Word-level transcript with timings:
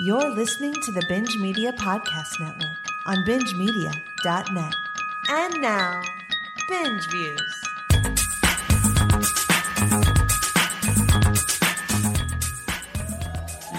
You're 0.00 0.30
listening 0.30 0.72
to 0.72 0.90
the 0.90 1.04
Binge 1.08 1.36
Media 1.38 1.72
Podcast 1.72 2.40
Network 2.40 2.78
on 3.06 3.16
bingemedia.net. 3.24 4.74
And 5.30 5.60
now, 5.62 6.02
Binge 6.68 7.06
Views. 7.10 7.64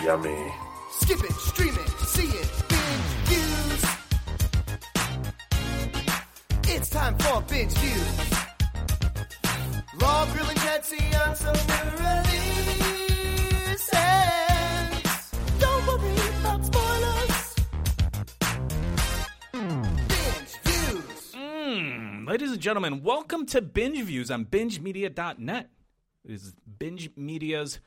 Yummy. 0.03 0.53
Skip 0.91 1.21
it, 1.21 1.33
stream 1.33 1.73
it, 1.73 1.89
see 2.07 2.27
it, 2.27 2.49
binge 2.69 3.11
views. 3.25 3.85
It's 6.75 6.89
time 6.89 7.17
for 7.17 7.41
binge 7.41 7.73
views. 7.73 8.19
Law, 10.01 10.25
Grill, 10.31 10.49
and 10.49 10.59
Jetsy 10.59 11.27
on 11.27 11.35
summer 11.35 11.91
releases. 11.97 12.84
Ladies 22.35 22.51
and 22.51 22.59
gentlemen, 22.59 23.01
welcome 23.01 23.45
to 23.45 23.61
Binge 23.61 24.03
Views 24.03 24.29
on 24.29 24.43
BingeMedia.net. 24.43 25.69
This 26.25 26.43
is 26.43 26.53
Binge 26.77 27.09
Media's 27.15 27.79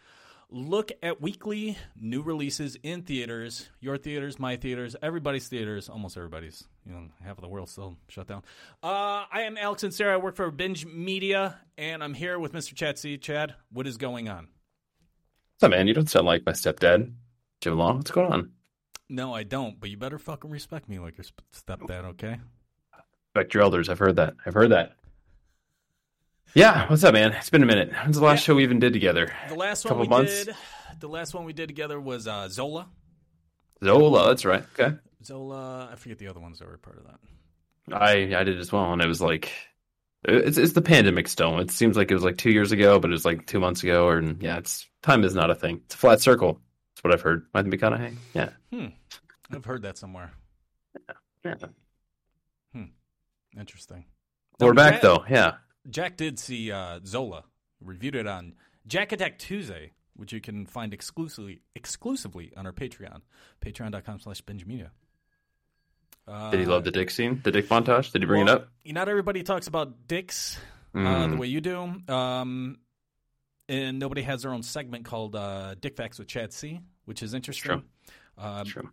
look 0.48 0.91
at 1.02 1.20
weekly 1.20 1.77
new 1.95 2.23
releases 2.23 2.75
in 2.83 3.03
theaters. 3.03 3.69
Your 3.79 3.98
theaters, 3.98 4.39
my 4.39 4.56
theaters, 4.56 4.97
everybody's 5.03 5.48
theaters, 5.48 5.91
almost 5.91 6.16
everybody's. 6.16 6.65
You 6.87 6.92
know, 6.92 7.09
half 7.23 7.37
of 7.37 7.42
the 7.42 7.48
world 7.48 7.69
still 7.69 7.98
shut 8.09 8.27
down. 8.27 8.42
Uh, 8.83 9.27
I 9.30 9.42
am 9.42 9.59
Alex 9.59 9.83
and 9.83 9.92
Sarah. 9.92 10.15
I 10.15 10.16
work 10.16 10.34
for 10.34 10.51
Binge 10.51 10.87
Media, 10.87 11.59
and 11.77 12.03
I'm 12.03 12.15
here 12.15 12.39
with 12.39 12.55
Mr. 12.55 12.75
Chad 12.75 12.98
C. 12.98 13.19
Chad, 13.19 13.55
what 13.70 13.87
is 13.87 13.98
going 13.98 14.30
on? 14.30 14.48
What's 15.56 15.65
up, 15.65 15.73
man? 15.73 15.89
You 15.89 15.92
don't 15.92 16.09
sound 16.09 16.25
like 16.25 16.47
my 16.47 16.53
stepdad, 16.53 17.12
Jim 17.61 17.77
Long. 17.77 17.98
What's 17.98 18.12
going 18.12 18.33
on? 18.33 18.53
No, 19.11 19.34
I 19.34 19.42
don't, 19.42 19.78
but 19.78 19.91
you 19.91 19.98
better 19.98 20.19
fucking 20.19 20.51
respect 20.51 20.89
me 20.89 20.98
like 20.98 21.19
your 21.19 21.27
stepdad, 21.53 22.06
okay? 22.06 22.39
Respect 23.34 23.55
your 23.55 23.62
elders. 23.62 23.89
I've 23.89 23.98
heard 23.98 24.17
that. 24.17 24.34
I've 24.47 24.55
heard 24.55 24.71
that. 24.71 24.97
Yeah, 26.55 26.89
what's 26.89 27.05
up, 27.05 27.12
man? 27.12 27.33
It's 27.33 27.51
been 27.51 27.62
a 27.62 27.67
minute. 27.67 27.93
When's 27.93 28.17
the 28.17 28.25
last 28.25 28.41
Yeah. 28.41 28.45
show 28.47 28.55
we 28.55 28.62
even 28.62 28.81
did 28.81 28.93
together? 28.95 29.31
The 29.48 29.55
last 29.55 29.85
one 29.85 29.91
Couple 29.91 30.03
we 30.03 30.09
months? 30.09 30.45
did, 30.47 30.55
the 30.98 31.09
last 31.09 31.35
one 31.35 31.45
we 31.45 31.53
did 31.53 31.69
together 31.69 32.01
was 32.01 32.27
uh, 32.27 32.48
Zola. 32.48 32.89
Zola, 33.85 34.29
that's 34.29 34.45
right. 34.47 34.65
Okay. 34.79 34.97
Zola, 35.23 35.91
I 35.93 35.97
forget 35.97 36.19
the 36.19 36.29
other 36.29 36.41
ones 36.41 36.59
that 36.59 36.69
were 36.69 36.79
part 36.79 36.97
of 36.98 37.05
that. 37.05 37.95
I 37.95 38.35
I 38.39 38.45
did 38.45 38.59
as 38.59 38.73
well, 38.73 38.93
and 38.93 39.01
it 39.03 39.07
was 39.07 39.20
like 39.20 39.51
it's 40.25 40.57
it's 40.59 40.73
the 40.73 40.83
pandemic 40.83 41.29
still. 41.29 41.59
It 41.59 41.70
seems 41.70 41.97
like 41.97 42.11
it 42.11 42.15
was 42.15 42.25
like 42.25 42.39
two 42.39 42.51
years 42.51 42.73
ago, 42.73 42.98
but 42.98 43.11
it 43.11 43.13
was 43.13 43.25
like 43.25 43.47
two 43.47 43.61
months 43.61 43.83
ago, 43.83 44.07
or 44.07 44.19
and 44.19 44.42
yeah, 44.42 44.57
it's 44.59 44.87
time 45.03 45.25
is 45.25 45.35
not 45.35 45.51
a 45.51 45.55
thing. 45.55 45.81
It's 45.85 45.95
a 45.95 45.98
flat 45.98 46.20
circle. 46.20 46.61
That's 46.95 47.05
what 47.05 47.13
I've 47.15 47.23
heard. 47.23 47.47
Matthew 47.55 47.73
McConaughey. 47.73 48.17
Yeah. 48.35 48.51
Hmm. 48.73 48.87
I've 49.53 49.65
heard 49.65 49.83
that 49.83 49.97
somewhere. 49.98 50.33
Yeah. 51.45 51.55
Interesting. 53.59 54.05
We're 54.61 54.69
No, 54.69 54.75
back 54.75 54.92
Jack, 54.95 55.03
though. 55.03 55.25
Yeah. 55.28 55.55
Jack 55.91 56.17
did 56.17 56.39
see 56.39 56.70
uh, 56.73 57.01
Zola. 57.05 57.45
Reviewed 57.81 58.14
it 58.17 58.27
on 58.27 58.55
Jack 58.87 59.12
Attack 59.12 59.39
Tuesday, 59.39 59.92
which 60.17 60.33
you 60.33 60.41
can 60.41 60.67
find 60.67 60.92
exclusively 60.92 61.61
exclusively 61.75 62.53
on 62.56 62.67
our 62.67 62.73
Patreon. 62.73 63.20
Patreon.com 63.64 64.20
slash 64.20 64.41
binge 64.41 64.67
media. 64.67 64.91
Uh, 66.27 66.51
Did 66.51 66.61
he 66.61 66.67
love 66.67 66.84
the 66.84 66.91
dick 66.91 67.11
scene? 67.11 67.41
The 67.42 67.51
dick 67.51 67.69
montage? 67.69 68.12
Did 68.12 68.23
he 68.23 68.27
bring 68.27 68.45
well, 68.45 68.56
it 68.56 68.62
up? 68.62 68.69
Not 68.84 69.09
everybody 69.09 69.42
talks 69.42 69.67
about 69.67 70.06
dicks 70.09 70.59
uh, 70.95 70.98
Mm. 70.98 71.31
the 71.31 71.36
way 71.36 71.47
you 71.47 71.61
do. 71.61 72.03
Um, 72.12 72.79
and 73.69 73.98
nobody 73.98 74.23
has 74.23 74.42
their 74.42 74.53
own 74.53 74.62
segment 74.62 75.05
called 75.05 75.34
uh, 75.36 75.75
Dick 75.81 75.97
Facts 75.97 76.19
with 76.19 76.29
Chad 76.29 76.53
C, 76.53 76.81
which 77.06 77.23
is 77.23 77.33
interesting. 77.33 77.83
Um, 78.36 78.64
True. 78.67 78.91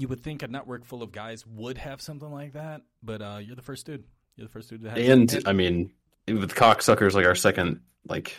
You 0.00 0.08
would 0.08 0.22
think 0.22 0.42
a 0.42 0.48
network 0.48 0.84
full 0.86 1.02
of 1.02 1.12
guys 1.12 1.46
would 1.46 1.78
have 1.78 2.00
something 2.00 2.30
like 2.30 2.54
that, 2.54 2.82
but 3.02 3.20
uh, 3.20 3.38
you're 3.42 3.56
the 3.56 3.62
first 3.62 3.84
dude. 3.86 4.04
You're 4.36 4.46
the 4.46 4.52
first 4.52 4.70
dude 4.70 4.82
to 4.82 4.90
have 4.90 4.98
And. 4.98 5.42
I 5.46 5.52
mean, 5.52 5.92
with 6.26 6.54
cocksuckers 6.54 7.12
like 7.12 7.26
our 7.26 7.34
second 7.34 7.80
like 8.08 8.34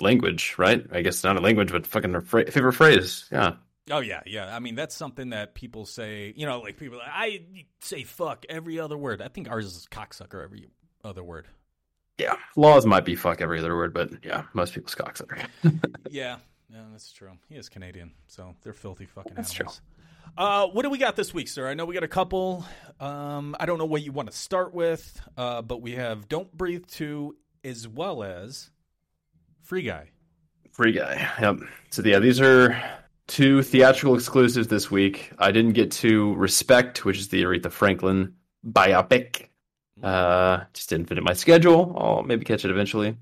language, 0.00 0.54
right? 0.58 0.84
I 0.92 1.00
guess 1.00 1.24
not 1.24 1.36
a 1.36 1.40
language, 1.40 1.72
but 1.72 1.86
fucking 1.86 2.14
our 2.14 2.20
fra- 2.20 2.50
favorite 2.50 2.74
phrase. 2.74 3.26
Yeah. 3.32 3.54
Oh 3.90 4.00
yeah, 4.00 4.20
yeah. 4.26 4.54
I 4.54 4.58
mean, 4.58 4.74
that's 4.74 4.94
something 4.94 5.30
that 5.30 5.54
people 5.54 5.86
say. 5.86 6.34
You 6.36 6.44
know, 6.44 6.60
like 6.60 6.76
people. 6.76 7.00
I 7.02 7.42
say 7.80 8.02
fuck 8.02 8.44
every 8.48 8.78
other 8.78 8.98
word. 8.98 9.22
I 9.22 9.28
think 9.28 9.48
ours 9.48 9.64
is 9.66 9.86
cocksucker 9.90 10.44
every 10.44 10.66
other 11.02 11.22
word. 11.22 11.46
Yeah. 12.18 12.34
Laws 12.56 12.84
might 12.84 13.04
be 13.04 13.14
fuck 13.14 13.40
every 13.40 13.58
other 13.58 13.76
word, 13.76 13.94
but 13.94 14.10
yeah, 14.24 14.44
most 14.54 14.74
people's 14.74 14.94
cocksucker. 14.94 15.46
Yeah, 16.08 16.36
yeah, 16.72 16.82
that's 16.92 17.12
true. 17.12 17.32
He 17.48 17.56
is 17.56 17.68
Canadian, 17.68 18.12
so 18.28 18.54
they're 18.62 18.72
filthy 18.72 19.06
fucking 19.06 19.34
That's 19.34 19.52
animals. 19.54 19.80
Uh, 20.36 20.66
what 20.68 20.82
do 20.82 20.90
we 20.90 20.98
got 20.98 21.16
this 21.16 21.32
week, 21.32 21.48
sir? 21.48 21.68
I 21.68 21.74
know 21.74 21.84
we 21.84 21.94
got 21.94 22.04
a 22.04 22.08
couple. 22.08 22.64
Um, 23.00 23.56
I 23.58 23.66
don't 23.66 23.78
know 23.78 23.86
what 23.86 24.02
you 24.02 24.12
want 24.12 24.30
to 24.30 24.36
start 24.36 24.74
with, 24.74 25.20
uh, 25.36 25.62
but 25.62 25.82
we 25.82 25.92
have 25.92 26.28
"Don't 26.28 26.54
Breathe" 26.56 26.86
two 26.86 27.36
as 27.64 27.88
well 27.88 28.22
as 28.22 28.70
"Free 29.62 29.82
Guy." 29.82 30.10
Free 30.72 30.92
guy. 30.92 31.26
Yep. 31.40 31.60
So 31.88 32.02
yeah, 32.02 32.18
these 32.18 32.38
are 32.38 32.78
two 33.28 33.62
theatrical 33.62 34.14
exclusives 34.14 34.68
this 34.68 34.90
week. 34.90 35.32
I 35.38 35.50
didn't 35.50 35.72
get 35.72 35.90
to 35.92 36.34
Respect, 36.34 37.06
which 37.06 37.18
is 37.18 37.28
the 37.28 37.42
Aretha 37.44 37.72
Franklin 37.72 38.34
biopic. 38.66 39.48
Uh, 40.02 40.64
just 40.74 40.90
didn't 40.90 41.06
fit 41.06 41.16
in 41.16 41.24
my 41.24 41.32
schedule. 41.32 41.96
I'll 41.98 42.22
maybe 42.22 42.44
catch 42.44 42.66
it 42.66 42.70
eventually. 42.70 43.16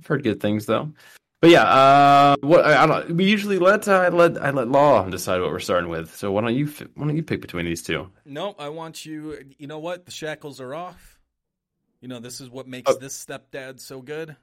I've 0.00 0.06
heard 0.06 0.24
good 0.24 0.40
things 0.40 0.66
though. 0.66 0.92
But 1.40 1.50
yeah, 1.50 1.62
uh, 1.62 2.36
what 2.40 2.64
I, 2.64 2.82
I 2.82 2.86
don't. 2.86 3.16
We 3.16 3.24
usually 3.24 3.58
let 3.60 3.86
uh, 3.86 3.92
I 3.92 4.08
let 4.08 4.42
I 4.42 4.50
let 4.50 4.68
Law 4.68 5.08
decide 5.08 5.40
what 5.40 5.50
we're 5.50 5.60
starting 5.60 5.88
with. 5.88 6.14
So 6.16 6.32
why 6.32 6.40
don't 6.40 6.54
you 6.54 6.66
why 6.94 7.06
don't 7.06 7.16
you 7.16 7.22
pick 7.22 7.40
between 7.40 7.64
these 7.64 7.82
two? 7.82 8.10
No, 8.24 8.54
I 8.58 8.70
want 8.70 9.06
you. 9.06 9.38
You 9.56 9.68
know 9.68 9.78
what? 9.78 10.04
The 10.04 10.10
shackles 10.10 10.60
are 10.60 10.74
off. 10.74 11.20
You 12.00 12.08
know 12.08 12.18
this 12.18 12.40
is 12.40 12.50
what 12.50 12.66
makes 12.66 12.90
Oh. 12.90 12.98
this 12.98 13.24
stepdad 13.24 13.78
so 13.78 14.02
good. 14.02 14.34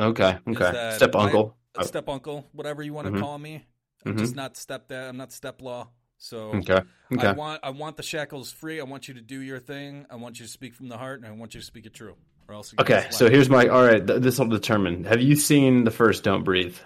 Okay, 0.00 0.38
okay. 0.48 0.92
Step 0.96 1.14
uncle. 1.14 1.54
I- 1.76 1.84
step 1.84 2.08
uncle, 2.08 2.46
whatever 2.52 2.82
you 2.82 2.92
want 2.94 3.06
to 3.08 3.12
Mhm. 3.12 3.20
call 3.20 3.38
me. 3.38 3.64
I'm 4.06 4.14
Mhm. 4.14 4.18
just 4.18 4.34
not 4.34 4.54
stepdad. 4.54 5.08
I'm 5.10 5.16
not 5.18 5.32
step 5.32 5.60
law. 5.60 5.88
So 6.16 6.50
Okay, 6.54 6.80
Okay. 7.12 7.26
I 7.26 7.32
want 7.32 7.60
I 7.62 7.70
want 7.70 7.96
the 7.98 8.02
shackles 8.02 8.50
free. 8.50 8.80
I 8.80 8.84
want 8.84 9.06
you 9.06 9.14
to 9.14 9.20
do 9.20 9.40
your 9.40 9.60
thing. 9.60 10.06
I 10.10 10.16
want 10.16 10.40
you 10.40 10.46
to 10.46 10.50
speak 10.50 10.74
from 10.74 10.88
the 10.88 10.96
heart, 10.96 11.20
and 11.20 11.26
I 11.28 11.32
want 11.32 11.54
you 11.54 11.60
to 11.60 11.66
speak 11.66 11.84
it 11.84 11.92
true, 11.94 12.08
or 12.08 12.12
else. 12.12 12.16
it 12.16 12.37
Okay, 12.80 13.06
so 13.10 13.28
here's 13.28 13.48
my. 13.50 13.66
All 13.68 13.84
right, 13.84 14.04
th- 14.06 14.22
this 14.22 14.38
will 14.38 14.46
determine. 14.46 15.04
Have 15.04 15.20
you 15.20 15.36
seen 15.36 15.84
the 15.84 15.90
first 15.90 16.24
Don't 16.24 16.44
Breathe? 16.44 16.76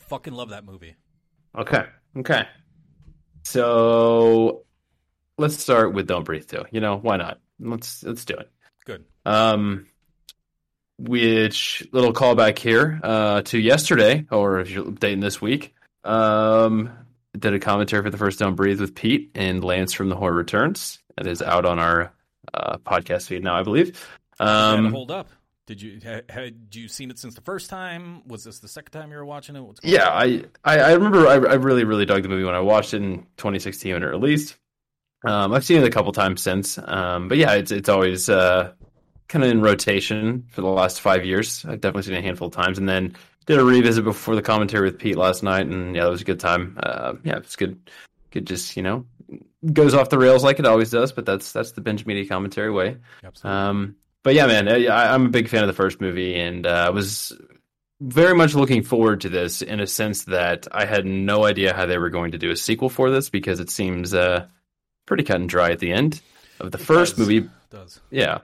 fucking 0.00 0.34
love 0.34 0.50
that 0.50 0.64
movie. 0.64 0.94
Okay. 1.56 1.84
Okay. 2.18 2.46
So 3.44 4.64
let's 5.38 5.56
start 5.58 5.92
with 5.92 6.06
Don't 6.06 6.24
Breathe 6.24 6.46
too. 6.46 6.64
You 6.70 6.80
know, 6.80 6.96
why 6.96 7.16
not? 7.16 7.40
Let's 7.58 8.02
let's 8.02 8.24
do 8.24 8.34
it. 8.34 8.50
Good. 8.84 9.04
Um 9.24 9.86
which 10.98 11.86
little 11.92 12.12
callback 12.12 12.58
here 12.58 13.00
uh 13.02 13.42
to 13.42 13.58
yesterday, 13.58 14.26
or 14.30 14.60
if 14.60 14.70
you're 14.70 14.84
updating 14.84 15.20
this 15.20 15.40
week. 15.40 15.74
Um 16.04 16.90
did 17.36 17.54
a 17.54 17.58
commentary 17.58 18.02
for 18.02 18.10
the 18.10 18.18
first 18.18 18.38
Don't 18.38 18.54
Breathe 18.54 18.80
with 18.80 18.94
Pete 18.94 19.30
and 19.34 19.64
Lance 19.64 19.92
from 19.92 20.08
the 20.08 20.16
Horror 20.16 20.34
Returns. 20.34 20.98
That 21.16 21.26
is 21.26 21.42
out 21.42 21.64
on 21.64 21.78
our 21.78 22.12
uh 22.52 22.78
podcast 22.78 23.26
feed 23.26 23.42
now, 23.42 23.56
I 23.56 23.62
believe. 23.62 24.06
Um, 24.40 24.92
hold 24.92 25.10
up. 25.10 25.28
Did 25.66 25.80
you 25.80 25.98
ha, 26.04 26.20
had 26.28 26.56
you 26.72 26.88
seen 26.88 27.10
it 27.10 27.18
since 27.18 27.34
the 27.34 27.40
first 27.40 27.70
time? 27.70 28.26
Was 28.28 28.44
this 28.44 28.58
the 28.58 28.68
second 28.68 28.92
time 28.92 29.10
you 29.10 29.16
were 29.16 29.24
watching 29.24 29.56
it? 29.56 29.64
Yeah? 29.82 30.08
I, 30.10 30.44
I, 30.62 30.78
I 30.78 30.92
remember 30.92 31.26
I, 31.26 31.34
I 31.34 31.54
really, 31.54 31.84
really 31.84 32.04
dug 32.04 32.22
the 32.22 32.28
movie 32.28 32.44
when 32.44 32.54
I 32.54 32.60
watched 32.60 32.92
it 32.92 33.02
in 33.02 33.20
2016 33.38 33.94
when 33.94 34.02
it 34.02 34.06
released. 34.06 34.56
Um, 35.24 35.54
I've 35.54 35.64
seen 35.64 35.80
it 35.80 35.86
a 35.86 35.90
couple 35.90 36.12
times 36.12 36.42
since. 36.42 36.78
Um, 36.78 37.28
but 37.28 37.38
yeah, 37.38 37.54
it's 37.54 37.70
it's 37.70 37.88
always 37.88 38.28
uh, 38.28 38.72
kind 39.28 39.42
of 39.42 39.50
in 39.50 39.62
rotation 39.62 40.44
for 40.50 40.60
the 40.60 40.68
last 40.68 41.00
five 41.00 41.24
years. 41.24 41.64
I've 41.64 41.80
definitely 41.80 42.02
seen 42.02 42.14
it 42.14 42.18
a 42.18 42.22
handful 42.22 42.48
of 42.48 42.54
times. 42.54 42.78
And 42.78 42.88
then 42.88 43.16
did 43.46 43.58
a 43.58 43.64
revisit 43.64 44.04
before 44.04 44.34
the 44.34 44.42
commentary 44.42 44.90
with 44.90 44.98
Pete 44.98 45.16
last 45.16 45.42
night. 45.42 45.66
And 45.66 45.96
yeah, 45.96 46.04
that 46.04 46.10
was 46.10 46.20
a 46.20 46.24
good 46.24 46.40
time. 46.40 46.78
Uh, 46.82 47.14
yeah, 47.24 47.36
it's 47.36 47.56
good. 47.56 47.78
Good, 48.30 48.46
just, 48.46 48.76
you 48.76 48.82
know, 48.82 49.06
goes 49.72 49.94
off 49.94 50.10
the 50.10 50.18
rails 50.18 50.44
like 50.44 50.58
it 50.58 50.66
always 50.66 50.90
does. 50.90 51.12
But 51.12 51.24
that's 51.24 51.52
that's 51.52 51.72
the 51.72 51.80
binge 51.80 52.04
media 52.04 52.26
commentary 52.26 52.70
way. 52.70 52.98
Absolutely. 53.24 53.58
Um, 53.58 53.96
but 54.24 54.34
yeah, 54.34 54.46
man, 54.46 54.66
I, 54.68 55.14
I'm 55.14 55.26
a 55.26 55.28
big 55.28 55.48
fan 55.48 55.62
of 55.62 55.68
the 55.68 55.72
first 55.72 56.00
movie, 56.00 56.34
and 56.34 56.66
uh, 56.66 56.86
I 56.88 56.90
was 56.90 57.32
very 58.00 58.34
much 58.34 58.54
looking 58.54 58.82
forward 58.82 59.20
to 59.20 59.28
this 59.28 59.62
in 59.62 59.78
a 59.78 59.86
sense 59.86 60.24
that 60.24 60.66
I 60.72 60.84
had 60.84 61.06
no 61.06 61.44
idea 61.44 61.72
how 61.72 61.86
they 61.86 61.96
were 61.98 62.10
going 62.10 62.32
to 62.32 62.38
do 62.38 62.50
a 62.50 62.56
sequel 62.56 62.88
for 62.88 63.10
this 63.10 63.30
because 63.30 63.60
it 63.60 63.70
seems 63.70 64.12
uh, 64.12 64.46
pretty 65.06 65.22
cut 65.22 65.36
and 65.40 65.48
dry 65.48 65.70
at 65.70 65.78
the 65.78 65.92
end 65.92 66.20
of 66.58 66.72
the 66.72 66.78
It 66.78 66.84
first 66.84 67.12
does. 67.16 67.20
movie. 67.20 67.38
It 67.46 67.50
does. 67.70 68.00
Yeah. 68.10 68.38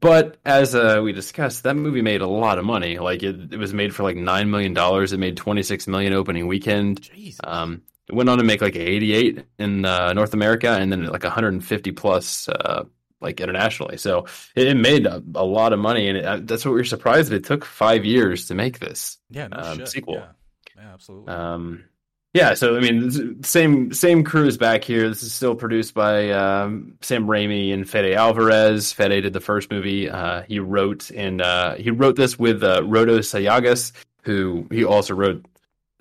But 0.00 0.38
as 0.44 0.74
uh, 0.74 1.00
we 1.02 1.12
discussed, 1.12 1.62
that 1.62 1.76
movie 1.76 2.02
made 2.02 2.22
a 2.22 2.26
lot 2.26 2.58
of 2.58 2.64
money. 2.64 2.98
Like 2.98 3.22
it, 3.22 3.52
it 3.52 3.56
was 3.56 3.72
made 3.72 3.94
for 3.94 4.02
like 4.02 4.16
nine 4.16 4.50
million 4.50 4.74
dollars. 4.74 5.12
It 5.12 5.18
made 5.20 5.36
twenty 5.36 5.62
six 5.62 5.86
million 5.86 6.12
opening 6.12 6.48
weekend. 6.48 7.08
Um, 7.44 7.82
it 8.08 8.14
went 8.16 8.28
on 8.28 8.38
to 8.38 8.44
make 8.44 8.60
like 8.60 8.74
88 8.74 9.44
in 9.60 9.84
uh, 9.84 10.12
North 10.12 10.34
America 10.34 10.70
and 10.70 10.90
then 10.90 11.06
like 11.06 11.22
150 11.22 11.92
plus 11.92 12.48
uh, 12.48 12.82
like 13.22 13.40
internationally. 13.40 13.96
So 13.96 14.26
it, 14.54 14.66
it 14.66 14.76
made 14.76 15.06
a, 15.06 15.22
a 15.34 15.44
lot 15.44 15.72
of 15.72 15.78
money, 15.78 16.08
and 16.08 16.18
it, 16.18 16.24
uh, 16.24 16.40
that's 16.42 16.64
what 16.64 16.74
we 16.74 16.80
are 16.80 16.84
surprised 16.84 17.30
that 17.30 17.36
it 17.36 17.44
took 17.44 17.64
five 17.64 18.04
years 18.04 18.46
to 18.46 18.54
make 18.54 18.78
this. 18.78 19.18
yeah. 19.30 19.48
No 19.48 19.58
um, 19.58 19.78
shit. 19.78 19.88
sequel. 19.88 20.14
Yeah. 20.14 20.26
yeah 20.76 20.92
absolutely. 20.92 21.32
Um, 21.32 21.84
yeah, 22.34 22.54
so 22.54 22.76
I 22.76 22.80
mean, 22.80 23.42
same 23.42 23.92
same 23.92 24.24
crew 24.24 24.46
is 24.46 24.56
back 24.56 24.84
here. 24.84 25.06
This 25.06 25.22
is 25.22 25.34
still 25.34 25.54
produced 25.54 25.92
by 25.92 26.30
um, 26.30 26.96
Sam 27.02 27.26
Raimi 27.26 27.74
and 27.74 27.88
Fede 27.88 28.14
Alvarez. 28.14 28.90
Fede 28.90 29.22
did 29.22 29.34
the 29.34 29.40
first 29.40 29.70
movie. 29.70 30.08
Uh, 30.08 30.40
he 30.42 30.58
wrote 30.58 31.10
and 31.10 31.42
uh, 31.42 31.74
he 31.74 31.90
wrote 31.90 32.16
this 32.16 32.38
with 32.38 32.62
uh, 32.62 32.80
Rodo 32.80 33.18
Sayagues, 33.18 33.92
who 34.22 34.66
he 34.70 34.82
also 34.82 35.14
wrote. 35.14 35.44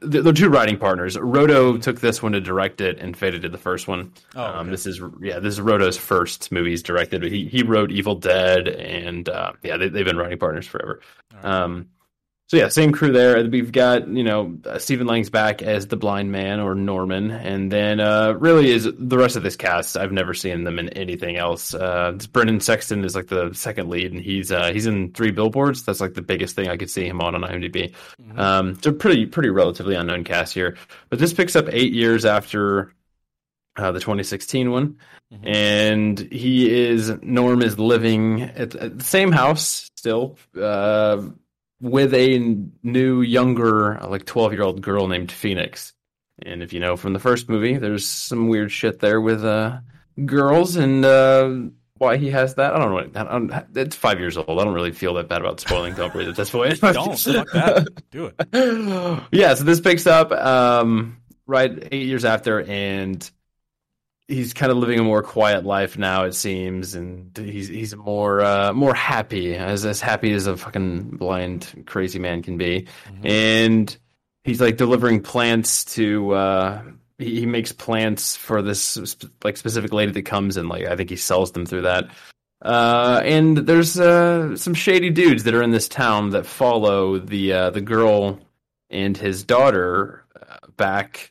They're 0.01 0.33
two 0.33 0.49
writing 0.49 0.77
partners. 0.77 1.15
Rodo 1.15 1.79
took 1.79 2.01
this 2.01 2.23
one 2.23 2.31
to 2.31 2.41
direct 2.41 2.81
it, 2.81 2.97
and 2.99 3.15
Fede 3.15 3.39
did 3.41 3.51
the 3.51 3.57
first 3.57 3.87
one. 3.87 4.13
Oh, 4.35 4.43
okay. 4.43 4.57
um, 4.57 4.71
this 4.71 4.85
is 4.87 4.99
yeah, 5.21 5.39
this 5.39 5.53
is 5.53 5.59
Rodo's 5.59 5.97
first 5.97 6.51
movie 6.51 6.71
he's 6.71 6.81
directed. 6.83 7.23
He 7.23 7.45
he 7.45 7.61
wrote 7.61 7.91
Evil 7.91 8.15
Dead, 8.15 8.67
and 8.67 9.29
uh, 9.29 9.53
yeah, 9.61 9.77
they, 9.77 9.89
they've 9.89 10.05
been 10.05 10.17
writing 10.17 10.39
partners 10.39 10.65
forever. 10.65 11.01
Um, 11.43 11.89
so 12.51 12.57
yeah, 12.57 12.67
same 12.67 12.91
crew 12.91 13.13
there. 13.13 13.47
We've 13.47 13.71
got 13.71 14.09
you 14.09 14.25
know 14.25 14.57
uh, 14.65 14.77
Stephen 14.77 15.07
Lang's 15.07 15.29
back 15.29 15.61
as 15.61 15.87
the 15.87 15.95
blind 15.95 16.33
man 16.33 16.59
or 16.59 16.75
Norman, 16.75 17.31
and 17.31 17.71
then 17.71 18.01
uh, 18.01 18.33
really 18.33 18.71
is 18.71 18.89
the 18.93 19.17
rest 19.17 19.37
of 19.37 19.43
this 19.43 19.55
cast. 19.55 19.95
I've 19.95 20.11
never 20.11 20.33
seen 20.33 20.65
them 20.65 20.77
in 20.77 20.89
anything 20.89 21.37
else. 21.37 21.73
Uh, 21.73 22.17
Brendan 22.33 22.59
Sexton 22.59 23.05
is 23.05 23.15
like 23.15 23.27
the 23.27 23.53
second 23.53 23.89
lead, 23.89 24.11
and 24.11 24.21
he's 24.21 24.51
uh, 24.51 24.73
he's 24.73 24.85
in 24.85 25.13
Three 25.13 25.31
Billboards. 25.31 25.83
That's 25.83 26.01
like 26.01 26.13
the 26.13 26.21
biggest 26.21 26.57
thing 26.57 26.67
I 26.67 26.75
could 26.75 26.89
see 26.89 27.07
him 27.07 27.21
on 27.21 27.35
on 27.35 27.41
IMDb. 27.43 27.93
Um, 28.35 28.71
it's 28.71 28.85
a 28.85 28.91
pretty 28.91 29.27
pretty 29.27 29.49
relatively 29.49 29.95
unknown 29.95 30.25
cast 30.25 30.53
here, 30.53 30.75
but 31.09 31.19
this 31.19 31.31
picks 31.31 31.55
up 31.55 31.69
eight 31.69 31.93
years 31.93 32.25
after 32.25 32.91
uh, 33.77 33.93
the 33.93 34.01
2016 34.01 34.71
one, 34.71 34.97
and 35.41 36.19
he 36.19 36.69
is 36.69 37.13
Norm 37.21 37.61
is 37.61 37.79
living 37.79 38.41
at, 38.41 38.75
at 38.75 38.97
the 38.97 39.05
same 39.05 39.31
house 39.31 39.89
still 39.95 40.37
uh, 40.61 41.21
with 41.81 42.13
a 42.13 42.37
new 42.83 43.21
younger 43.21 43.99
like 44.07 44.25
12 44.25 44.53
year 44.53 44.61
old 44.61 44.81
girl 44.81 45.07
named 45.07 45.31
Phoenix. 45.31 45.93
And 46.43 46.63
if 46.63 46.73
you 46.73 46.79
know 46.79 46.95
from 46.95 47.13
the 47.13 47.19
first 47.19 47.49
movie, 47.49 47.77
there's 47.77 48.05
some 48.07 48.47
weird 48.47 48.71
shit 48.71 48.99
there 48.99 49.19
with 49.19 49.43
uh, 49.43 49.79
girls 50.25 50.75
and 50.75 51.03
uh, 51.03 51.49
why 51.97 52.17
he 52.17 52.31
has 52.31 52.55
that. 52.55 52.73
I 52.73 52.79
don't 52.79 53.13
know. 53.13 53.21
I 53.21 53.23
don't, 53.23 53.77
it's 53.77 53.95
five 53.95 54.19
years 54.19 54.37
old. 54.37 54.49
I 54.49 54.63
don't 54.63 54.73
really 54.73 54.91
feel 54.91 55.13
that 55.15 55.27
bad 55.27 55.41
about 55.41 55.59
spoiling 55.59 55.93
Don't 55.93 56.11
Breathe 56.11 56.29
at 56.29 56.35
this 56.35 56.49
point. 56.49 56.79
Don't 56.81 57.17
fuck 57.17 57.51
that. 57.51 57.87
Do 58.09 58.31
it. 58.35 59.23
yeah, 59.31 59.53
so 59.53 59.63
this 59.63 59.79
picks 59.79 60.07
up 60.07 60.31
um, 60.31 61.17
right 61.45 61.87
eight 61.91 62.07
years 62.07 62.25
after, 62.25 62.61
and 62.61 63.29
he's 64.31 64.53
kind 64.53 64.71
of 64.71 64.77
living 64.77 64.99
a 64.99 65.03
more 65.03 65.21
quiet 65.21 65.65
life 65.65 65.97
now. 65.97 66.23
It 66.23 66.33
seems, 66.33 66.95
and 66.95 67.37
he's 67.37 67.67
he's 67.67 67.95
more 67.95 68.41
uh, 68.41 68.73
more 68.73 68.93
happy, 68.93 69.55
as 69.55 69.85
as 69.85 70.01
happy 70.01 70.31
as 70.33 70.47
a 70.47 70.57
fucking 70.57 71.17
blind 71.17 71.83
crazy 71.85 72.19
man 72.19 72.41
can 72.41 72.57
be, 72.57 72.87
and 73.23 73.95
he's 74.43 74.61
like 74.61 74.77
delivering 74.77 75.21
plants 75.21 75.85
to. 75.95 76.31
Uh, 76.31 76.81
he, 77.17 77.41
he 77.41 77.45
makes 77.45 77.71
plants 77.71 78.35
for 78.35 78.61
this 78.61 78.97
like 79.43 79.57
specific 79.57 79.93
lady 79.93 80.11
that 80.13 80.23
comes 80.23 80.57
and 80.57 80.69
like 80.69 80.85
I 80.85 80.95
think 80.95 81.09
he 81.09 81.17
sells 81.17 81.51
them 81.51 81.65
through 81.65 81.83
that. 81.83 82.09
Uh, 82.61 83.21
and 83.25 83.57
there's 83.57 83.99
uh, 83.99 84.55
some 84.55 84.75
shady 84.75 85.09
dudes 85.09 85.43
that 85.43 85.55
are 85.55 85.63
in 85.63 85.71
this 85.71 85.87
town 85.87 86.29
that 86.31 86.45
follow 86.45 87.17
the 87.17 87.53
uh, 87.53 87.69
the 87.71 87.81
girl 87.81 88.39
and 88.89 89.17
his 89.17 89.43
daughter 89.43 90.23
uh, 90.39 90.57
back 90.77 91.30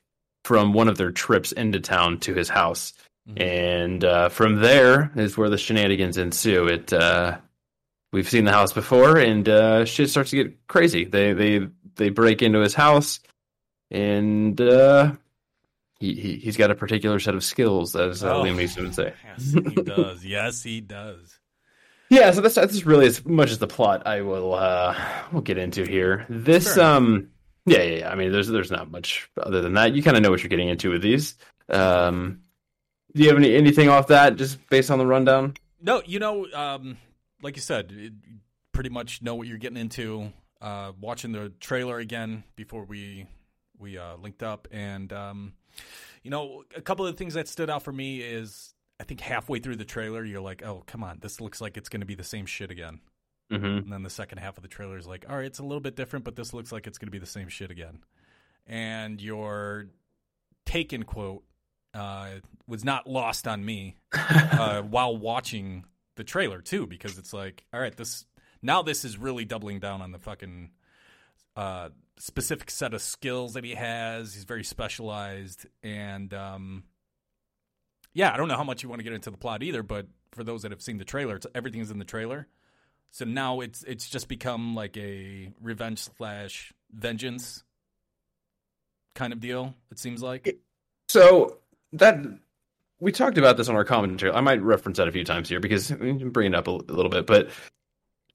from 0.50 0.72
one 0.72 0.88
of 0.88 0.96
their 0.98 1.12
trips 1.12 1.52
into 1.52 1.78
town 1.78 2.18
to 2.18 2.34
his 2.34 2.48
house, 2.48 2.92
and 3.36 4.02
uh, 4.04 4.28
from 4.30 4.56
there 4.56 5.12
is 5.14 5.38
where 5.38 5.48
the 5.48 5.56
shenanigans 5.56 6.18
ensue. 6.18 6.66
It 6.66 6.92
uh, 6.92 7.38
we've 8.12 8.28
seen 8.28 8.46
the 8.46 8.50
house 8.50 8.72
before, 8.72 9.16
and 9.16 9.48
uh, 9.48 9.84
shit 9.84 10.10
starts 10.10 10.30
to 10.30 10.42
get 10.42 10.66
crazy. 10.66 11.04
They 11.04 11.32
they 11.34 11.68
they 11.94 12.08
break 12.08 12.42
into 12.42 12.58
his 12.58 12.74
house, 12.74 13.20
and 13.92 14.60
uh, 14.60 15.12
he, 16.00 16.14
he 16.14 16.36
he's 16.38 16.56
got 16.56 16.72
a 16.72 16.74
particular 16.74 17.20
set 17.20 17.36
of 17.36 17.44
skills, 17.44 17.94
as 17.94 18.24
uh, 18.24 18.34
Oh. 18.34 18.42
Liam 18.42 18.56
Neeson 18.56 18.82
would 18.82 18.94
say. 18.96 19.12
Yes, 19.24 19.52
he 19.52 19.82
does. 19.84 20.24
Yes, 20.24 20.62
he 20.64 20.80
does. 20.80 21.38
Yeah, 22.08 22.32
so 22.32 22.40
that's 22.40 22.56
that's 22.56 22.84
really 22.84 23.06
as 23.06 23.24
much 23.24 23.52
as 23.52 23.58
the 23.58 23.68
plot 23.68 24.04
I 24.04 24.22
will 24.22 24.52
uh 24.54 24.96
will 25.30 25.42
get 25.42 25.58
into 25.58 25.84
here. 25.86 26.26
This 26.28 26.74
Sure. 26.74 26.82
um 26.82 27.28
yeah, 27.66 27.82
yeah, 27.82 27.98
yeah. 27.98 28.10
I 28.10 28.14
mean 28.14 28.32
there's 28.32 28.48
there's 28.48 28.70
not 28.70 28.90
much 28.90 29.30
other 29.36 29.60
than 29.60 29.74
that. 29.74 29.94
You 29.94 30.02
kind 30.02 30.16
of 30.16 30.22
know 30.22 30.30
what 30.30 30.42
you're 30.42 30.48
getting 30.48 30.68
into 30.68 30.90
with 30.90 31.02
these. 31.02 31.36
Um 31.68 32.42
do 33.14 33.22
you 33.22 33.28
have 33.28 33.38
any 33.38 33.54
anything 33.54 33.88
off 33.88 34.08
that 34.08 34.36
just 34.36 34.64
based 34.68 34.90
on 34.90 34.98
the 34.98 35.06
rundown? 35.06 35.54
No, 35.80 36.02
you 36.04 36.18
know, 36.18 36.46
um, 36.52 36.98
like 37.42 37.56
you 37.56 37.62
said, 37.62 37.92
it, 37.92 38.12
pretty 38.72 38.90
much 38.90 39.22
know 39.22 39.34
what 39.34 39.46
you're 39.46 39.58
getting 39.58 39.78
into. 39.78 40.32
Uh, 40.60 40.92
watching 41.00 41.32
the 41.32 41.50
trailer 41.60 41.98
again 41.98 42.44
before 42.54 42.84
we 42.84 43.26
we 43.78 43.96
uh, 43.98 44.16
linked 44.16 44.42
up, 44.42 44.68
and 44.70 45.12
um, 45.12 45.54
you 46.22 46.30
know, 46.30 46.64
a 46.76 46.82
couple 46.82 47.06
of 47.06 47.16
things 47.16 47.34
that 47.34 47.48
stood 47.48 47.70
out 47.70 47.82
for 47.82 47.92
me 47.92 48.20
is 48.20 48.74
I 49.00 49.04
think 49.04 49.20
halfway 49.20 49.58
through 49.58 49.76
the 49.76 49.84
trailer, 49.84 50.24
you're 50.24 50.40
like, 50.40 50.62
"Oh, 50.64 50.84
come 50.86 51.02
on, 51.02 51.18
this 51.20 51.40
looks 51.40 51.60
like 51.60 51.76
it's 51.76 51.88
going 51.88 52.00
to 52.00 52.06
be 52.06 52.14
the 52.14 52.24
same 52.24 52.46
shit 52.46 52.70
again." 52.70 53.00
Mhm. 53.50 53.78
And 53.82 53.92
then 53.92 54.02
the 54.02 54.10
second 54.10 54.38
half 54.38 54.56
of 54.56 54.62
the 54.62 54.68
trailer 54.68 54.96
is 54.96 55.06
like, 55.06 55.24
"All 55.28 55.36
right, 55.36 55.44
it's 55.46 55.58
a 55.58 55.64
little 55.64 55.80
bit 55.80 55.96
different, 55.96 56.24
but 56.24 56.36
this 56.36 56.54
looks 56.54 56.70
like 56.72 56.86
it's 56.86 56.98
going 56.98 57.08
to 57.08 57.12
be 57.12 57.18
the 57.18 57.26
same 57.26 57.48
shit 57.48 57.70
again." 57.70 57.98
And 58.66 59.20
your 59.20 59.88
taken 60.66 61.02
quote 61.04 61.42
uh, 61.94 62.34
was 62.68 62.84
not 62.84 63.08
lost 63.08 63.48
on 63.48 63.64
me 63.64 63.96
uh, 64.12 64.82
while 64.82 65.16
watching 65.16 65.84
the 66.16 66.22
trailer 66.24 66.60
too, 66.60 66.86
because 66.86 67.18
it's 67.18 67.32
like, 67.32 67.64
all 67.72 67.80
right, 67.80 67.96
this 67.96 68.24
now 68.62 68.82
this 68.82 69.04
is 69.04 69.18
really 69.18 69.44
doubling 69.44 69.80
down 69.80 70.00
on 70.00 70.12
the 70.12 70.18
fucking 70.18 70.70
uh, 71.56 71.88
specific 72.18 72.70
set 72.70 72.94
of 72.94 73.02
skills 73.02 73.54
that 73.54 73.64
he 73.64 73.74
has. 73.74 74.34
He's 74.34 74.44
very 74.44 74.62
specialized, 74.62 75.66
and 75.82 76.32
um, 76.32 76.84
yeah, 78.12 78.32
I 78.32 78.36
don't 78.36 78.46
know 78.48 78.56
how 78.56 78.64
much 78.64 78.82
you 78.84 78.88
want 78.88 79.00
to 79.00 79.04
get 79.04 79.12
into 79.12 79.30
the 79.30 79.36
plot 79.38 79.62
either, 79.64 79.82
but 79.82 80.06
for 80.32 80.44
those 80.44 80.62
that 80.62 80.70
have 80.70 80.82
seen 80.82 80.98
the 80.98 81.04
trailer, 81.04 81.36
it's, 81.36 81.46
everything's 81.54 81.90
in 81.90 81.98
the 81.98 82.04
trailer. 82.04 82.46
So 83.12 83.24
now 83.24 83.60
it's 83.60 83.82
it's 83.82 84.08
just 84.08 84.28
become 84.28 84.74
like 84.74 84.96
a 84.96 85.52
revenge 85.60 86.08
slash 86.16 86.72
vengeance 86.92 87.64
kind 89.14 89.32
of 89.32 89.40
deal. 89.40 89.74
It 89.90 89.98
seems 89.98 90.22
like. 90.22 90.58
So 91.08 91.58
that 91.92 92.18
we 93.00 93.12
talked 93.12 93.38
about 93.38 93.56
this 93.56 93.68
on 93.68 93.74
our 93.74 93.84
commentary. 93.84 94.32
I 94.32 94.40
might 94.40 94.62
reference 94.62 94.98
that 94.98 95.08
a 95.08 95.12
few 95.12 95.24
times 95.24 95.48
here 95.48 95.60
because 95.60 95.90
we 95.90 96.18
can 96.18 96.30
bring 96.30 96.52
it 96.52 96.54
up 96.54 96.68
a, 96.68 96.72
a 96.72 96.94
little 96.94 97.10
bit, 97.10 97.26
but 97.26 97.50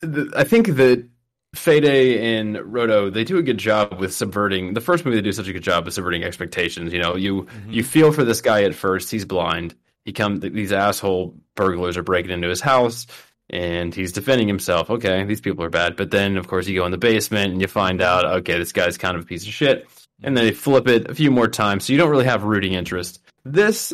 the, 0.01 0.31
I 0.35 0.43
think 0.43 0.67
that 0.75 1.07
Fede 1.55 1.85
and 1.85 2.57
Rodo 2.57 3.11
they 3.11 3.23
do 3.23 3.37
a 3.37 3.43
good 3.43 3.57
job 3.57 3.99
with 3.99 4.13
subverting. 4.13 4.73
The 4.73 4.81
first 4.81 5.05
movie 5.05 5.15
they 5.15 5.21
do 5.21 5.31
such 5.31 5.47
a 5.47 5.53
good 5.53 5.63
job 5.63 5.87
of 5.87 5.93
subverting 5.93 6.23
expectations. 6.23 6.91
You 6.91 6.99
know, 6.99 7.15
you 7.15 7.43
mm-hmm. 7.43 7.71
you 7.71 7.83
feel 7.83 8.11
for 8.11 8.23
this 8.23 8.41
guy 8.41 8.63
at 8.63 8.75
first. 8.75 9.09
He's 9.09 9.25
blind. 9.25 9.75
He 10.03 10.11
come 10.11 10.39
these 10.39 10.71
asshole 10.71 11.35
burglars 11.55 11.97
are 11.97 12.03
breaking 12.03 12.31
into 12.31 12.49
his 12.49 12.61
house. 12.61 13.07
And 13.49 13.93
he's 13.93 14.11
defending 14.11 14.47
himself. 14.47 14.89
Okay, 14.89 15.23
these 15.23 15.41
people 15.41 15.63
are 15.63 15.69
bad. 15.69 15.95
But 15.95 16.11
then, 16.11 16.37
of 16.37 16.47
course, 16.47 16.67
you 16.67 16.79
go 16.79 16.85
in 16.85 16.91
the 16.91 16.97
basement 16.97 17.53
and 17.53 17.61
you 17.61 17.67
find 17.67 18.01
out, 18.01 18.25
okay, 18.25 18.57
this 18.57 18.71
guy's 18.71 18.97
kind 18.97 19.15
of 19.15 19.23
a 19.23 19.25
piece 19.25 19.45
of 19.45 19.53
shit. 19.53 19.87
And 20.23 20.35
then 20.35 20.45
they 20.45 20.51
flip 20.51 20.87
it 20.87 21.09
a 21.09 21.15
few 21.15 21.29
more 21.29 21.47
times, 21.47 21.85
so 21.85 21.93
you 21.93 21.99
don't 21.99 22.09
really 22.09 22.25
have 22.25 22.43
rooting 22.43 22.73
interest. 22.73 23.21
This 23.43 23.93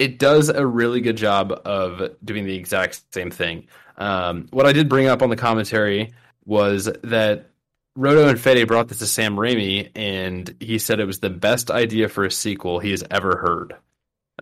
it 0.00 0.18
does 0.18 0.48
a 0.48 0.66
really 0.66 1.02
good 1.02 1.16
job 1.16 1.52
of 1.66 2.16
doing 2.24 2.46
the 2.46 2.56
exact 2.56 3.02
same 3.12 3.30
thing. 3.30 3.66
Um, 3.98 4.48
what 4.50 4.64
I 4.64 4.72
did 4.72 4.88
bring 4.88 5.06
up 5.06 5.20
on 5.20 5.28
the 5.28 5.36
commentary 5.36 6.14
was 6.46 6.86
that 7.04 7.50
Rodo 7.98 8.30
and 8.30 8.40
Fede 8.40 8.66
brought 8.66 8.88
this 8.88 9.00
to 9.00 9.06
Sam 9.06 9.36
Raimi, 9.36 9.90
and 9.94 10.56
he 10.58 10.78
said 10.78 11.00
it 11.00 11.04
was 11.04 11.20
the 11.20 11.28
best 11.28 11.70
idea 11.70 12.08
for 12.08 12.24
a 12.24 12.30
sequel 12.30 12.78
he 12.78 12.92
has 12.92 13.04
ever 13.10 13.36
heard. 13.36 13.76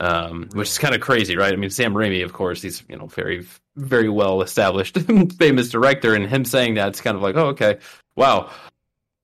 Um, 0.00 0.48
which 0.52 0.68
is 0.68 0.78
kind 0.78 0.94
of 0.94 1.00
crazy, 1.00 1.36
right? 1.36 1.52
I 1.52 1.56
mean, 1.56 1.70
Sam 1.70 1.92
Raimi, 1.92 2.24
of 2.24 2.32
course, 2.32 2.62
he's 2.62 2.84
you 2.88 2.96
know 2.96 3.06
very 3.06 3.46
very 3.76 4.08
well 4.08 4.42
established, 4.42 4.98
famous 5.38 5.70
director, 5.70 6.14
and 6.14 6.26
him 6.26 6.44
saying 6.44 6.74
that's 6.74 7.00
kind 7.00 7.16
of 7.16 7.22
like, 7.22 7.36
oh, 7.36 7.48
okay, 7.48 7.78
wow. 8.16 8.50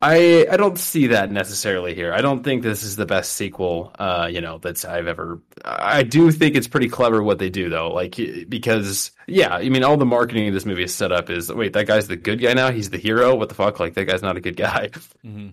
I 0.04 0.46
I 0.50 0.58
don't 0.58 0.78
see 0.78 1.06
that 1.08 1.30
necessarily 1.32 1.94
here. 1.94 2.12
I 2.12 2.20
don't 2.20 2.44
think 2.44 2.62
this 2.62 2.82
is 2.82 2.94
the 2.96 3.06
best 3.06 3.32
sequel, 3.32 3.90
uh, 3.98 4.28
you 4.30 4.42
know, 4.42 4.58
that's 4.58 4.84
I've 4.84 5.06
ever. 5.06 5.40
I 5.64 6.02
do 6.02 6.30
think 6.30 6.56
it's 6.56 6.68
pretty 6.68 6.90
clever 6.90 7.22
what 7.22 7.38
they 7.38 7.48
do, 7.48 7.70
though. 7.70 7.90
Like 7.90 8.16
because 8.48 9.12
yeah, 9.26 9.54
I 9.54 9.70
mean, 9.70 9.82
all 9.82 9.96
the 9.96 10.04
marketing 10.04 10.48
of 10.48 10.52
this 10.52 10.66
movie 10.66 10.82
is 10.82 10.94
set 10.94 11.10
up 11.10 11.30
is 11.30 11.50
wait, 11.50 11.72
that 11.72 11.86
guy's 11.86 12.06
the 12.06 12.16
good 12.16 12.42
guy 12.42 12.52
now. 12.52 12.70
He's 12.70 12.90
the 12.90 12.98
hero. 12.98 13.34
What 13.34 13.48
the 13.48 13.54
fuck? 13.54 13.80
Like 13.80 13.94
that 13.94 14.04
guy's 14.04 14.22
not 14.22 14.36
a 14.36 14.42
good 14.42 14.56
guy, 14.56 14.90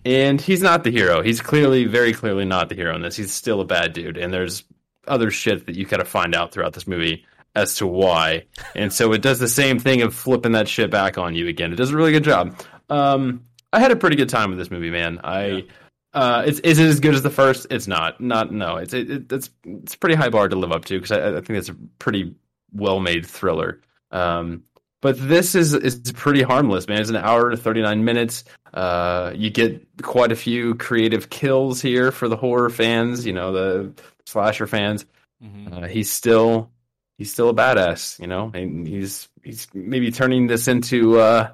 and 0.04 0.38
he's 0.38 0.60
not 0.60 0.84
the 0.84 0.90
hero. 0.90 1.22
He's 1.22 1.40
clearly, 1.40 1.86
very 1.86 2.12
clearly, 2.12 2.44
not 2.44 2.68
the 2.68 2.74
hero 2.74 2.94
in 2.94 3.00
this. 3.00 3.16
He's 3.16 3.32
still 3.32 3.62
a 3.62 3.64
bad 3.64 3.94
dude, 3.94 4.18
and 4.18 4.34
there's 4.34 4.64
other 5.06 5.30
shit 5.30 5.66
that 5.66 5.76
you 5.76 5.86
kind 5.86 6.02
of 6.02 6.08
find 6.08 6.34
out 6.34 6.52
throughout 6.52 6.72
this 6.72 6.86
movie 6.86 7.24
as 7.54 7.74
to 7.76 7.86
why. 7.86 8.44
And 8.74 8.92
so 8.92 9.12
it 9.12 9.22
does 9.22 9.38
the 9.38 9.48
same 9.48 9.78
thing 9.78 10.02
of 10.02 10.14
flipping 10.14 10.52
that 10.52 10.68
shit 10.68 10.90
back 10.90 11.18
on 11.18 11.34
you 11.34 11.48
again. 11.48 11.72
It 11.72 11.76
does 11.76 11.90
a 11.90 11.96
really 11.96 12.12
good 12.12 12.24
job. 12.24 12.58
Um, 12.88 13.44
I 13.72 13.80
had 13.80 13.90
a 13.90 13.96
pretty 13.96 14.16
good 14.16 14.28
time 14.28 14.50
with 14.50 14.58
this 14.58 14.70
movie, 14.70 14.90
man. 14.90 15.20
I 15.24 15.66
uh, 16.14 16.42
it's 16.46 16.60
is 16.60 16.78
it 16.78 16.86
as 16.86 17.00
good 17.00 17.14
as 17.14 17.22
the 17.22 17.30
first? 17.30 17.66
It's 17.70 17.86
not. 17.86 18.20
Not 18.20 18.52
no. 18.52 18.76
It's 18.76 18.92
it, 18.92 19.10
it, 19.10 19.32
it's 19.32 19.50
it's 19.64 19.96
pretty 19.96 20.14
high 20.14 20.28
bar 20.28 20.48
to 20.48 20.56
live 20.56 20.72
up 20.72 20.84
to 20.86 21.00
because 21.00 21.10
I, 21.10 21.38
I 21.38 21.40
think 21.40 21.58
it's 21.58 21.70
a 21.70 21.76
pretty 21.98 22.34
well 22.72 23.00
made 23.00 23.24
thriller. 23.24 23.80
Um, 24.10 24.64
but 25.00 25.16
this 25.18 25.54
is 25.54 25.72
is 25.72 26.12
pretty 26.12 26.42
harmless, 26.42 26.86
man. 26.86 27.00
It's 27.00 27.10
an 27.10 27.16
hour 27.16 27.50
and 27.50 27.60
thirty 27.60 27.80
nine 27.80 28.04
minutes. 28.04 28.44
Uh, 28.74 29.32
you 29.34 29.50
get 29.50 29.84
quite 30.02 30.32
a 30.32 30.36
few 30.36 30.74
creative 30.74 31.30
kills 31.30 31.80
here 31.80 32.12
for 32.12 32.28
the 32.28 32.36
horror 32.36 32.70
fans. 32.70 33.24
You 33.24 33.32
know 33.32 33.52
the 33.52 33.92
slasher 34.32 34.66
fans. 34.66 35.06
Mhm. 35.42 35.72
Uh, 35.84 35.86
he's 35.88 36.10
still 36.10 36.70
he's 37.18 37.32
still 37.32 37.48
a 37.50 37.54
badass, 37.54 38.18
you 38.18 38.26
know, 38.26 38.50
and 38.54 38.86
he's 38.86 39.28
he's 39.42 39.68
maybe 39.74 40.10
turning 40.10 40.46
this 40.46 40.68
into 40.68 41.18
uh, 41.20 41.52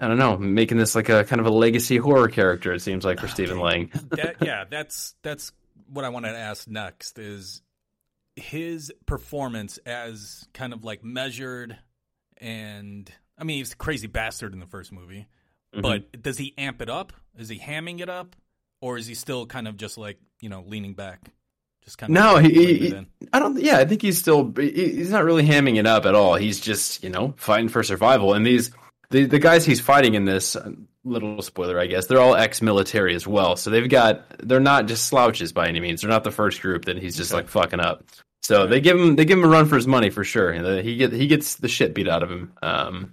I 0.00 0.08
don't 0.08 0.18
know, 0.18 0.36
making 0.36 0.78
this 0.78 0.94
like 0.94 1.08
a 1.08 1.24
kind 1.24 1.40
of 1.40 1.46
a 1.46 1.50
legacy 1.50 1.96
horror 1.96 2.28
character. 2.28 2.72
It 2.72 2.80
seems 2.80 3.04
like 3.04 3.20
for 3.20 3.28
Stephen 3.28 3.58
Lang. 3.58 3.90
that, 4.10 4.36
yeah, 4.40 4.64
that's 4.70 5.14
that's 5.22 5.52
what 5.88 6.04
I 6.04 6.08
wanted 6.08 6.32
to 6.32 6.38
ask 6.38 6.66
next 6.68 7.18
is 7.18 7.62
his 8.36 8.92
performance 9.06 9.78
as 9.86 10.44
kind 10.54 10.72
of 10.72 10.82
like 10.84 11.04
measured 11.04 11.76
and 12.38 13.10
I 13.38 13.44
mean 13.44 13.58
he's 13.58 13.72
a 13.72 13.76
crazy 13.76 14.06
bastard 14.08 14.52
in 14.52 14.60
the 14.60 14.66
first 14.66 14.92
movie, 14.92 15.26
Mm-hmm. 15.74 15.82
but 15.82 16.22
does 16.22 16.38
he 16.38 16.54
amp 16.56 16.80
it 16.80 16.88
up? 16.88 17.12
Is 17.36 17.48
he 17.48 17.58
hamming 17.58 17.98
it 18.00 18.08
up, 18.08 18.36
or 18.80 18.96
is 18.96 19.08
he 19.08 19.14
still 19.14 19.44
kind 19.46 19.66
of 19.66 19.76
just 19.76 19.98
like 19.98 20.18
you 20.40 20.48
know 20.48 20.62
leaning 20.66 20.94
back, 20.94 21.32
just 21.84 21.98
kind 21.98 22.10
of 22.16 22.22
No, 22.22 22.36
he, 22.38 22.48
he. 22.78 23.06
I 23.32 23.38
don't. 23.38 23.58
Yeah, 23.60 23.78
I 23.78 23.84
think 23.84 24.02
he's 24.02 24.18
still. 24.18 24.52
He's 24.56 25.10
not 25.10 25.24
really 25.24 25.44
hamming 25.46 25.76
it 25.78 25.86
up 25.86 26.06
at 26.06 26.14
all. 26.14 26.34
He's 26.34 26.60
just 26.60 27.02
you 27.04 27.10
know 27.10 27.34
fighting 27.36 27.68
for 27.68 27.82
survival. 27.82 28.34
And 28.34 28.46
these 28.46 28.70
the 29.10 29.24
the 29.26 29.38
guys 29.38 29.64
he's 29.64 29.80
fighting 29.80 30.14
in 30.14 30.24
this 30.24 30.56
uh, 30.56 30.70
little 31.04 31.42
spoiler, 31.42 31.78
I 31.78 31.86
guess, 31.86 32.06
they're 32.06 32.20
all 32.20 32.34
ex-military 32.34 33.14
as 33.14 33.26
well. 33.26 33.56
So 33.56 33.70
they've 33.70 33.88
got 33.88 34.24
they're 34.38 34.60
not 34.60 34.86
just 34.86 35.06
slouches 35.06 35.52
by 35.52 35.68
any 35.68 35.80
means. 35.80 36.00
They're 36.00 36.10
not 36.10 36.24
the 36.24 36.30
first 36.30 36.62
group 36.62 36.86
that 36.86 36.96
he's 36.98 37.16
just 37.16 37.32
Okay. 37.32 37.42
like 37.42 37.48
fucking 37.48 37.80
up. 37.80 38.04
So 38.42 38.66
they 38.66 38.80
give 38.80 38.98
him 38.98 39.16
they 39.16 39.24
give 39.24 39.38
him 39.38 39.44
a 39.44 39.48
run 39.48 39.66
for 39.66 39.76
his 39.76 39.86
money 39.86 40.10
for 40.10 40.24
sure. 40.24 40.52
He 40.82 40.96
get 40.96 41.12
he 41.12 41.26
gets 41.26 41.56
the 41.56 41.68
shit 41.68 41.94
beat 41.94 42.08
out 42.08 42.22
of 42.22 42.30
him. 42.30 42.52
Um, 42.62 43.12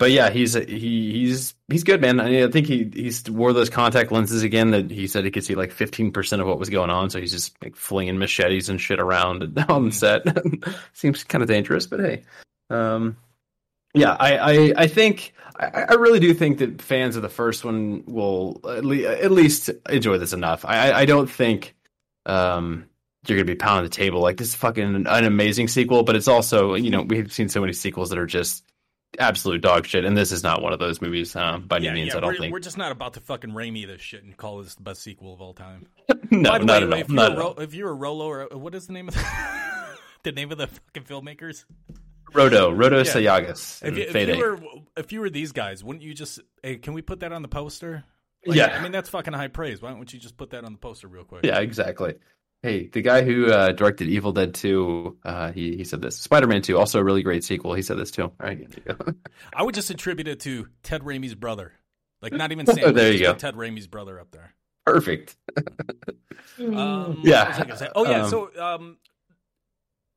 but 0.00 0.12
yeah, 0.12 0.30
he's 0.30 0.54
he 0.54 1.12
he's 1.12 1.54
he's 1.68 1.84
good, 1.84 2.00
man. 2.00 2.20
I, 2.20 2.44
I 2.44 2.50
think 2.50 2.66
he 2.66 2.90
he's 2.90 3.28
wore 3.28 3.52
those 3.52 3.68
contact 3.68 4.10
lenses 4.10 4.42
again. 4.42 4.70
That 4.70 4.90
he 4.90 5.06
said 5.06 5.26
he 5.26 5.30
could 5.30 5.44
see 5.44 5.54
like 5.54 5.72
fifteen 5.72 6.10
percent 6.10 6.40
of 6.40 6.48
what 6.48 6.58
was 6.58 6.70
going 6.70 6.88
on. 6.88 7.10
So 7.10 7.20
he's 7.20 7.32
just 7.32 7.54
like 7.62 7.76
flinging 7.76 8.18
machetes 8.18 8.70
and 8.70 8.80
shit 8.80 8.98
around 8.98 9.62
on 9.68 9.84
the 9.84 9.92
set. 9.92 10.22
Seems 10.94 11.22
kind 11.22 11.42
of 11.42 11.48
dangerous, 11.48 11.86
but 11.86 12.00
hey, 12.00 12.22
um, 12.70 13.18
yeah, 13.92 14.16
I 14.18 14.38
I, 14.38 14.72
I 14.78 14.86
think 14.86 15.34
I, 15.58 15.84
I 15.90 15.94
really 15.96 16.18
do 16.18 16.32
think 16.32 16.60
that 16.60 16.80
fans 16.80 17.16
of 17.16 17.20
the 17.20 17.28
first 17.28 17.62
one 17.62 18.02
will 18.06 18.58
at, 18.66 18.86
le- 18.86 19.04
at 19.04 19.30
least 19.30 19.68
enjoy 19.90 20.16
this 20.16 20.32
enough. 20.32 20.64
I 20.64 20.92
I, 20.92 21.04
don't 21.04 21.30
think 21.30 21.76
um 22.24 22.86
you're 23.26 23.36
gonna 23.36 23.44
be 23.44 23.54
pounding 23.54 23.84
the 23.84 23.94
table 23.94 24.22
like 24.22 24.38
this 24.38 24.48
is 24.48 24.54
fucking 24.54 25.06
an 25.06 25.24
amazing 25.26 25.68
sequel, 25.68 26.04
but 26.04 26.16
it's 26.16 26.28
also 26.28 26.72
you 26.72 26.88
know 26.88 27.02
we've 27.02 27.30
seen 27.30 27.50
so 27.50 27.60
many 27.60 27.74
sequels 27.74 28.08
that 28.08 28.18
are 28.18 28.24
just 28.24 28.64
absolute 29.18 29.60
dog 29.60 29.86
shit, 29.86 30.04
and 30.04 30.16
this 30.16 30.32
is 30.32 30.42
not 30.42 30.62
one 30.62 30.72
of 30.72 30.78
those 30.78 31.00
movies 31.02 31.34
um, 31.36 31.66
by 31.66 31.76
any 31.78 31.90
means. 31.90 32.08
yeah, 32.08 32.16
I 32.16 32.20
don't 32.20 32.32
we're, 32.34 32.38
think. 32.38 32.52
we're 32.52 32.60
just 32.60 32.78
not 32.78 32.92
about 32.92 33.14
to 33.14 33.20
fucking 33.20 33.50
Raimi 33.50 33.86
this 33.86 34.00
shit 34.00 34.22
and 34.22 34.36
call 34.36 34.62
this 34.62 34.74
the 34.74 34.82
best 34.82 35.02
sequel 35.02 35.32
of 35.34 35.40
all 35.40 35.54
time. 35.54 35.86
no, 36.30 36.56
not 36.58 36.64
way, 36.66 36.76
at 36.76 36.82
all. 36.84 36.92
if 36.94 37.08
you're, 37.08 37.16
Not 37.16 37.30
a 37.30 37.32
at 37.32 37.38
Ro- 37.38 37.46
all. 37.48 37.60
if 37.60 37.74
you're 37.74 37.90
a 37.90 37.94
Rolo 37.94 38.26
or 38.28 38.48
what 38.52 38.74
is 38.74 38.86
the 38.86 38.92
name 38.92 39.08
of 39.08 39.14
the, 39.14 39.24
the 40.24 40.32
name 40.32 40.52
of 40.52 40.58
the 40.58 40.66
fucking 40.68 41.04
filmmakers? 41.04 41.64
Rodo, 42.32 42.72
Rodo 42.76 43.04
Yeah. 43.04 43.12
Sayagues, 43.40 43.82
If 43.84 43.96
you, 43.96 44.04
if 44.04 44.28
you 44.28 44.38
were 44.38 44.58
if 44.96 45.10
you 45.12 45.20
were 45.20 45.30
these 45.30 45.50
guys, 45.50 45.82
wouldn't 45.82 46.04
you 46.04 46.14
just? 46.14 46.38
Hey, 46.62 46.76
can 46.76 46.92
we 46.94 47.02
put 47.02 47.20
that 47.20 47.32
on 47.32 47.42
the 47.42 47.48
poster? 47.48 48.04
Like, 48.46 48.56
Yeah. 48.56 48.66
I 48.78 48.82
mean 48.82 48.92
that's 48.92 49.08
fucking 49.08 49.32
high 49.34 49.48
praise. 49.48 49.82
Why 49.82 49.90
don't 49.90 50.12
you 50.12 50.20
just 50.20 50.36
put 50.36 50.50
that 50.50 50.64
on 50.64 50.72
the 50.72 50.78
poster 50.78 51.08
real 51.08 51.24
quick? 51.24 51.44
Yeah, 51.44 51.58
exactly. 51.58 52.14
Hey, 52.62 52.88
the 52.88 53.00
guy 53.00 53.22
who 53.22 53.46
uh, 53.50 53.72
directed 53.72 54.08
Evil 54.08 54.32
Dead 54.32 54.52
2, 54.54 55.18
uh, 55.24 55.52
he 55.52 55.76
he 55.78 55.84
said 55.84 56.02
this. 56.02 56.18
Spider 56.18 56.46
Man 56.46 56.60
2, 56.60 56.76
also 56.78 56.98
a 57.00 57.04
really 57.04 57.22
great 57.22 57.42
sequel. 57.42 57.72
He 57.72 57.80
said 57.82 57.96
this 57.96 58.10
too. 58.10 58.24
All 58.24 58.32
right, 58.38 58.58
you 58.58 58.66
go. 58.94 58.96
I 59.54 59.62
would 59.62 59.74
just 59.74 59.88
attribute 59.90 60.28
it 60.28 60.40
to 60.40 60.68
Ted 60.82 61.02
Raimi's 61.02 61.34
brother. 61.34 61.72
Like 62.20 62.32
not 62.34 62.52
even 62.52 62.66
Sam. 62.66 62.92
There 62.94 63.10
Raimi, 63.10 63.18
you 63.18 63.24
go. 63.24 63.34
Ted 63.34 63.54
Raimi's 63.54 63.86
brother 63.86 64.20
up 64.20 64.30
there. 64.30 64.54
Perfect. 64.84 65.36
Um, 66.58 67.20
Yeah. 67.24 67.44
what 67.44 67.48
was 67.48 67.58
I 67.58 67.62
gonna 67.62 67.76
say? 67.78 67.88
Oh 67.94 68.04
yeah. 68.04 68.24
Um, 68.24 68.30
so 68.30 68.50
um, 68.62 68.96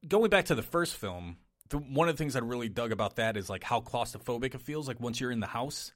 going 0.06 0.30
back 0.30 0.46
to 0.46 0.56
the 0.56 0.62
first 0.64 0.96
film, 0.98 1.38
the, 1.70 1.78
one 1.78 2.10
of 2.10 2.16
the 2.18 2.22
things 2.22 2.36
I 2.36 2.40
really 2.40 2.68
dug 2.70 2.92
about 2.92 3.16
that 3.18 3.38
is 3.38 3.50
like 3.50 3.64
how 3.64 3.80
claustrophobic 3.80 4.54
it 4.56 4.62
feels. 4.62 4.88
Like 4.88 5.00
once 5.00 5.22
you're 5.22 5.32
in 5.32 5.40
the 5.40 5.48
house, 5.48 5.94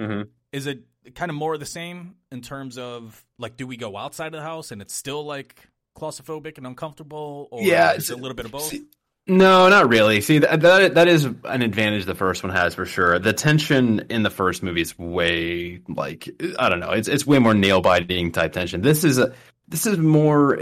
Mhm. 0.00 0.28
is 0.52 0.66
it 0.66 0.84
kind 1.14 1.30
of 1.30 1.36
more 1.36 1.52
of 1.54 1.60
the 1.60 1.66
same 1.66 2.14
in 2.30 2.40
terms 2.40 2.78
of 2.78 3.22
like, 3.38 3.56
do 3.58 3.66
we 3.66 3.76
go 3.76 3.96
outside 3.96 4.28
of 4.28 4.32
the 4.32 4.40
house 4.42 4.70
and 4.72 4.80
it's 4.80 4.94
still 4.94 5.24
like 5.24 5.56
claustrophobic 5.96 6.58
and 6.58 6.66
uncomfortable, 6.66 7.48
or 7.50 7.62
Yeah, 7.62 7.92
is 7.92 8.10
it 8.10 8.14
a 8.14 8.16
little 8.20 8.34
bit 8.34 8.46
of 8.46 8.52
both? 8.52 8.62
See- 8.64 8.84
No, 9.26 9.68
not 9.68 9.88
really. 9.88 10.20
See, 10.20 10.38
that, 10.38 10.60
that 10.62 10.94
that 10.94 11.08
is 11.08 11.24
an 11.24 11.62
advantage 11.62 12.04
the 12.06 12.14
first 12.14 12.42
one 12.42 12.52
has 12.52 12.74
for 12.74 12.84
sure. 12.86 13.18
The 13.18 13.32
tension 13.32 14.04
in 14.10 14.22
the 14.24 14.30
first 14.30 14.62
movie 14.62 14.80
is 14.82 14.98
way 14.98 15.80
like 15.88 16.28
I 16.58 16.68
don't 16.68 16.80
know. 16.80 16.90
It's 16.90 17.08
it's 17.08 17.26
way 17.26 17.38
more 17.38 17.54
nail 17.54 17.80
biting 17.80 18.32
type 18.32 18.52
tension. 18.52 18.80
This 18.82 19.04
is 19.04 19.18
a 19.18 19.32
this 19.68 19.86
is 19.86 19.98
more. 19.98 20.58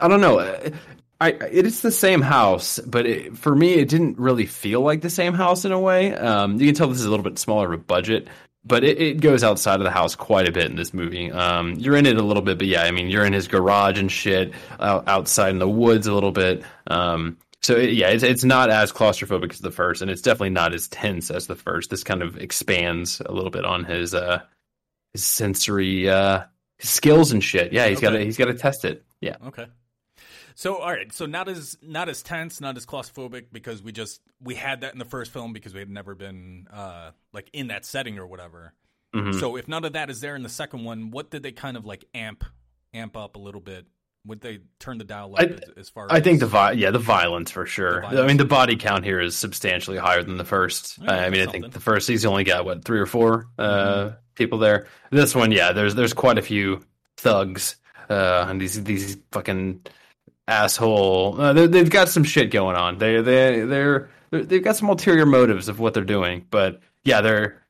I 0.00 0.08
don't 0.08 0.20
know. 0.20 0.40
I 1.20 1.28
it 1.28 1.66
is 1.66 1.82
the 1.82 1.92
same 1.92 2.20
house, 2.22 2.78
but 2.80 3.06
it, 3.06 3.36
for 3.38 3.54
me, 3.54 3.74
it 3.74 3.88
didn't 3.88 4.18
really 4.18 4.46
feel 4.46 4.80
like 4.80 5.02
the 5.02 5.10
same 5.10 5.34
house 5.34 5.64
in 5.64 5.70
a 5.72 5.78
way. 5.78 6.12
Um, 6.14 6.58
you 6.58 6.66
can 6.66 6.74
tell 6.74 6.88
this 6.88 6.98
is 6.98 7.04
a 7.04 7.10
little 7.10 7.22
bit 7.24 7.38
smaller 7.38 7.66
of 7.72 7.80
a 7.80 7.82
budget. 7.82 8.26
But 8.62 8.84
it, 8.84 9.00
it 9.00 9.20
goes 9.20 9.42
outside 9.42 9.76
of 9.76 9.84
the 9.84 9.90
house 9.90 10.14
quite 10.14 10.46
a 10.46 10.52
bit 10.52 10.66
in 10.66 10.76
this 10.76 10.92
movie. 10.92 11.32
Um, 11.32 11.74
you're 11.74 11.96
in 11.96 12.04
it 12.04 12.18
a 12.18 12.22
little 12.22 12.42
bit, 12.42 12.58
but 12.58 12.66
yeah, 12.66 12.82
I 12.82 12.90
mean, 12.90 13.08
you're 13.08 13.24
in 13.24 13.32
his 13.32 13.48
garage 13.48 13.98
and 13.98 14.12
shit, 14.12 14.52
out, 14.78 15.08
outside 15.08 15.50
in 15.50 15.58
the 15.58 15.68
woods 15.68 16.06
a 16.06 16.12
little 16.12 16.32
bit. 16.32 16.62
Um, 16.86 17.38
so 17.62 17.76
it, 17.76 17.92
yeah, 17.92 18.08
it's 18.08 18.22
it's 18.22 18.44
not 18.44 18.70
as 18.70 18.92
claustrophobic 18.92 19.52
as 19.52 19.60
the 19.60 19.70
first, 19.70 20.02
and 20.02 20.10
it's 20.10 20.22
definitely 20.22 20.50
not 20.50 20.74
as 20.74 20.88
tense 20.88 21.30
as 21.30 21.46
the 21.46 21.56
first. 21.56 21.90
This 21.90 22.04
kind 22.04 22.22
of 22.22 22.36
expands 22.38 23.20
a 23.24 23.32
little 23.32 23.50
bit 23.50 23.64
on 23.64 23.84
his 23.84 24.14
uh 24.14 24.40
his 25.12 25.24
sensory 25.24 26.08
uh 26.08 26.44
his 26.78 26.90
skills 26.90 27.32
and 27.32 27.44
shit. 27.44 27.72
Yeah, 27.72 27.88
he's 27.88 28.00
got 28.00 28.10
to 28.10 28.24
he's 28.24 28.38
got 28.38 28.46
to 28.46 28.54
test 28.54 28.84
it. 28.84 29.04
Yeah. 29.20 29.36
Okay. 29.48 29.66
So 30.54 30.76
all 30.76 30.90
right, 30.90 31.12
so 31.12 31.26
not 31.26 31.48
as 31.48 31.76
not 31.82 32.08
as 32.08 32.22
tense, 32.22 32.60
not 32.60 32.76
as 32.76 32.86
claustrophobic 32.86 33.46
because 33.52 33.82
we 33.82 33.92
just 33.92 34.20
we 34.42 34.54
had 34.54 34.80
that 34.82 34.92
in 34.92 34.98
the 34.98 35.04
first 35.04 35.32
film 35.32 35.52
because 35.52 35.72
we 35.74 35.80
had 35.80 35.90
never 35.90 36.14
been 36.14 36.66
uh 36.72 37.10
like 37.32 37.48
in 37.52 37.68
that 37.68 37.84
setting 37.84 38.18
or 38.18 38.26
whatever. 38.26 38.74
Mhm. 39.14 39.38
So 39.40 39.56
if 39.56 39.66
none 39.68 39.84
of 39.84 39.94
that 39.94 40.08
is 40.10 40.20
there 40.20 40.36
in 40.36 40.42
the 40.42 40.48
second 40.48 40.84
one, 40.84 41.10
what 41.10 41.30
did 41.30 41.42
they 41.42 41.52
kind 41.52 41.76
of 41.76 41.84
like 41.84 42.04
amp 42.14 42.44
amp 42.94 43.16
up 43.16 43.36
a 43.36 43.38
little 43.38 43.60
bit? 43.60 43.86
Would 44.26 44.42
they 44.42 44.58
turn 44.78 44.98
the 44.98 45.04
dial 45.04 45.34
up 45.34 45.40
I- 45.40 45.44
as, 45.44 45.60
as 45.78 45.88
far 45.90 46.04
as 46.04 46.10
I 46.12 46.20
think 46.20 46.40
the 46.40 46.46
vi- 46.46 46.72
yeah 46.72 46.90
the 46.90 46.98
violence 46.98 47.50
for 47.50 47.64
sure. 47.66 48.02
The 48.10 48.22
I 48.22 48.26
mean 48.26 48.36
the 48.36 48.44
body 48.44 48.76
count 48.76 49.04
here 49.04 49.18
is 49.20 49.34
substantially 49.36 49.96
higher 49.96 50.22
than 50.22 50.36
the 50.36 50.44
first. 50.44 50.98
Yeah, 50.98 51.12
I 51.12 51.30
mean 51.30 51.48
I 51.48 51.50
think 51.50 51.72
the 51.72 51.80
first 51.80 52.06
he's 52.06 52.26
only 52.26 52.44
got 52.44 52.64
what 52.66 52.84
three 52.84 53.00
or 53.00 53.06
four 53.06 53.46
uh, 53.58 53.64
Mm-hmm. 53.64 54.14
people 54.34 54.58
there. 54.58 54.86
This 55.10 55.34
one, 55.34 55.52
yeah, 55.52 55.72
there's 55.72 55.94
there's 55.94 56.12
quite 56.12 56.36
a 56.38 56.42
few 56.42 56.84
thugs 57.16 57.76
uh, 58.10 58.46
and 58.48 58.60
these 58.60 58.82
these 58.84 59.16
fucking 59.32 59.80
asshole. 60.50 61.40
Uh, 61.40 61.52
they, 61.52 61.66
they've 61.66 61.90
got 61.90 62.08
some 62.08 62.24
shit 62.24 62.50
going 62.50 62.76
on. 62.76 62.98
They 62.98 63.16
they 63.20 63.60
they're, 63.60 64.10
they're 64.30 64.44
they've 64.44 64.62
got 64.62 64.76
some 64.76 64.88
ulterior 64.88 65.26
motives 65.26 65.68
of 65.68 65.78
what 65.78 65.94
they're 65.94 66.04
doing. 66.04 66.46
But 66.50 66.80
yeah, 67.04 67.20
they're 67.20 67.62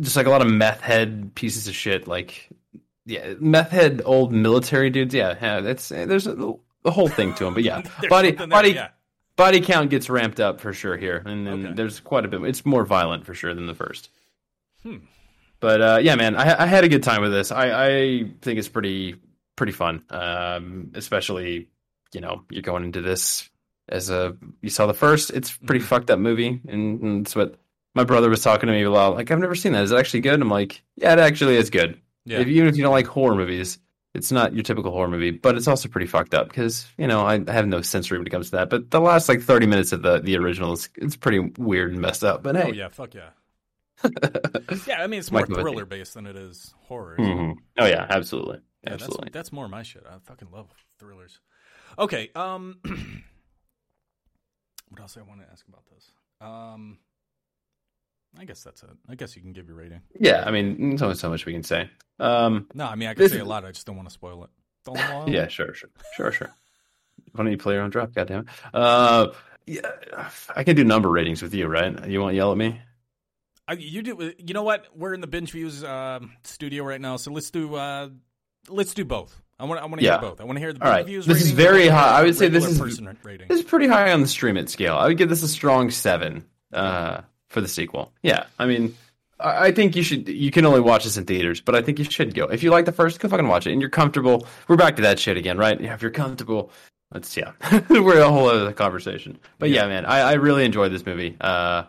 just 0.00 0.16
like 0.16 0.26
a 0.26 0.30
lot 0.30 0.42
of 0.42 0.48
meth 0.48 0.80
head 0.80 1.34
pieces 1.34 1.68
of 1.68 1.74
shit. 1.74 2.06
Like 2.08 2.48
yeah, 3.04 3.34
meth 3.40 3.70
head 3.70 4.02
old 4.04 4.32
military 4.32 4.90
dudes. 4.90 5.14
Yeah, 5.14 5.36
yeah 5.40 5.60
that's 5.60 5.88
there's 5.88 6.26
a, 6.26 6.54
a 6.84 6.90
whole 6.90 7.08
thing 7.08 7.34
to 7.34 7.44
them. 7.44 7.54
But 7.54 7.62
yeah, 7.62 7.82
body 8.08 8.32
there, 8.32 8.46
body 8.46 8.72
yeah. 8.72 8.88
body 9.36 9.60
count 9.60 9.90
gets 9.90 10.10
ramped 10.10 10.40
up 10.40 10.60
for 10.60 10.72
sure 10.72 10.96
here, 10.96 11.22
and 11.24 11.46
then 11.46 11.66
Okay. 11.66 11.74
there's 11.74 12.00
quite 12.00 12.24
a 12.24 12.28
bit. 12.28 12.42
It's 12.42 12.66
more 12.66 12.84
violent 12.84 13.24
for 13.24 13.34
sure 13.34 13.54
than 13.54 13.66
the 13.66 13.74
first. 13.74 14.10
Hmm. 14.82 14.96
But 15.60 15.80
uh, 15.80 15.98
yeah, 16.02 16.16
man, 16.16 16.36
I, 16.36 16.64
I 16.64 16.66
had 16.66 16.84
a 16.84 16.88
good 16.88 17.02
time 17.02 17.22
with 17.22 17.32
this. 17.32 17.50
I, 17.50 17.86
I 17.86 18.30
think 18.42 18.58
it's 18.58 18.68
pretty 18.68 19.16
pretty 19.56 19.72
fun, 19.72 20.04
um, 20.10 20.90
especially 20.94 21.68
you 22.12 22.20
know 22.20 22.44
you're 22.50 22.62
going 22.62 22.84
into 22.84 23.00
this 23.02 23.48
as 23.88 24.10
a 24.10 24.36
you 24.62 24.70
saw 24.70 24.86
the 24.86 24.94
first. 24.94 25.30
It's 25.30 25.54
a 25.54 25.58
pretty 25.66 25.84
Mhm. 25.84 25.88
fucked 25.88 26.10
up 26.10 26.18
movie, 26.18 26.60
and, 26.68 27.00
and 27.02 27.26
it's 27.26 27.36
what 27.36 27.56
my 27.94 28.04
brother 28.04 28.28
was 28.28 28.42
talking 28.42 28.66
to 28.66 28.72
me 28.72 28.82
about. 28.82 29.14
Like 29.16 29.30
I've 29.30 29.38
never 29.38 29.54
seen 29.54 29.72
that. 29.72 29.84
Is 29.84 29.92
it 29.92 29.96
actually 29.98 30.20
good? 30.20 30.40
I'm 30.40 30.50
like, 30.50 30.82
yeah, 30.96 31.12
it 31.12 31.18
actually 31.18 31.56
is 31.56 31.70
good. 31.70 32.00
Yeah. 32.24 32.40
If, 32.40 32.48
even 32.48 32.68
if 32.68 32.76
you 32.76 32.82
don't 32.82 32.92
like 32.92 33.06
horror 33.06 33.36
movies, 33.36 33.78
it's 34.14 34.32
not 34.32 34.52
your 34.54 34.62
typical 34.64 34.90
horror 34.90 35.08
movie, 35.08 35.30
but 35.30 35.56
it's 35.56 35.68
also 35.68 35.88
pretty 35.88 36.06
fucked 36.08 36.34
up 36.34 36.48
because 36.48 36.86
you 36.98 37.06
know 37.06 37.24
I 37.26 37.34
have 37.52 37.66
no 37.68 37.80
sensory 37.82 38.18
when 38.18 38.26
it 38.26 38.30
comes 38.30 38.46
to 38.50 38.56
that. 38.56 38.70
But 38.70 38.90
the 38.90 39.00
last 39.00 39.28
like 39.28 39.42
thirty 39.42 39.66
minutes 39.66 39.92
of 39.92 40.02
the 40.02 40.18
the 40.20 40.36
original 40.36 40.72
is 40.72 40.88
it's 40.96 41.16
pretty 41.16 41.38
weird 41.58 41.92
and 41.92 42.00
messed 42.00 42.24
up. 42.24 42.42
But 42.42 42.56
hey, 42.56 42.64
Oh 42.70 42.72
yeah, 42.72 42.88
fuck 42.88 43.14
yeah. 43.14 43.30
Yeah, 44.86 45.02
I 45.02 45.06
mean 45.06 45.20
it's 45.20 45.30
more 45.30 45.42
Michael 45.42 45.56
thriller 45.56 45.84
based 45.86 46.14
than 46.14 46.26
it 46.26 46.36
is 46.36 46.74
horror. 46.84 47.16
Mhm. 47.18 47.54
oh 47.78 47.86
yeah, 47.86 48.06
absolutely, 48.10 48.60
Yeah, 48.82 48.90
that's, 48.90 49.04
absolutely. 49.04 49.30
that's 49.32 49.52
more 49.52 49.68
my 49.68 49.82
shit. 49.82 50.04
I 50.08 50.16
fucking 50.24 50.48
love 50.52 50.66
thrillers. 50.98 51.40
Okay, 51.98 52.30
um 52.34 52.78
what 54.88 55.00
else 55.00 55.16
I 55.16 55.22
want 55.22 55.40
to 55.40 55.46
ask 55.50 55.66
about 55.68 55.84
this? 55.92 56.10
Um 56.40 56.98
I 58.38 58.44
guess 58.44 58.62
that's 58.62 58.82
it. 58.82 58.90
I 59.08 59.14
guess 59.14 59.34
you 59.34 59.42
can 59.42 59.52
give 59.52 59.66
your 59.66 59.76
rating. 59.76 60.02
Yeah, 60.18 60.44
I 60.46 60.50
mean, 60.50 60.90
there's 60.90 61.00
only 61.02 61.14
so 61.14 61.30
much 61.30 61.46
we 61.46 61.54
can 61.54 61.62
say. 61.62 61.88
Um, 62.18 62.66
No, 62.74 62.84
I 62.86 62.94
mean 62.94 63.08
I 63.08 63.14
can 63.14 63.28
say 63.28 63.38
a 63.38 63.44
lot, 63.44 63.64
I 63.64 63.72
just 63.72 63.86
don't 63.86 63.96
want 63.96 64.08
to 64.08 64.12
spoil 64.12 64.44
it. 64.44 64.50
Don't 64.84 64.98
want 64.98 65.28
yeah, 65.32 65.48
sure, 65.48 65.72
sure, 65.74 65.90
sure, 66.16 66.32
sure. 66.32 66.54
Why 67.32 67.44
don't 67.44 67.50
you 67.50 67.58
play 67.58 67.74
your 67.74 67.82
own 67.82 67.90
drop? 67.90 68.12
Goddamn. 68.14 68.40
it. 68.40 68.48
Uh, 68.74 69.32
yeah, 69.66 69.80
I 70.54 70.64
can 70.64 70.76
do 70.76 70.84
number 70.84 71.08
ratings 71.08 71.42
with 71.42 71.52
you, 71.54 71.66
right? 71.66 72.06
You 72.08 72.20
won't 72.20 72.34
yell 72.34 72.52
at 72.52 72.58
me. 72.58 72.80
I, 73.66 73.72
you 73.72 74.02
do. 74.02 74.32
You 74.38 74.54
know 74.54 74.62
what? 74.62 74.86
We're 74.94 75.12
in 75.12 75.20
the 75.20 75.26
binge 75.26 75.50
views 75.50 75.82
um 75.82 76.32
studio 76.44 76.84
right 76.84 77.00
now, 77.00 77.16
so 77.16 77.32
let's 77.32 77.50
do 77.50 77.74
uh, 77.74 78.10
let's 78.68 78.94
do 78.94 79.04
both. 79.04 79.42
I 79.58 79.64
want 79.64 79.80
I 79.80 79.86
want 79.86 79.98
to 80.00 80.04
Yeah. 80.04 80.20
hear 80.20 80.30
both. 80.30 80.40
I 80.40 80.44
want 80.44 80.56
to 80.56 80.60
hear 80.60 80.72
the 80.72 80.84
All 80.84 80.90
right. 80.90 81.06
This 81.06 81.26
is 81.28 81.50
very 81.50 81.88
high. 81.88 82.18
I 82.18 82.22
would 82.22 82.36
say 82.36 82.48
this 82.48 82.66
is- 82.66 82.78
person 82.78 83.16
rating. 83.22 83.48
This 83.48 83.60
is 83.60 83.64
pretty 83.64 83.86
high 83.86 84.12
on 84.12 84.20
the 84.20 84.28
stream 84.28 84.56
it 84.56 84.68
scale. 84.68 84.96
I 84.96 85.06
would 85.06 85.16
give 85.16 85.28
this 85.28 85.42
a 85.42 85.48
strong 85.48 85.90
seven 85.90 86.44
uh, 86.72 87.22
for 87.48 87.60
the 87.60 87.68
sequel. 87.68 88.12
Yeah, 88.22 88.44
I 88.58 88.66
mean, 88.66 88.94
I 89.40 89.66
I 89.68 89.72
think 89.72 89.96
you 89.96 90.02
should. 90.02 90.28
You 90.28 90.50
can 90.50 90.66
only 90.66 90.80
watch 90.80 91.04
this 91.04 91.16
in 91.16 91.24
theaters, 91.24 91.60
but 91.60 91.74
I 91.74 91.80
think 91.82 91.98
you 91.98 92.04
should 92.04 92.34
go 92.34 92.44
if 92.44 92.62
you 92.62 92.70
like 92.70 92.84
the 92.84 92.92
first. 92.92 93.18
Go 93.20 93.28
fucking 93.28 93.48
watch 93.48 93.66
it, 93.66 93.72
and 93.72 93.80
you're 93.80 93.90
comfortable. 93.90 94.46
We're 94.68 94.76
back 94.76 94.96
to 94.96 95.02
that 95.02 95.18
shit 95.18 95.36
again, 95.36 95.56
right? 95.58 95.80
Yeah, 95.80 95.94
if 95.94 96.02
you're 96.02 96.10
comfortable, 96.10 96.70
let's 97.14 97.34
yeah, 97.36 97.52
we're 97.88 98.20
a 98.20 98.28
whole 98.30 98.48
other 98.48 98.72
conversation. 98.72 99.38
But 99.58 99.70
yeah, 99.70 99.86
man, 99.86 100.04
I, 100.04 100.20
I 100.20 100.32
really 100.34 100.64
enjoyed 100.66 100.92
this 100.92 101.06
movie. 101.06 101.36
Uh, 101.40 101.84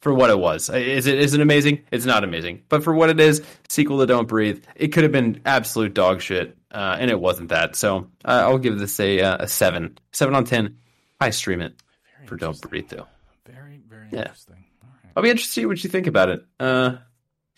for 0.00 0.14
what 0.14 0.30
it 0.30 0.38
was, 0.38 0.68
is 0.70 1.06
it 1.06 1.18
is 1.18 1.34
it 1.34 1.40
amazing? 1.40 1.84
It's 1.90 2.04
not 2.06 2.24
amazing, 2.24 2.62
but 2.68 2.84
for 2.84 2.94
what 2.94 3.10
it 3.10 3.18
is, 3.20 3.42
sequel 3.68 3.98
to 3.98 4.06
Don't 4.06 4.28
Breathe, 4.28 4.64
it 4.76 4.88
could 4.88 5.02
have 5.02 5.12
been 5.12 5.40
absolute 5.44 5.94
dog 5.94 6.20
shit, 6.20 6.56
uh, 6.70 6.96
and 7.00 7.10
it 7.10 7.18
wasn't 7.20 7.48
that. 7.48 7.74
So 7.76 8.08
uh, 8.24 8.42
I'll 8.46 8.58
give 8.58 8.78
this 8.78 8.98
a 9.00 9.20
uh, 9.20 9.36
a 9.40 9.48
seven, 9.48 9.98
seven 10.12 10.34
on 10.34 10.44
ten. 10.44 10.78
I 11.20 11.30
stream 11.30 11.60
it 11.60 11.74
Very 12.16 12.26
for 12.28 12.36
Don't. 12.36 12.60
Breathe 12.60 12.88
though. 12.88 13.06
Very 13.46 13.80
very 13.88 14.08
Yeah. 14.12 14.20
interesting. 14.20 14.64
All 14.82 14.88
right. 15.04 15.12
I'll 15.16 15.22
be 15.22 15.30
interested 15.30 15.54
to 15.54 15.60
see 15.62 15.66
what 15.66 15.82
you 15.82 15.90
think 15.90 16.06
about 16.06 16.28
it. 16.28 16.44
Uh, 16.60 16.96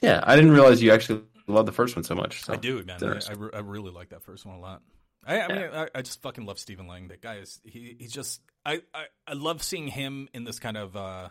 yeah, 0.00 0.20
I 0.22 0.34
didn't 0.36 0.52
realize 0.52 0.82
you 0.82 0.92
actually 0.92 1.22
loved 1.46 1.68
the 1.68 1.72
first 1.72 1.94
one 1.96 2.04
so 2.04 2.14
much. 2.14 2.42
So. 2.44 2.54
I 2.54 2.56
do, 2.56 2.82
man. 2.84 3.02
I, 3.02 3.06
I, 3.06 3.32
re- 3.36 3.50
I 3.52 3.58
really 3.58 3.90
like 3.90 4.10
that 4.10 4.22
first 4.22 4.46
one 4.46 4.56
a 4.56 4.60
lot. 4.60 4.82
I, 5.26 5.40
I 5.42 5.48
mean, 5.48 5.68
I, 5.74 5.88
I 5.94 6.00
just 6.02 6.22
fucking 6.22 6.46
love 6.46 6.58
Stephen 6.58 6.86
Lang. 6.86 7.08
That 7.08 7.20
guy 7.20 7.36
is 7.36 7.60
he. 7.64 7.96
He's 7.98 8.12
just 8.12 8.40
I, 8.64 8.80
I 8.94 9.04
I 9.26 9.32
love 9.34 9.62
seeing 9.62 9.88
him 9.88 10.28
in 10.32 10.44
this 10.44 10.58
kind 10.58 10.78
of 10.78 10.96
uh, 10.96 11.28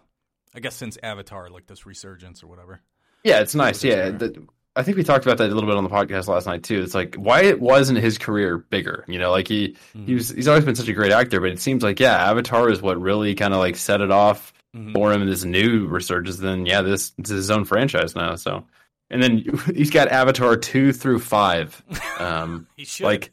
I 0.56 0.60
guess 0.60 0.76
since 0.76 0.98
Avatar, 1.04 1.50
like 1.50 1.68
this 1.68 1.86
resurgence 1.86 2.44
or 2.44 2.48
whatever. 2.48 2.82
Yeah, 3.24 3.40
it's 3.42 3.56
nice. 3.56 3.84
Yeah, 3.84 4.10
the, 4.12 4.48
I 4.76 4.84
think 4.84 4.98
we 4.98 5.04
talked 5.04 5.26
about 5.26 5.38
that 5.40 5.50
a 5.52 5.54
little 5.54 5.70
bit 5.70 5.76
on 5.78 5.84
the 5.84 5.90
podcast 5.90 6.28
last 6.28 6.46
night 6.48 6.64
too. 6.64 6.82
It's 6.82 6.94
like 6.96 7.16
why 7.16 7.42
it 7.42 7.60
wasn't 7.60 8.00
his 8.00 8.18
career 8.18 8.58
bigger? 8.58 9.04
You 9.08 9.20
know, 9.20 9.32
like 9.32 9.48
he 9.48 9.70
Mm-hmm. 9.96 10.06
he 10.06 10.14
was 10.16 10.30
he's 10.30 10.48
always 10.48 10.66
been 10.66 10.76
such 10.76 10.88
a 10.88 10.94
great 10.94 11.12
actor, 11.12 11.40
but 11.42 11.50
it 11.52 11.60
seems 11.60 11.84
like 11.84 12.00
yeah, 12.00 12.16
Avatar 12.30 12.70
is 12.70 12.82
what 12.82 13.00
really 13.02 13.36
kind 13.36 13.54
of 13.54 13.60
like 13.60 13.76
set 13.76 14.02
it 14.02 14.12
off 14.12 14.54
Mhm. 14.76 14.94
for 14.94 15.12
him 15.12 15.24
in 15.24 15.28
this 15.28 15.44
new 15.44 15.88
resurgence. 15.88 16.38
Then 16.38 16.66
yeah, 16.68 16.84
this, 16.84 17.12
is 17.18 17.30
his 17.30 17.50
own 17.52 17.66
franchise 17.66 18.16
now. 18.16 18.36
So, 18.36 18.68
and 19.10 19.22
then 19.24 19.44
he's 19.76 19.90
got 19.90 20.08
Avatar 20.10 20.56
two 20.56 20.94
through 20.94 21.20
five. 21.20 21.82
Um, 22.20 22.68
He 22.76 22.86
should 22.86 23.06
like 23.06 23.32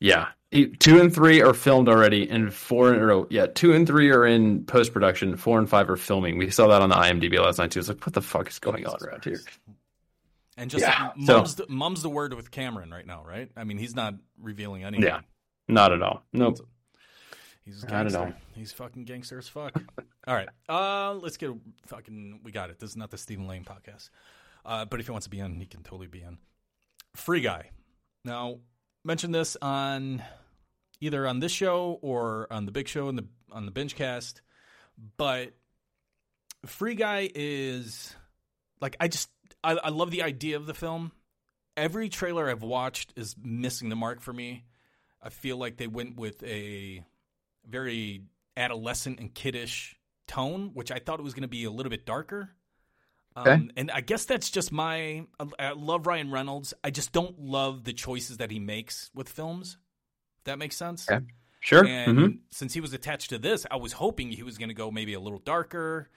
yeah 0.00 0.28
two 0.78 1.00
and 1.00 1.14
three 1.14 1.42
are 1.42 1.54
filmed 1.54 1.88
already 1.88 2.28
and 2.28 2.52
four 2.52 2.92
in 2.94 3.00
or 3.00 3.26
yeah 3.30 3.46
two 3.46 3.72
and 3.72 3.86
three 3.86 4.10
are 4.10 4.24
in 4.26 4.64
post-production 4.64 5.36
four 5.36 5.58
and 5.58 5.68
five 5.68 5.88
are 5.90 5.96
filming 5.96 6.38
we 6.38 6.48
saw 6.50 6.66
that 6.68 6.80
on 6.82 6.88
the 6.88 6.94
imdb 6.94 7.38
last 7.42 7.58
night 7.58 7.70
too 7.70 7.80
it's 7.80 7.88
like 7.88 8.04
what 8.06 8.12
the 8.14 8.22
fuck 8.22 8.48
is 8.48 8.58
going 8.58 8.86
on 8.86 8.96
around 9.02 9.24
here 9.24 9.40
And 10.56 10.70
just 10.70 10.82
Yeah, 10.82 11.10
so- 11.24 11.36
mum's, 11.38 11.54
the, 11.56 11.66
mum's 11.68 12.02
the 12.02 12.08
word 12.08 12.32
with 12.34 12.50
Cameron 12.52 12.90
right 12.92 13.06
now, 13.06 13.24
right? 13.26 13.50
I 13.56 13.64
mean, 13.64 13.76
he's 13.78 13.94
not 13.96 14.14
revealing 14.40 14.84
anything. 14.84 15.06
yeah 15.06 15.20
not 15.68 15.92
at 15.92 16.02
all 16.02 16.22
nope 16.32 16.58
He's 17.64 17.82
a 17.82 17.86
Not 17.86 17.94
at 17.94 18.12
gangster. 18.12 18.18
all. 18.18 18.32
He's 18.54 18.72
fucking 18.72 19.04
gangster 19.06 19.38
as 19.38 19.48
fuck. 19.48 19.72
all 20.26 20.34
right. 20.34 20.50
Uh, 20.68 21.14
let's 21.14 21.38
get 21.38 21.50
fucking. 21.86 22.40
We 22.44 22.52
got 22.52 22.68
it. 22.68 22.78
This 22.78 22.90
is 22.90 22.96
not 22.98 23.10
the 23.10 23.16
Stephen 23.16 23.46
Lang 23.46 23.64
podcast. 23.64 24.10
Uh, 24.66 24.84
but 24.84 25.00
if 25.00 25.06
he 25.06 25.12
wants 25.12 25.24
to 25.24 25.30
be 25.30 25.40
on, 25.40 25.54
he 25.54 25.64
can 25.64 25.82
totally 25.82 26.06
be 26.06 26.22
on. 26.24 26.36
Free 27.16 27.40
guy. 27.40 27.70
Now, 28.22 28.58
mention 29.02 29.32
this 29.32 29.56
on 29.62 30.22
either 31.00 31.26
on 31.26 31.40
this 31.40 31.52
show 31.52 31.98
or 32.02 32.46
on 32.50 32.66
the 32.66 32.72
big 32.72 32.88
show 32.88 33.08
in 33.08 33.16
the 33.16 33.26
on 33.52 33.64
the 33.66 33.70
binge 33.70 33.94
cast. 33.94 34.42
But 35.16 35.52
Free 36.66 36.94
Guy 36.94 37.30
is 37.34 38.14
like 38.80 38.96
I 39.00 39.08
just 39.08 39.28
I, 39.62 39.72
I 39.72 39.88
love 39.90 40.10
the 40.10 40.22
idea 40.22 40.56
of 40.56 40.66
the 40.66 40.74
film. 40.74 41.12
Every 41.76 42.08
trailer 42.08 42.48
I've 42.48 42.62
watched 42.62 43.12
is 43.16 43.34
missing 43.42 43.88
the 43.88 43.96
mark 43.96 44.20
for 44.20 44.32
me. 44.32 44.64
I 45.22 45.30
feel 45.30 45.56
like 45.56 45.76
they 45.76 45.86
went 45.86 46.16
with 46.16 46.42
a 46.44 47.04
very 47.68 48.22
adolescent 48.56 49.18
and 49.18 49.34
kiddish 49.34 49.96
tone, 50.28 50.70
which 50.74 50.92
I 50.92 50.98
thought 50.98 51.18
it 51.18 51.22
was 51.24 51.34
going 51.34 51.42
to 51.42 51.48
be 51.48 51.64
a 51.64 51.70
little 51.70 51.90
bit 51.90 52.06
darker. 52.06 52.50
Um, 53.36 53.46
Okay. 53.48 53.68
and 53.76 53.90
I 53.90 54.00
guess 54.00 54.26
that's 54.26 54.50
just 54.50 54.70
my. 54.70 55.26
I 55.58 55.72
love 55.72 56.06
Ryan 56.06 56.30
Reynolds. 56.30 56.72
I 56.84 56.90
just 56.90 57.10
don't 57.12 57.40
love 57.40 57.82
the 57.82 57.92
choices 57.92 58.36
that 58.36 58.52
he 58.52 58.60
makes 58.60 59.10
with 59.14 59.28
films. 59.28 59.76
That 60.44 60.58
makes 60.58 60.76
sense. 60.76 61.08
Okay. 61.10 61.24
sure 61.60 61.84
And 61.86 62.18
Mhm. 62.18 62.38
since 62.50 62.74
he 62.74 62.80
was 62.80 62.92
attached 62.92 63.30
to 63.30 63.38
this, 63.38 63.66
I 63.70 63.76
was 63.76 63.92
hoping 63.92 64.30
he 64.30 64.42
was 64.42 64.58
going 64.58 64.68
to 64.68 64.74
go 64.74 64.90
maybe 64.90 65.14
a 65.14 65.20
little 65.20 65.38
darker, 65.38 66.10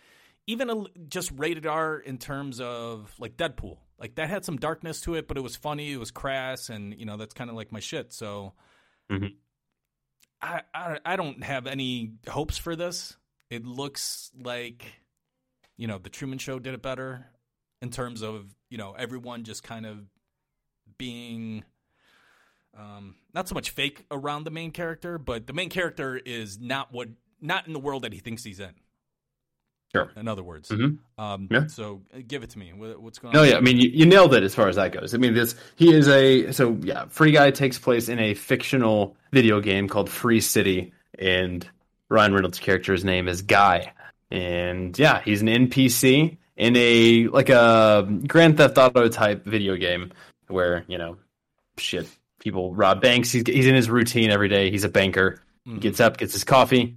even 0.46 0.70
a, 0.70 0.84
just 1.10 1.32
rated 1.36 1.66
R 1.66 1.98
in 2.00 2.18
terms 2.18 2.60
of 2.62 3.14
like 3.20 3.38
Deadpool. 3.38 3.78
Like 3.98 4.16
that 4.16 4.30
had 4.30 4.46
some 4.46 4.58
darkness 4.58 5.02
to 5.02 5.16
it, 5.16 5.28
but 5.28 5.38
it 5.38 5.42
was 5.42 5.56
funny. 5.56 5.92
It 5.94 5.98
was 5.98 6.12
crass, 6.12 6.70
and 6.70 6.94
you 7.00 7.06
know 7.06 7.18
that's 7.18 7.34
kind 7.34 7.50
of 7.50 7.56
like 7.56 7.72
my 7.72 7.80
shit. 7.80 8.14
So, 8.14 8.54
Mhm. 9.12 9.36
I, 10.42 10.62
I 10.74 11.00
I 11.06 11.16
don't 11.16 11.44
have 11.44 11.66
any 11.66 12.14
hopes 12.30 12.58
for 12.58 12.76
this. 12.76 13.18
It 13.50 13.66
looks 13.66 14.32
like 14.40 14.86
you 15.78 15.88
know 15.88 15.98
the 15.98 16.10
Truman 16.10 16.38
Show 16.38 16.60
did 16.60 16.74
it 16.76 16.82
better 16.84 17.26
in 17.82 17.90
terms 17.90 18.22
of 18.22 18.56
you 18.70 18.78
know 18.78 18.94
everyone 18.94 19.44
just 19.44 19.64
kind 19.64 19.86
of 19.86 20.06
being 21.00 21.64
um, 22.78 23.16
not 23.34 23.48
so 23.48 23.56
much 23.56 23.72
fake 23.72 24.06
around 24.12 24.44
the 24.44 24.52
main 24.52 24.72
character, 24.72 25.18
but 25.18 25.48
the 25.48 25.54
main 25.54 25.70
character 25.70 26.18
is 26.18 26.60
not 26.60 26.92
what 26.92 27.10
not 27.42 27.68
in 27.68 27.74
the 27.74 27.80
world 27.80 28.04
that 28.04 28.14
he 28.14 28.20
thinks 28.20 28.44
he's 28.44 28.60
in. 28.60 28.74
Sure. 29.94 30.12
In 30.18 30.28
other 30.28 30.44
words, 30.44 30.70
Mhm. 30.70 30.98
um, 31.18 31.48
Yeah. 31.50 31.68
so 31.68 32.02
uh, 32.14 32.20
give 32.28 32.44
it 32.44 32.50
to 32.52 32.60
me. 32.60 32.72
What's 32.74 33.20
going 33.20 33.34
No, 33.34 33.42
on? 33.42 33.48
yeah, 33.48 33.58
I 33.58 33.62
mean 33.62 33.78
you, 33.80 33.90
you 33.90 34.06
nailed 34.06 34.34
it 34.34 34.44
as 34.44 34.54
far 34.54 34.68
as 34.68 34.76
that 34.76 34.92
goes. 34.92 35.14
I 35.14 35.18
mean 35.18 35.34
this 35.34 35.56
he 35.76 35.94
is 35.94 36.08
a 36.10 36.52
so 36.52 36.78
yeah, 36.82 37.06
Free 37.06 37.32
Guy 37.32 37.52
takes 37.52 37.80
place 37.80 38.10
in 38.10 38.20
a 38.20 38.34
fictional 38.34 39.16
video 39.32 39.62
game 39.62 39.88
called 39.88 40.10
Free 40.10 40.42
City 40.42 40.94
and 41.18 41.68
Ryan 42.10 42.34
Reynolds' 42.34 42.60
character's 42.60 43.06
name 43.06 43.28
is 43.28 43.42
Guy. 43.42 43.94
And 44.30 44.98
yeah, 45.00 45.22
he's 45.22 45.42
an 45.42 45.48
NPC 45.48 46.38
in 46.58 46.76
a 46.76 47.28
like 47.28 47.50
a 47.50 48.06
Grand 48.28 48.58
Theft 48.58 48.78
Auto 48.78 49.08
type 49.08 49.46
video 49.46 49.78
game 49.78 50.12
where, 50.48 50.84
you 50.88 50.98
know, 50.98 51.18
shit, 51.78 52.08
people 52.48 52.74
rob 52.74 53.02
banks. 53.02 53.32
He's 53.32 53.44
he's 53.46 53.68
in 53.68 53.76
his 53.76 53.90
routine 53.90 54.30
every 54.32 54.48
day. 54.50 54.72
He's 54.72 54.84
a 54.84 54.90
banker. 54.90 55.42
He 55.66 55.72
Mhm. 55.72 55.80
gets 55.82 56.00
up, 56.00 56.18
gets 56.18 56.34
his 56.34 56.44
coffee, 56.44 56.96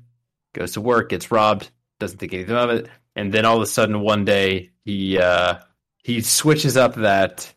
goes 0.54 0.72
to 0.72 0.80
work, 0.80 1.08
gets 1.10 1.30
robbed, 1.30 1.70
doesn't 1.98 2.18
think 2.18 2.32
anything 2.34 2.56
of 2.56 2.70
it, 2.70 2.88
and 3.16 3.32
then 3.32 3.44
all 3.44 3.56
of 3.56 3.62
a 3.62 3.66
sudden 3.66 4.00
one 4.00 4.24
day 4.24 4.70
he 4.84 5.18
uh, 5.18 5.54
he 6.02 6.20
switches 6.20 6.76
up 6.76 6.94
that 6.96 7.52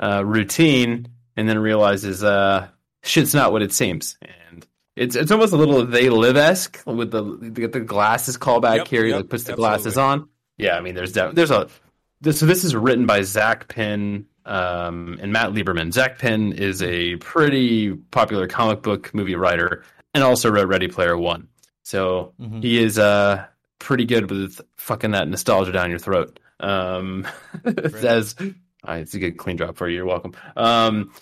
uh, 0.00 0.22
routine 0.24 1.08
and 1.36 1.48
then 1.48 1.58
realizes 1.58 2.22
uh, 2.22 2.68
shit's 3.02 3.34
not 3.34 3.52
what 3.52 3.62
it 3.62 3.72
seems, 3.72 4.16
and 4.22 4.66
it's 4.96 5.16
it's 5.16 5.30
almost 5.30 5.52
a 5.52 5.56
little 5.56 5.84
they 5.86 6.10
live 6.10 6.36
esque 6.36 6.82
with 6.86 7.10
the 7.10 7.22
the, 7.40 7.66
the 7.68 7.80
glasses 7.80 8.36
callback 8.36 8.76
Yep, 8.78 8.88
here. 8.88 9.04
He 9.06 9.12
like 9.14 9.28
puts 9.28 9.44
the 9.44 9.52
absolutely. 9.52 9.70
glasses 9.76 9.98
on. 9.98 10.28
Yeah, 10.58 10.76
I 10.76 10.80
mean 10.80 10.94
there's 10.94 11.12
there's 11.12 11.50
a 11.50 11.68
this, 12.20 12.40
so 12.40 12.46
this 12.46 12.64
is 12.64 12.74
written 12.76 13.06
by 13.06 13.22
Zak 13.22 13.68
Penn 13.68 14.26
um, 14.48 15.18
and 15.20 15.32
Matt 15.32 15.50
Lieberman. 15.52 15.92
Zak 15.92 16.18
Penn 16.18 16.52
is 16.52 16.82
a 16.82 17.16
pretty 17.16 17.94
popular 17.94 18.48
comic 18.48 18.82
book 18.82 19.12
movie 19.14 19.34
writer 19.36 19.84
and 20.14 20.24
also 20.24 20.50
wrote 20.50 20.66
Ready 20.68 20.88
Player 20.88 21.16
One. 21.16 21.48
So 21.84 22.32
Mhm. 22.40 22.62
he 22.62 22.82
is 22.82 22.98
uh, 22.98 23.46
pretty 23.78 24.04
good 24.04 24.30
with 24.30 24.60
fucking 24.76 25.12
that 25.12 25.28
nostalgia 25.28 25.72
down 25.72 25.90
your 25.90 25.98
throat. 25.98 26.40
Um, 26.60 27.26
as 27.64 28.34
it's 28.88 29.14
a 29.14 29.18
good 29.18 29.36
clean 29.38 29.56
drop 29.56 29.76
for 29.76 29.88
you. 29.88 29.96
You're 29.96 30.06
welcome. 30.06 30.32
Um, 30.56 31.12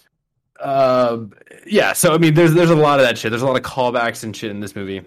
uh, 0.60 1.18
yeah. 1.66 1.92
So 1.92 2.14
I 2.14 2.18
mean, 2.18 2.34
there's 2.34 2.54
there's 2.54 2.70
a 2.70 2.76
lot 2.76 3.00
of 3.00 3.06
that 3.06 3.18
shit. 3.18 3.30
There's 3.30 3.42
a 3.42 3.46
lot 3.46 3.56
of 3.56 3.62
callbacks 3.62 4.24
and 4.24 4.34
shit 4.36 4.50
in 4.50 4.60
this 4.60 4.74
movie. 4.74 5.02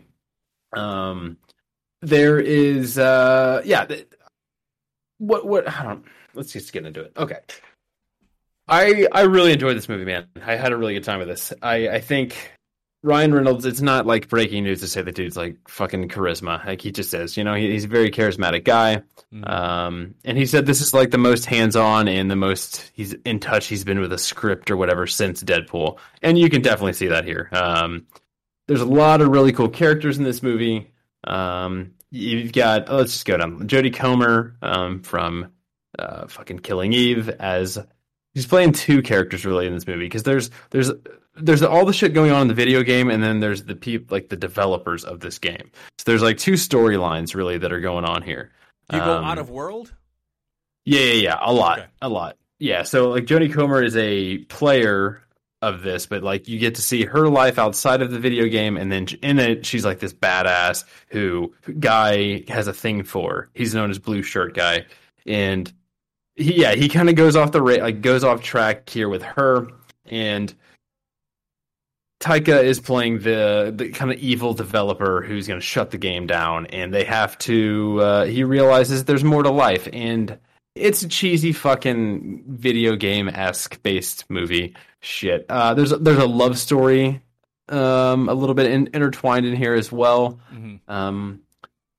Um, 0.73 1.37
there 2.01 2.39
is 2.39 2.97
uh, 2.99 3.61
yeah. 3.65 3.85
th- 3.85 4.07
what 5.17 5.45
what 5.47 5.67
I 5.67 5.83
don't. 5.83 6.05
Let's 6.35 6.51
just 6.53 6.71
get 6.71 6.85
into 6.85 7.01
it. 7.01 7.13
Okay. 7.17 7.39
I 8.69 9.07
I 9.11 9.21
really 9.21 9.53
enjoyed 9.53 9.75
this 9.75 9.89
movie, 9.89 10.05
man. 10.05 10.27
I 10.45 10.55
had 10.55 10.71
a 10.71 10.77
really 10.77 10.93
good 10.93 11.03
time 11.03 11.19
with 11.19 11.27
this. 11.27 11.53
I 11.61 11.89
I 11.89 11.99
think 12.01 12.53
Ryan 13.01 13.33
Reynolds. 13.33 13.65
It's 13.65 13.81
not 13.81 14.05
like 14.05 14.27
breaking 14.27 14.63
news 14.63 14.81
to 14.81 14.87
say 14.87 15.01
the 15.01 15.11
dude's 15.11 15.37
like 15.37 15.57
fucking 15.67 16.09
charisma. 16.09 16.65
Like 16.65 16.81
he 16.81 16.91
just 16.91 17.13
is. 17.13 17.37
You 17.37 17.43
know, 17.43 17.53
he, 17.55 17.71
he's 17.71 17.85
a 17.85 17.89
very 17.89 18.11
charismatic 18.11 18.65
guy. 18.65 19.03
Mhm. 19.33 19.49
Um, 19.49 20.15
and 20.25 20.37
he 20.37 20.45
said 20.45 20.65
this 20.65 20.81
is 20.81 20.93
like 20.93 21.11
the 21.11 21.17
most 21.17 21.45
hands-on 21.45 22.07
and 22.07 22.29
the 22.29 22.35
most 22.35 22.91
he's 22.93 23.13
in 23.25 23.39
touch 23.39 23.67
he's 23.67 23.83
been 23.83 23.99
with 23.99 24.11
a 24.11 24.17
script 24.17 24.69
or 24.71 24.77
whatever 24.77 25.07
since 25.07 25.43
Deadpool, 25.43 25.97
and 26.21 26.37
you 26.37 26.49
can 26.49 26.61
definitely 26.61 26.93
see 26.93 27.07
that 27.07 27.25
here. 27.25 27.49
Um, 27.51 28.07
there's 28.67 28.81
a 28.81 28.85
lot 28.85 29.21
of 29.21 29.29
really 29.29 29.51
cool 29.51 29.69
characters 29.69 30.17
in 30.17 30.23
this 30.23 30.43
movie. 30.43 30.91
Um, 31.23 31.93
you've 32.11 32.51
got 32.51 32.89
oh, 32.89 32.97
let's 32.97 33.13
just 33.13 33.25
go 33.25 33.37
down 33.37 33.67
Jodie 33.67 33.93
Comer 33.93 34.55
um, 34.61 35.01
from 35.03 35.51
uh, 35.97 36.27
fucking 36.27 36.59
Killing 36.59 36.93
Eve 36.93 37.29
as 37.29 37.77
he's 38.39 38.47
playing 38.47 38.71
two 38.71 39.01
characters 39.01 39.45
really 39.45 39.67
in 39.67 39.73
this 39.73 39.85
movie 39.85 40.05
because 40.05 40.23
there's 40.23 40.49
there's 40.69 40.89
there's 41.35 41.61
all 41.61 41.83
the 41.83 41.91
shit 41.91 42.13
going 42.13 42.31
on 42.31 42.43
in 42.43 42.47
the 42.47 42.53
video 42.53 42.83
game, 42.83 43.09
and 43.09 43.21
then 43.21 43.41
there's 43.41 43.63
the 43.63 43.75
people 43.75 44.15
like 44.15 44.29
the 44.29 44.37
developers 44.37 45.03
of 45.03 45.19
this 45.19 45.37
game. 45.39 45.69
So 45.97 46.03
there's 46.05 46.21
like 46.21 46.37
two 46.37 46.53
storylines 46.53 47.35
really 47.35 47.57
that 47.57 47.73
are 47.73 47.81
going 47.81 48.05
on 48.05 48.21
here. 48.21 48.51
You 48.93 48.99
go 48.99 49.17
Um, 49.17 49.25
out 49.25 49.37
of 49.39 49.49
world? 49.49 49.93
Yeah, 50.85 51.01
yeah, 51.01 51.13
yeah, 51.13 51.37
a 51.41 51.51
lot, 51.53 51.79
Okay. 51.79 51.87
a 52.01 52.07
lot. 52.09 52.37
Yeah, 52.59 52.83
so 52.83 53.09
like 53.09 53.25
Jodie 53.25 53.53
Comer 53.53 53.83
is 53.83 53.95
a 53.97 54.39
player 54.45 55.21
of 55.61 55.81
this, 55.81 56.05
but 56.05 56.23
like 56.23 56.47
you 56.47 56.57
get 56.59 56.75
to 56.75 56.81
see 56.81 57.03
her 57.05 57.27
life 57.27 57.59
outside 57.59 58.01
of 58.01 58.11
the 58.11 58.19
video 58.19 58.47
game, 58.47 58.77
and 58.77 58.89
then 58.89 59.07
in 59.21 59.37
it, 59.39 59.65
she's 59.65 59.83
like 59.83 59.99
this 59.99 60.13
badass 60.13 60.85
who 61.09 61.53
guy 61.79 62.43
has 62.47 62.67
a 62.67 62.73
thing 62.73 63.03
for. 63.03 63.49
He's 63.53 63.75
known 63.75 63.89
as 63.91 63.99
Blue 63.99 64.23
Shirt 64.23 64.53
Guy, 64.55 64.85
and 65.25 65.71
he, 66.39 66.61
yeah, 66.61 66.73
he 66.75 66.89
kind 66.89 67.09
of 67.09 67.15
goes 67.15 67.35
off 67.35 67.51
the 67.51 67.61
ra- 67.61 67.83
like 67.83 68.01
goes 68.01 68.23
off 68.23 68.41
track 68.41 68.89
here 68.89 69.09
with 69.09 69.21
her, 69.23 69.67
and 70.05 70.53
Taika 72.19 72.63
is 72.63 72.79
playing 72.79 73.19
the 73.19 73.71
the 73.75 73.89
kind 73.89 74.11
of 74.11 74.17
evil 74.19 74.53
developer 74.53 75.21
who's 75.21 75.47
going 75.47 75.59
to 75.59 75.65
shut 75.65 75.91
the 75.91 75.97
game 75.97 76.27
down, 76.27 76.65
and 76.67 76.93
they 76.93 77.05
have 77.05 77.37
to. 77.39 77.99
Uh, 78.01 78.25
he 78.25 78.43
realizes 78.43 79.05
there's 79.05 79.23
more 79.23 79.43
to 79.43 79.49
life, 79.49 79.87
and 79.93 80.37
it's 80.75 81.01
a 81.01 81.07
cheesy 81.07 81.53
fucking 81.53 82.43
video 82.47 82.95
game 82.95 83.29
esque 83.29 83.81
based 83.83 84.25
movie. 84.29 84.75
Shit. 84.99 85.45
Uh, 85.47 85.73
there's 85.73 85.91
there's 85.91 86.17
a 86.17 86.25
love 86.27 86.57
story, 86.57 87.21
um, 87.69 88.27
a 88.27 88.33
little 88.33 88.55
bit 88.55 88.69
in, 88.69 88.89
intertwined 88.93 89.45
in 89.45 89.55
here 89.55 89.73
as 89.73 89.89
well. 89.89 90.39
Mhm. 90.53 90.79
Um, 90.89 91.39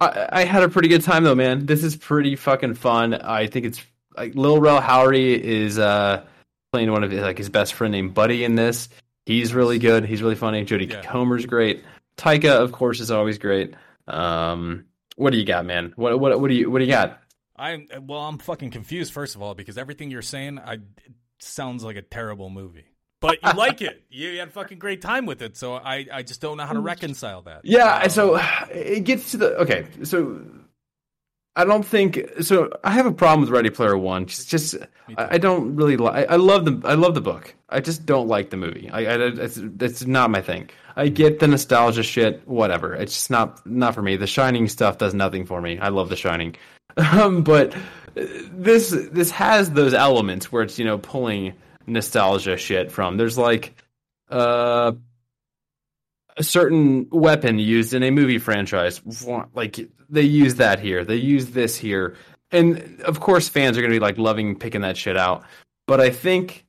I, 0.00 0.28
I 0.30 0.44
had 0.44 0.62
a 0.62 0.68
pretty 0.68 0.88
good 0.88 1.02
time 1.02 1.24
though, 1.24 1.34
man. 1.34 1.64
This 1.64 1.82
is 1.82 1.96
pretty 1.96 2.36
fucking 2.36 2.74
fun. 2.74 3.14
I 3.14 3.46
think 3.46 3.64
it's 3.64 3.82
like 4.16 4.34
Lil 4.34 4.60
Rel 4.60 4.80
Howery 4.80 5.38
is 5.38 5.78
uh 5.78 6.24
playing 6.72 6.90
one 6.92 7.02
of 7.04 7.10
his, 7.10 7.20
like 7.20 7.38
his 7.38 7.48
best 7.48 7.74
friend 7.74 7.92
named 7.92 8.14
Buddy 8.14 8.44
in 8.44 8.54
this. 8.54 8.88
He's 9.26 9.54
really 9.54 9.78
good. 9.78 10.04
He's 10.04 10.22
really 10.22 10.34
funny. 10.36 10.64
Jodie 10.64 10.90
Yeah. 10.90 11.02
Comer's 11.02 11.46
great. 11.46 11.84
Taika, 12.16 12.50
of 12.50 12.72
course, 12.72 13.00
is 13.00 13.10
always 13.10 13.38
great. 13.38 13.74
Um, 14.06 14.84
what 15.16 15.30
do 15.30 15.38
you 15.38 15.44
got, 15.44 15.64
man? 15.66 15.92
What 15.96 16.18
what 16.18 16.40
what 16.40 16.48
do 16.48 16.54
you 16.54 16.70
what 16.70 16.78
do 16.78 16.84
you 16.84 16.90
got? 16.90 17.20
I'm 17.56 17.88
well. 18.02 18.20
I'm 18.20 18.38
fucking 18.38 18.70
confused. 18.70 19.12
First 19.12 19.36
of 19.36 19.42
all, 19.42 19.54
because 19.54 19.76
everything 19.78 20.10
you're 20.10 20.22
saying, 20.22 20.58
I 20.58 20.74
it 20.74 20.82
sounds 21.38 21.84
like 21.84 21.96
a 21.96 22.02
terrible 22.02 22.50
movie. 22.50 22.86
But 23.20 23.38
you 23.44 23.52
like 23.56 23.82
it. 23.82 24.02
You 24.08 24.38
had 24.38 24.48
a 24.48 24.50
fucking 24.50 24.78
great 24.78 25.02
time 25.02 25.26
with 25.26 25.42
it. 25.42 25.56
So 25.58 25.74
I, 25.74 26.06
I 26.10 26.22
just 26.22 26.40
don't 26.40 26.56
know 26.56 26.64
how 26.64 26.72
to 26.72 26.80
reconcile 26.80 27.42
that. 27.42 27.60
Yeah, 27.64 28.00
Um, 28.04 28.08
so 28.08 28.40
it 28.70 29.04
gets 29.04 29.32
to 29.32 29.36
the 29.36 29.56
okay. 29.58 29.86
So 30.04 30.40
I 31.56 31.64
don't 31.64 31.84
think 31.84 32.20
so. 32.42 32.70
I 32.84 32.92
have 32.92 33.06
a 33.06 33.12
problem 33.12 33.40
with 33.40 33.50
Ready 33.50 33.70
Player 33.70 33.98
One. 33.98 34.22
It's 34.22 34.44
just 34.44 34.76
I, 35.16 35.34
I 35.34 35.38
don't 35.38 35.74
really 35.74 35.96
like. 35.96 36.30
I 36.30 36.36
love 36.36 36.64
the 36.64 36.80
I 36.86 36.94
love 36.94 37.14
the 37.14 37.20
book. 37.20 37.54
I 37.68 37.80
just 37.80 38.06
don't 38.06 38.28
like 38.28 38.50
the 38.50 38.56
movie. 38.56 38.88
I, 38.88 39.00
I 39.00 39.16
it's, 39.16 39.56
it's 39.56 40.06
not 40.06 40.30
my 40.30 40.42
thing. 40.42 40.70
I 40.96 41.08
get 41.08 41.40
the 41.40 41.48
nostalgia 41.48 42.04
shit, 42.04 42.46
whatever. 42.46 42.94
It's 42.94 43.14
just 43.14 43.30
not 43.30 43.66
not 43.66 43.94
for 43.94 44.02
me. 44.02 44.16
The 44.16 44.28
Shining 44.28 44.68
stuff 44.68 44.98
does 44.98 45.12
nothing 45.12 45.44
for 45.44 45.60
me. 45.60 45.78
I 45.78 45.88
love 45.88 46.08
The 46.08 46.16
Shining, 46.16 46.54
um, 46.96 47.42
but 47.42 47.74
uh, 47.74 47.80
this 48.52 48.90
this 48.90 49.32
has 49.32 49.72
those 49.72 49.92
elements 49.92 50.52
where 50.52 50.62
it's 50.62 50.78
you 50.78 50.84
know 50.84 50.98
pulling 50.98 51.54
nostalgia 51.86 52.56
shit 52.56 52.92
from. 52.92 53.16
There's 53.16 53.36
like 53.38 53.74
uh 54.28 54.92
a 56.36 56.42
certain 56.44 57.08
weapon 57.10 57.58
used 57.58 57.92
in 57.92 58.04
a 58.04 58.10
movie 58.10 58.38
franchise. 58.38 59.00
Like 59.52 59.80
they 60.10 60.22
use 60.22 60.56
that 60.56 60.80
here. 60.80 61.04
They 61.04 61.16
use 61.16 61.50
this 61.50 61.76
here. 61.76 62.16
And 62.52 63.00
of 63.02 63.20
course 63.20 63.48
fans 63.48 63.78
are 63.78 63.80
going 63.80 63.92
to 63.92 63.96
be 63.96 64.00
like 64.04 64.18
loving 64.18 64.56
picking 64.58 64.80
that 64.80 64.96
shit 64.96 65.16
out. 65.16 65.44
But 65.86 66.00
I 66.00 66.10
think 66.10 66.66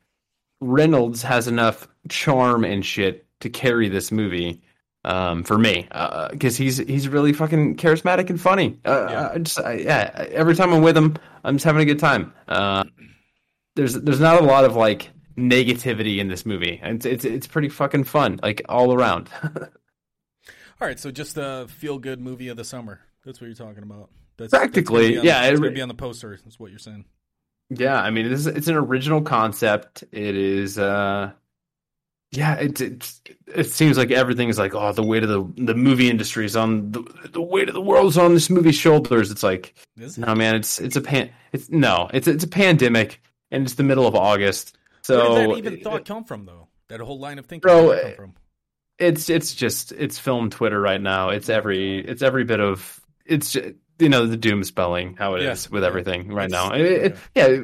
Reynolds 0.60 1.24
has 1.24 1.48
enough 1.48 1.88
charm 2.10 2.64
and 2.64 2.86
shit 2.86 3.26
to 3.40 3.50
carry 3.50 3.90
this 3.90 4.12
movie 4.12 4.62
um, 5.04 5.44
for 5.44 5.58
me 5.58 5.88
because 6.32 6.56
he's 6.56 6.78
he's 6.78 7.08
really 7.08 7.34
fucking 7.34 7.78
charismatic 7.78 8.30
and 8.30 8.40
funny. 8.40 8.80
Uh, 8.86 9.08
Yeah. 9.10 9.30
I 9.34 9.38
just, 9.40 9.60
I, 9.60 9.74
yeah, 9.74 10.28
every 10.32 10.56
time 10.56 10.74
I'm 10.74 10.84
with 10.84 10.96
him, 10.96 11.18
I'm 11.44 11.56
just 11.56 11.66
having 11.66 11.82
a 11.82 11.86
good 11.86 12.00
time. 12.00 12.34
Uh, 12.48 12.84
there's 13.76 13.96
there's 13.96 14.20
not 14.20 14.42
a 14.42 14.46
lot 14.46 14.64
of 14.64 14.76
like 14.76 15.10
negativity 15.38 16.20
in 16.20 16.28
this 16.28 16.46
movie. 16.46 16.80
It's 16.84 17.06
it's 17.06 17.26
it's 17.26 17.48
pretty 17.48 17.70
fucking 17.70 18.04
fun, 18.04 18.40
like 18.44 18.62
all 18.70 18.94
around. 18.94 19.30
All 20.80 20.88
right, 20.88 21.00
so 21.00 21.12
just 21.12 21.38
a 21.38 21.68
feel 21.70 22.00
good 22.00 22.20
movie 22.20 22.48
of 22.48 22.58
the 22.58 22.64
summer. 22.64 23.02
That's 23.26 23.40
what 23.40 23.48
you're 23.48 23.56
talking 23.56 23.84
about. 23.84 24.10
That's 24.38 24.52
Practically, 24.52 25.16
that's 25.16 25.26
yeah, 25.26 25.42
The, 25.46 25.52
it's 25.52 25.60
gonna 25.60 25.72
be 25.72 25.82
on 25.82 25.88
the 25.88 25.94
poster. 25.94 26.38
That's 26.44 26.60
what 26.60 26.72
you're 26.72 26.80
saying. 26.80 27.06
yeah, 27.70 28.02
I 28.02 28.10
mean, 28.10 28.26
is, 28.26 28.48
it's 28.48 28.68
an 28.68 28.76
original 28.76 29.22
concept. 29.22 30.04
It 30.12 30.36
is, 30.36 30.80
uh, 30.80 31.32
yeah, 32.32 32.56
it 32.56 32.82
it's, 32.82 33.22
it 33.48 33.70
seems 33.70 33.98
like 33.98 34.10
everything 34.10 34.50
is 34.50 34.58
like, 34.58 34.74
oh, 34.74 34.92
the 34.94 35.04
weight 35.04 35.24
of 35.24 35.30
the 35.30 35.64
the 35.64 35.76
movie 35.76 36.10
industry 36.10 36.46
is 36.46 36.56
on 36.56 36.92
the 36.92 37.02
the 37.32 37.42
weight 37.42 37.68
of 37.68 37.76
the 37.76 37.82
world 37.82 38.08
is 38.08 38.18
on 38.18 38.34
this 38.34 38.50
movie's 38.50 38.76
shoulders. 38.76 39.30
It's 39.30 39.44
like, 39.44 39.76
it? 39.98 40.18
no, 40.18 40.34
man, 40.34 40.56
it's 40.56 40.80
it's 40.80 40.96
a 40.96 41.02
pan, 41.02 41.30
it's 41.52 41.70
no, 41.70 42.10
it's 42.14 42.28
it's 42.28 42.44
a 42.44 42.48
pandemic, 42.48 43.22
and 43.52 43.64
it's 43.64 43.76
the 43.76 43.84
middle 43.84 44.08
of 44.08 44.16
August. 44.16 44.78
So 45.04 45.34
Where 45.34 45.48
did 45.48 45.50
that 45.50 45.58
even 45.58 45.82
thought 45.82 46.06
come 46.06 46.24
from, 46.24 46.46
though? 46.46 46.68
That 46.88 47.00
whole 47.02 47.20
line 47.20 47.40
of 47.40 47.46
thinking 47.46 47.62
Bro, 47.62 47.88
where 47.88 47.96
did 47.96 48.06
that 48.06 48.18
come 48.18 48.26
from? 48.26 48.36
it's 49.02 49.30
it's 49.30 49.54
just 49.56 49.92
it's 49.94 50.20
film 50.20 50.50
Twitter 50.50 50.80
right 50.80 51.02
now. 51.02 51.30
It's 51.30 51.50
every 51.50 52.00
it's 52.00 52.22
every 52.22 52.44
bit 52.44 52.60
of 52.60 53.01
it's 53.32 53.52
just, 53.54 53.76
you 54.00 54.10
know 54.10 54.26
the 54.26 54.38
doom 54.38 54.64
spelling 54.64 55.16
how 55.18 55.36
it 55.36 55.44
is 55.44 55.66
Yeah. 55.66 55.74
with 55.74 55.84
Yeah. 55.84 55.88
everything 55.88 56.28
right 56.34 56.46
It's- 56.50 56.52
now. 56.70 56.74
It- 56.76 56.82
it- 56.86 57.18
yeah, 57.36 57.58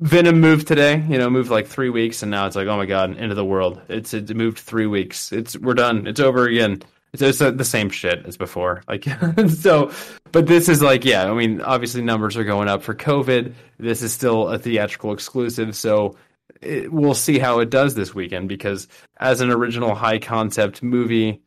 Venom 0.00 0.40
moved 0.40 0.66
today. 0.68 1.02
You 1.08 1.16
know, 1.18 1.30
moved 1.30 1.50
like 1.50 1.66
three 1.66 1.88
weeks, 1.90 2.22
and 2.22 2.30
now 2.30 2.46
it's 2.46 2.56
like 2.56 2.66
oh 2.66 2.76
my 2.76 2.86
god, 2.86 3.16
end 3.16 3.30
of 3.32 3.36
the 3.36 3.44
world. 3.44 3.80
It's 3.88 4.12
it 4.12 4.34
moved 4.36 4.58
three 4.58 4.86
weeks. 4.86 5.32
It's 5.32 5.56
we're 5.58 5.74
done. 5.74 6.06
It's 6.06 6.20
over 6.20 6.46
again. 6.46 6.82
It's 7.14 7.40
uh, 7.40 7.50
the 7.52 7.64
same 7.64 7.88
shit 7.88 8.26
as 8.26 8.36
before. 8.36 8.82
Like 8.88 9.06
so, 9.48 9.90
but 10.32 10.46
this 10.46 10.68
is 10.68 10.82
like 10.82 11.04
yeah. 11.06 11.30
I 11.30 11.34
mean, 11.34 11.62
obviously 11.62 12.02
numbers 12.02 12.36
are 12.36 12.44
going 12.44 12.68
up 12.68 12.82
for 12.82 12.94
COVID. 12.94 13.54
This 13.78 14.02
is 14.02 14.12
still 14.12 14.48
a 14.48 14.58
theatrical 14.58 15.14
exclusive, 15.14 15.74
so 15.74 16.16
it, 16.60 16.92
we'll 16.92 17.14
see 17.14 17.38
how 17.38 17.60
it 17.60 17.70
does 17.70 17.94
this 17.94 18.14
weekend 18.14 18.50
because 18.50 18.88
as 19.18 19.40
an 19.40 19.50
original 19.50 19.94
high 19.94 20.18
concept 20.18 20.82
movie, 20.82 21.40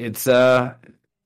it's 0.00 0.26
uh 0.26 0.74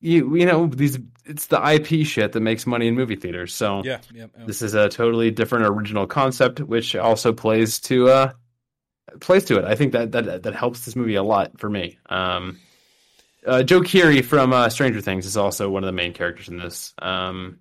you 0.03 0.37
you 0.37 0.45
know 0.45 0.67
these 0.67 0.99
it's 1.29 1.47
the 1.47 1.61
IP 1.75 2.07
shit 2.07 2.33
that 2.33 2.41
makes 2.41 2.67
money 2.67 2.89
in 2.89 2.95
movie 2.95 3.17
theaters. 3.17 3.55
So 3.55 3.83
Yeah, 3.85 4.01
yeah. 4.13 4.27
yeah. 4.39 4.47
this 4.47 4.63
is 4.63 4.75
a 4.75 4.89
totally 4.89 5.31
different 5.31 5.67
original 5.67 6.07
concept, 6.07 6.61
which 6.61 6.97
also 6.97 7.33
plays 7.33 7.79
to 7.81 8.09
uh 8.09 8.33
plays 9.21 9.45
to 9.45 9.59
it. 9.59 9.65
I 9.65 9.75
think 9.75 9.93
that 9.93 10.13
that 10.13 10.43
that 10.43 10.55
helps 10.55 10.85
this 10.85 10.97
movie 10.97 11.15
a 11.17 11.23
lot 11.23 11.59
for 11.61 11.69
me. 11.71 11.99
Um, 12.09 12.59
uh, 13.47 13.63
Joe 13.63 13.81
Keery 13.81 14.25
from 14.25 14.53
uh, 14.53 14.69
Stranger 14.69 15.01
Things 15.01 15.25
is 15.25 15.37
also 15.37 15.71
one 15.71 15.83
of 15.85 15.87
the 15.87 15.93
main 15.93 16.13
characters 16.13 16.49
in 16.49 16.59
this. 16.59 16.93
Um, 17.01 17.61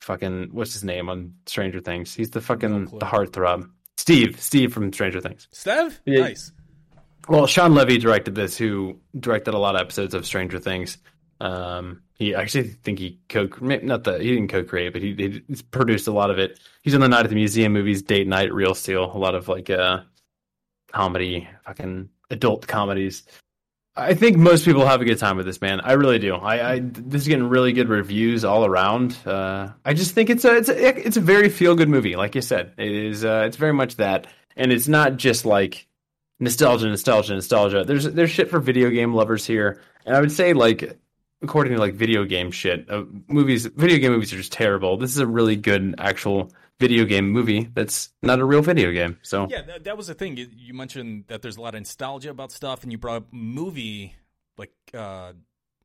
fucking 0.00 0.48
what's 0.52 0.72
his 0.72 0.84
name 0.84 1.08
on 1.08 1.34
Stranger 1.46 1.80
Things? 1.80 2.14
He's 2.14 2.30
the 2.30 2.40
fucking 2.40 2.86
clue. 2.88 2.98
the 2.98 3.06
heartthrob. 3.06 3.68
Steve, 3.98 4.40
Steve 4.40 4.72
from 4.72 4.92
Stranger 4.92 5.20
Things. 5.20 5.48
Steve, 5.52 6.00
Yeah. 6.04 6.20
Nice. 6.20 6.52
Well, 7.28 7.46
Shawn 7.46 7.74
Levy 7.74 7.98
directed 7.98 8.34
this, 8.36 8.56
who 8.56 9.00
directed 9.18 9.54
a 9.54 9.58
lot 9.58 9.74
of 9.74 9.80
episodes 9.80 10.14
of 10.14 10.24
Stranger 10.24 10.58
Things. 10.60 10.98
Um, 11.40 12.02
he 12.14 12.34
actually 12.34 12.68
think 12.68 12.98
he 12.98 13.18
co 13.28 13.48
not 13.60 14.04
that 14.04 14.20
he 14.20 14.30
didn't 14.30 14.48
co-create, 14.48 14.92
but 14.92 15.02
he, 15.02 15.14
he 15.48 15.62
produced 15.70 16.08
a 16.08 16.12
lot 16.12 16.30
of 16.30 16.38
it. 16.38 16.58
He's 16.82 16.94
on 16.94 17.00
the 17.00 17.08
Night 17.08 17.24
at 17.24 17.28
the 17.28 17.34
Museum 17.34 17.72
movies, 17.72 18.02
Date 18.02 18.26
Night, 18.26 18.52
Real 18.52 18.74
Steel, 18.74 19.04
a 19.04 19.18
lot 19.18 19.34
of 19.34 19.48
like 19.48 19.68
uh 19.68 20.00
comedy, 20.92 21.48
fucking 21.64 22.08
adult 22.30 22.66
comedies. 22.66 23.24
I 23.98 24.12
think 24.12 24.36
most 24.36 24.66
people 24.66 24.86
have 24.86 25.00
a 25.00 25.06
good 25.06 25.18
time 25.18 25.38
with 25.38 25.46
this, 25.46 25.60
man. 25.62 25.80
I 25.80 25.92
really 25.92 26.18
do. 26.18 26.34
I, 26.34 26.72
I 26.72 26.80
this 26.82 27.22
is 27.22 27.28
getting 27.28 27.48
really 27.48 27.72
good 27.72 27.88
reviews 27.88 28.44
all 28.44 28.66
around. 28.66 29.16
Uh, 29.24 29.70
I 29.84 29.94
just 29.94 30.12
think 30.12 30.28
it's 30.28 30.44
a 30.44 30.56
it's 30.56 30.68
a 30.68 31.06
it's 31.06 31.16
a 31.16 31.22
very 31.22 31.48
feel 31.48 31.74
good 31.74 31.88
movie. 31.88 32.14
Like 32.16 32.34
you 32.34 32.42
said, 32.42 32.72
it 32.76 32.90
is. 32.90 33.24
Uh, 33.24 33.44
it's 33.46 33.56
very 33.56 33.72
much 33.72 33.96
that, 33.96 34.26
and 34.54 34.70
it's 34.70 34.86
not 34.86 35.16
just 35.16 35.46
like 35.46 35.86
nostalgia, 36.40 36.88
nostalgia, 36.88 37.34
nostalgia. 37.34 37.84
There's 37.84 38.04
there's 38.04 38.30
shit 38.30 38.50
for 38.50 38.60
video 38.60 38.90
game 38.90 39.14
lovers 39.14 39.46
here, 39.46 39.80
and 40.04 40.14
I 40.14 40.20
would 40.20 40.32
say 40.32 40.52
like 40.52 40.98
according 41.42 41.74
to 41.74 41.78
like 41.78 41.94
video 41.94 42.24
game 42.24 42.50
shit, 42.50 42.88
uh, 42.90 43.04
movies, 43.28 43.66
video 43.66 43.98
game 43.98 44.12
movies 44.12 44.32
are 44.32 44.36
just 44.36 44.52
terrible. 44.52 44.96
This 44.96 45.10
is 45.10 45.18
a 45.18 45.26
really 45.26 45.56
good 45.56 45.94
actual 45.98 46.50
video 46.78 47.04
game 47.04 47.30
movie 47.30 47.70
that's 47.74 48.10
not 48.22 48.38
a 48.38 48.44
real 48.44 48.60
video 48.62 48.92
game. 48.92 49.18
So 49.22 49.46
Yeah, 49.50 49.62
that, 49.62 49.84
that 49.84 49.96
was 49.96 50.06
the 50.08 50.14
thing. 50.14 50.36
You, 50.36 50.48
you 50.54 50.74
mentioned 50.74 51.24
that 51.28 51.40
there's 51.42 51.56
a 51.56 51.60
lot 51.60 51.74
of 51.74 51.80
nostalgia 51.80 52.30
about 52.30 52.52
stuff, 52.52 52.82
and 52.82 52.92
you 52.92 52.98
brought 52.98 53.16
up 53.16 53.26
movie 53.32 54.14
like 54.58 54.72
uh, 54.94 55.32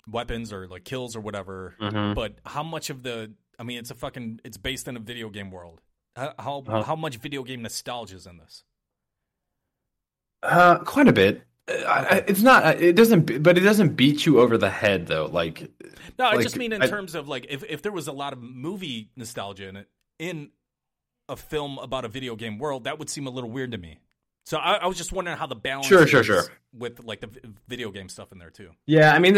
weapons 0.09 0.51
or 0.51 0.67
like 0.67 0.83
kills 0.83 1.15
or 1.15 1.21
whatever. 1.21 1.75
Mhm. 1.79 2.15
But 2.15 2.39
how 2.45 2.63
much 2.63 2.89
of 2.89 3.03
the? 3.03 3.31
I 3.59 3.63
mean, 3.63 3.77
it's 3.77 3.91
a 3.91 3.95
fucking. 3.95 4.41
It's 4.43 4.57
based 4.57 4.87
in 4.87 4.95
a 4.97 4.99
video 4.99 5.29
game 5.29 5.51
world. 5.51 5.81
How 6.15 6.33
how, 6.39 6.63
Uh-huh. 6.67 6.83
how 6.83 6.95
much 6.95 7.17
video 7.17 7.43
game 7.43 7.61
nostalgia 7.61 8.15
is 8.15 8.25
in 8.27 8.37
this? 8.37 8.63
Uh, 10.43 10.79
quite 10.79 11.07
a 11.07 11.13
bit. 11.13 11.43
I, 11.67 11.73
I- 11.73 12.23
it's 12.27 12.41
not. 12.41 12.81
It 12.81 12.95
doesn't. 12.95 13.41
But 13.43 13.57
it 13.57 13.61
doesn't 13.61 13.95
beat 13.95 14.25
you 14.25 14.39
over 14.39 14.57
the 14.57 14.69
head 14.69 15.07
though. 15.07 15.25
Like 15.31 15.71
No, 16.19 16.25
I 16.25 16.33
Like, 16.35 16.43
just 16.43 16.57
mean 16.57 16.73
in 16.73 16.81
I- 16.81 16.87
terms 16.87 17.15
of 17.15 17.27
like 17.27 17.47
if 17.49 17.63
if 17.69 17.81
there 17.81 17.91
was 17.91 18.07
a 18.07 18.11
lot 18.11 18.33
of 18.33 18.41
movie 18.41 19.09
nostalgia 19.15 19.67
in 19.69 19.75
it 19.77 19.87
in 20.19 20.49
a 21.29 21.35
film 21.35 21.77
about 21.79 22.03
a 22.05 22.07
video 22.09 22.35
game 22.35 22.57
world, 22.59 22.83
that 22.85 22.99
would 22.99 23.09
seem 23.09 23.27
a 23.27 23.29
little 23.29 23.49
weird 23.49 23.71
to 23.71 23.77
me. 23.77 23.99
So 24.45 24.57
I, 24.57 24.73
I 24.77 24.87
was 24.87 24.97
just 24.97 25.13
wondering 25.13 25.37
how 25.37 25.45
the 25.45 25.55
balance 25.55 25.85
Sure, 25.85 26.05
sure, 26.07 26.21
is 26.21 26.25
sure. 26.25 26.43
with 26.73 27.03
like 27.03 27.21
the 27.21 27.29
video 27.67 27.91
game 27.91 28.09
stuff 28.09 28.31
in 28.31 28.39
there 28.39 28.49
too. 28.49 28.71
Yeah, 28.87 29.13
I 29.13 29.19
mean, 29.19 29.37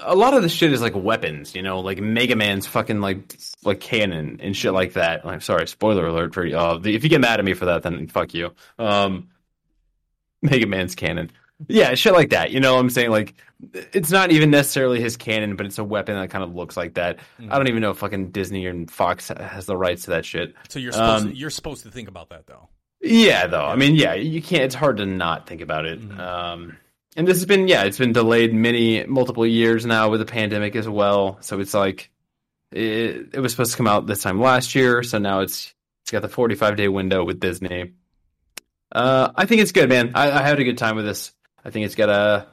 a 0.00 0.14
lot 0.16 0.34
of 0.34 0.42
the 0.42 0.48
shit 0.48 0.72
is 0.72 0.82
like 0.82 0.94
weapons, 0.96 1.54
you 1.54 1.62
know, 1.62 1.80
like 1.80 2.00
Mega 2.00 2.34
Man's 2.34 2.66
fucking 2.66 3.00
like 3.00 3.38
like 3.64 3.78
cannon 3.80 4.40
and 4.42 4.56
shit 4.56 4.72
like 4.72 4.94
that. 4.94 5.24
Like, 5.24 5.40
sorry, 5.42 5.68
spoiler 5.68 6.04
alert 6.06 6.34
for 6.34 6.44
you. 6.44 6.58
Uh, 6.58 6.80
if 6.84 7.04
you 7.04 7.10
get 7.10 7.20
mad 7.20 7.38
at 7.38 7.44
me 7.44 7.54
for 7.54 7.66
that, 7.66 7.84
then 7.84 8.08
fuck 8.08 8.34
you. 8.34 8.50
Um, 8.76 9.28
Mega 10.50 10.66
Man's 10.66 10.94
cannon. 10.94 11.30
Yeah, 11.68 11.94
shit 11.94 12.12
like 12.12 12.30
that. 12.30 12.50
You 12.50 12.58
know 12.60 12.74
what 12.74 12.80
I'm 12.80 12.90
saying? 12.90 13.10
Like, 13.10 13.34
it's 13.72 14.10
not 14.10 14.32
even 14.32 14.50
necessarily 14.50 15.00
his 15.00 15.16
cannon, 15.16 15.54
but 15.54 15.64
it's 15.66 15.78
a 15.78 15.84
weapon 15.84 16.16
that 16.16 16.30
kind 16.30 16.42
of 16.42 16.54
looks 16.54 16.76
like 16.76 16.94
that. 16.94 17.20
I 17.48 17.56
don't 17.56 17.68
even 17.68 17.80
know 17.82 17.90
if 17.92 17.98
fucking 17.98 18.30
Disney 18.32 18.66
and 18.66 18.90
Fox 18.90 19.28
has 19.28 19.66
the 19.66 19.76
rights 19.76 20.04
to 20.04 20.10
that 20.10 20.24
shit. 20.24 20.54
So 20.68 20.80
you're 20.80 20.90
supposed 20.92 21.24
Um, 21.26 21.30
to, 21.30 21.36
you're 21.36 21.50
supposed 21.50 21.84
to 21.84 21.90
think 21.90 22.08
about 22.08 22.30
that 22.30 22.46
though. 22.48 22.68
Yeah, 23.00 23.46
though. 23.46 23.64
I 23.64 23.76
mean, 23.76 23.94
yeah, 23.94 24.14
you 24.14 24.42
can't. 24.42 24.64
It's 24.64 24.74
hard 24.74 24.96
to 24.96 25.06
not 25.06 25.46
think 25.46 25.60
about 25.60 25.86
it. 25.86 26.00
Um, 26.18 26.76
and 27.16 27.28
this 27.28 27.36
has 27.36 27.46
been, 27.46 27.68
yeah, 27.68 27.84
it's 27.84 27.98
been 27.98 28.12
delayed 28.12 28.52
many, 28.54 29.04
multiple 29.06 29.46
years 29.46 29.84
now 29.86 30.08
with 30.10 30.20
the 30.20 30.26
pandemic 30.26 30.74
as 30.74 30.88
well. 30.88 31.38
So 31.42 31.60
it's 31.60 31.74
like 31.74 32.10
it, 32.72 33.28
it 33.34 33.40
was 33.40 33.52
supposed 33.52 33.72
to 33.72 33.76
come 33.76 33.86
out 33.88 34.06
this 34.06 34.22
time 34.22 34.40
last 34.40 34.74
year. 34.74 35.02
So 35.04 35.18
now 35.18 35.40
it's 35.40 35.74
it's 36.02 36.10
got 36.10 36.22
the 36.22 36.28
45 36.28 36.76
day 36.76 36.88
window 36.88 37.22
with 37.24 37.38
Disney. 37.38 37.92
Uh, 38.92 39.32
I 39.34 39.46
think 39.46 39.62
it's 39.62 39.72
good, 39.72 39.88
man. 39.88 40.12
I, 40.14 40.30
I 40.30 40.42
had 40.42 40.60
a 40.60 40.64
good 40.64 40.78
time 40.78 40.96
with 40.96 41.04
this. 41.06 41.32
I 41.64 41.70
think 41.70 41.86
it's 41.86 41.94
got 41.94 42.08
a 42.10 42.46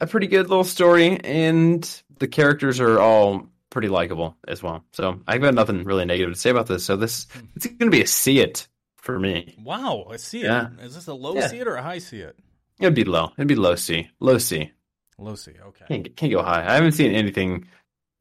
a 0.00 0.06
pretty 0.06 0.26
good 0.26 0.48
little 0.48 0.64
story, 0.64 1.18
and 1.22 2.02
the 2.18 2.26
characters 2.28 2.80
are 2.80 2.98
all 2.98 3.46
pretty 3.68 3.88
likable 3.88 4.36
as 4.48 4.62
well. 4.62 4.84
So 4.92 5.20
I've 5.26 5.42
got 5.42 5.54
nothing 5.54 5.84
really 5.84 6.04
negative 6.06 6.32
to 6.34 6.40
say 6.40 6.50
about 6.50 6.66
this. 6.66 6.84
So 6.84 6.96
this 6.96 7.26
it's 7.54 7.66
going 7.66 7.78
to 7.78 7.90
be 7.90 8.02
a 8.02 8.06
see 8.06 8.40
it 8.40 8.66
for 8.96 9.18
me. 9.18 9.54
Wow, 9.62 10.06
I 10.10 10.16
see 10.16 10.40
it. 10.40 10.44
Yeah. 10.44 10.68
Is 10.80 10.94
this 10.94 11.06
a 11.06 11.14
low 11.14 11.34
Yeah. 11.34 11.48
see 11.48 11.58
it 11.58 11.68
or 11.68 11.76
a 11.76 11.82
high 11.82 11.98
see 11.98 12.20
it? 12.20 12.38
It'd 12.80 12.94
be 12.94 13.04
low. 13.04 13.32
It'd 13.36 13.46
be 13.48 13.54
low 13.56 13.74
C. 13.74 14.08
Low 14.20 14.38
C. 14.38 14.70
Low 15.18 15.34
C. 15.34 15.52
Okay. 15.62 15.84
Can't, 15.88 16.16
can't 16.16 16.32
go 16.32 16.42
high. 16.42 16.66
I 16.66 16.74
haven't 16.74 16.92
seen 16.92 17.12
anything 17.12 17.66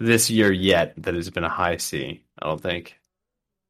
this 0.01 0.29
year 0.29 0.51
yet 0.51 0.93
that 1.01 1.15
has 1.15 1.29
been 1.29 1.45
a 1.45 1.49
high 1.49 1.77
C. 1.77 2.23
I 2.41 2.45
don't 2.47 2.61
think. 2.61 2.95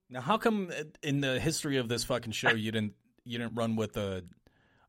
Now, 0.10 0.22
how 0.22 0.38
come 0.40 0.72
in 1.04 1.22
the 1.22 1.40
history 1.40 1.78
of 1.78 1.88
this 1.88 2.04
fucking 2.04 2.32
show 2.32 2.50
you 2.50 2.72
didn't 2.72 2.94
you 3.30 3.38
didn't 3.38 3.56
run 3.56 3.76
with 3.76 3.96
a? 3.98 4.24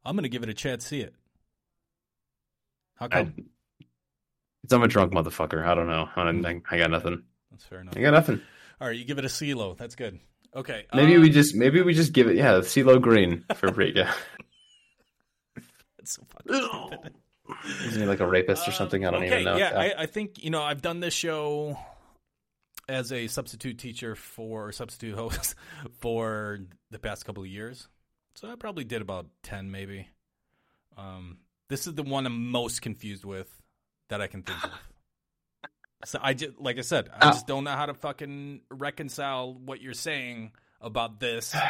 I'm 0.05 0.16
going 0.16 0.22
to 0.24 0.29
give 0.29 0.42
it 0.42 0.48
a 0.48 0.55
chance. 0.55 0.87
See 0.87 1.00
it. 1.00 1.14
How 2.96 3.07
I, 3.07 3.09
come? 3.09 3.35
it's 4.64 4.72
I'm 4.72 4.83
a 4.83 4.88
drunk 4.88 5.12
motherfucker. 5.12 5.64
I 5.64 5.74
don't 5.74 5.88
know. 5.88 6.09
I, 6.16 6.22
I, 6.22 6.61
I 6.70 6.79
got 6.79 6.90
nothing. 6.90 7.22
That's 7.50 7.64
fair 7.64 7.81
enough. 7.81 7.96
I 7.96 8.00
got 8.00 8.12
nothing. 8.12 8.40
All 8.81 8.88
right, 8.88 8.96
you 8.96 9.05
give 9.05 9.18
it 9.18 9.24
a 9.42 9.55
low. 9.55 9.74
That's 9.74 9.94
good. 9.94 10.18
Okay. 10.55 10.87
Maybe 10.94 11.16
uh, 11.16 11.20
we 11.20 11.31
just 11.31 11.55
maybe 11.55 11.83
we 11.83 11.94
just 11.94 12.12
give 12.12 12.26
it 12.29 12.37
yeah 12.37 12.55
CeeLo 12.55 13.00
Green 13.00 13.44
for 13.55 13.70
Rita. 13.72 14.00
Yeah. 14.00 14.12
That's 15.98 16.14
so 16.14 16.22
fucking. 16.29 17.11
Isn't 17.87 18.00
he 18.00 18.07
like 18.07 18.20
a 18.20 18.26
rapist 18.26 18.66
or 18.66 18.72
something? 18.72 19.05
I 19.07 19.11
don't 19.11 19.22
Uh, 19.22 19.26
okay, 19.26 19.40
even 19.40 19.44
know. 19.53 19.59
Yeah, 19.59 19.79
I, 19.79 20.03
I 20.03 20.07
think 20.07 20.42
you 20.42 20.50
know 20.50 20.62
I've 20.62 20.83
done 20.83 21.00
this 21.00 21.14
show 21.14 21.79
as 22.88 23.12
a 23.12 23.29
substitute 23.29 23.79
teacher 23.79 24.14
for 24.16 24.72
substitute 24.72 25.14
host 25.14 25.55
for 26.00 26.61
the 26.90 26.98
past 26.98 27.24
couple 27.24 27.42
of 27.42 27.48
years, 27.48 27.88
so 28.40 28.50
I 28.50 28.55
probably 28.57 28.85
did 28.85 29.03
about 29.03 29.26
ten, 29.42 29.70
maybe. 29.70 30.09
Um, 30.96 31.38
this 31.68 31.87
is 31.87 31.94
the 31.94 32.03
one 32.03 32.24
I'm 32.24 32.50
most 32.50 32.81
confused 32.81 33.24
with 33.24 33.48
that 34.09 34.20
I 34.20 34.26
can 34.26 34.42
think 34.42 34.62
of. 34.64 34.70
So 36.07 36.18
I 36.22 36.33
just, 36.33 36.59
like 36.59 36.79
I 36.79 36.81
said, 36.81 37.11
I 37.12 37.29
Uh, 37.29 37.33
just 37.33 37.46
don't 37.46 37.64
know 37.64 37.72
how 37.72 37.85
to 37.85 37.92
fucking 37.92 38.62
reconcile 38.70 39.53
what 39.53 39.83
you're 39.83 39.92
saying 39.92 40.53
about 40.81 41.20
this. 41.20 41.55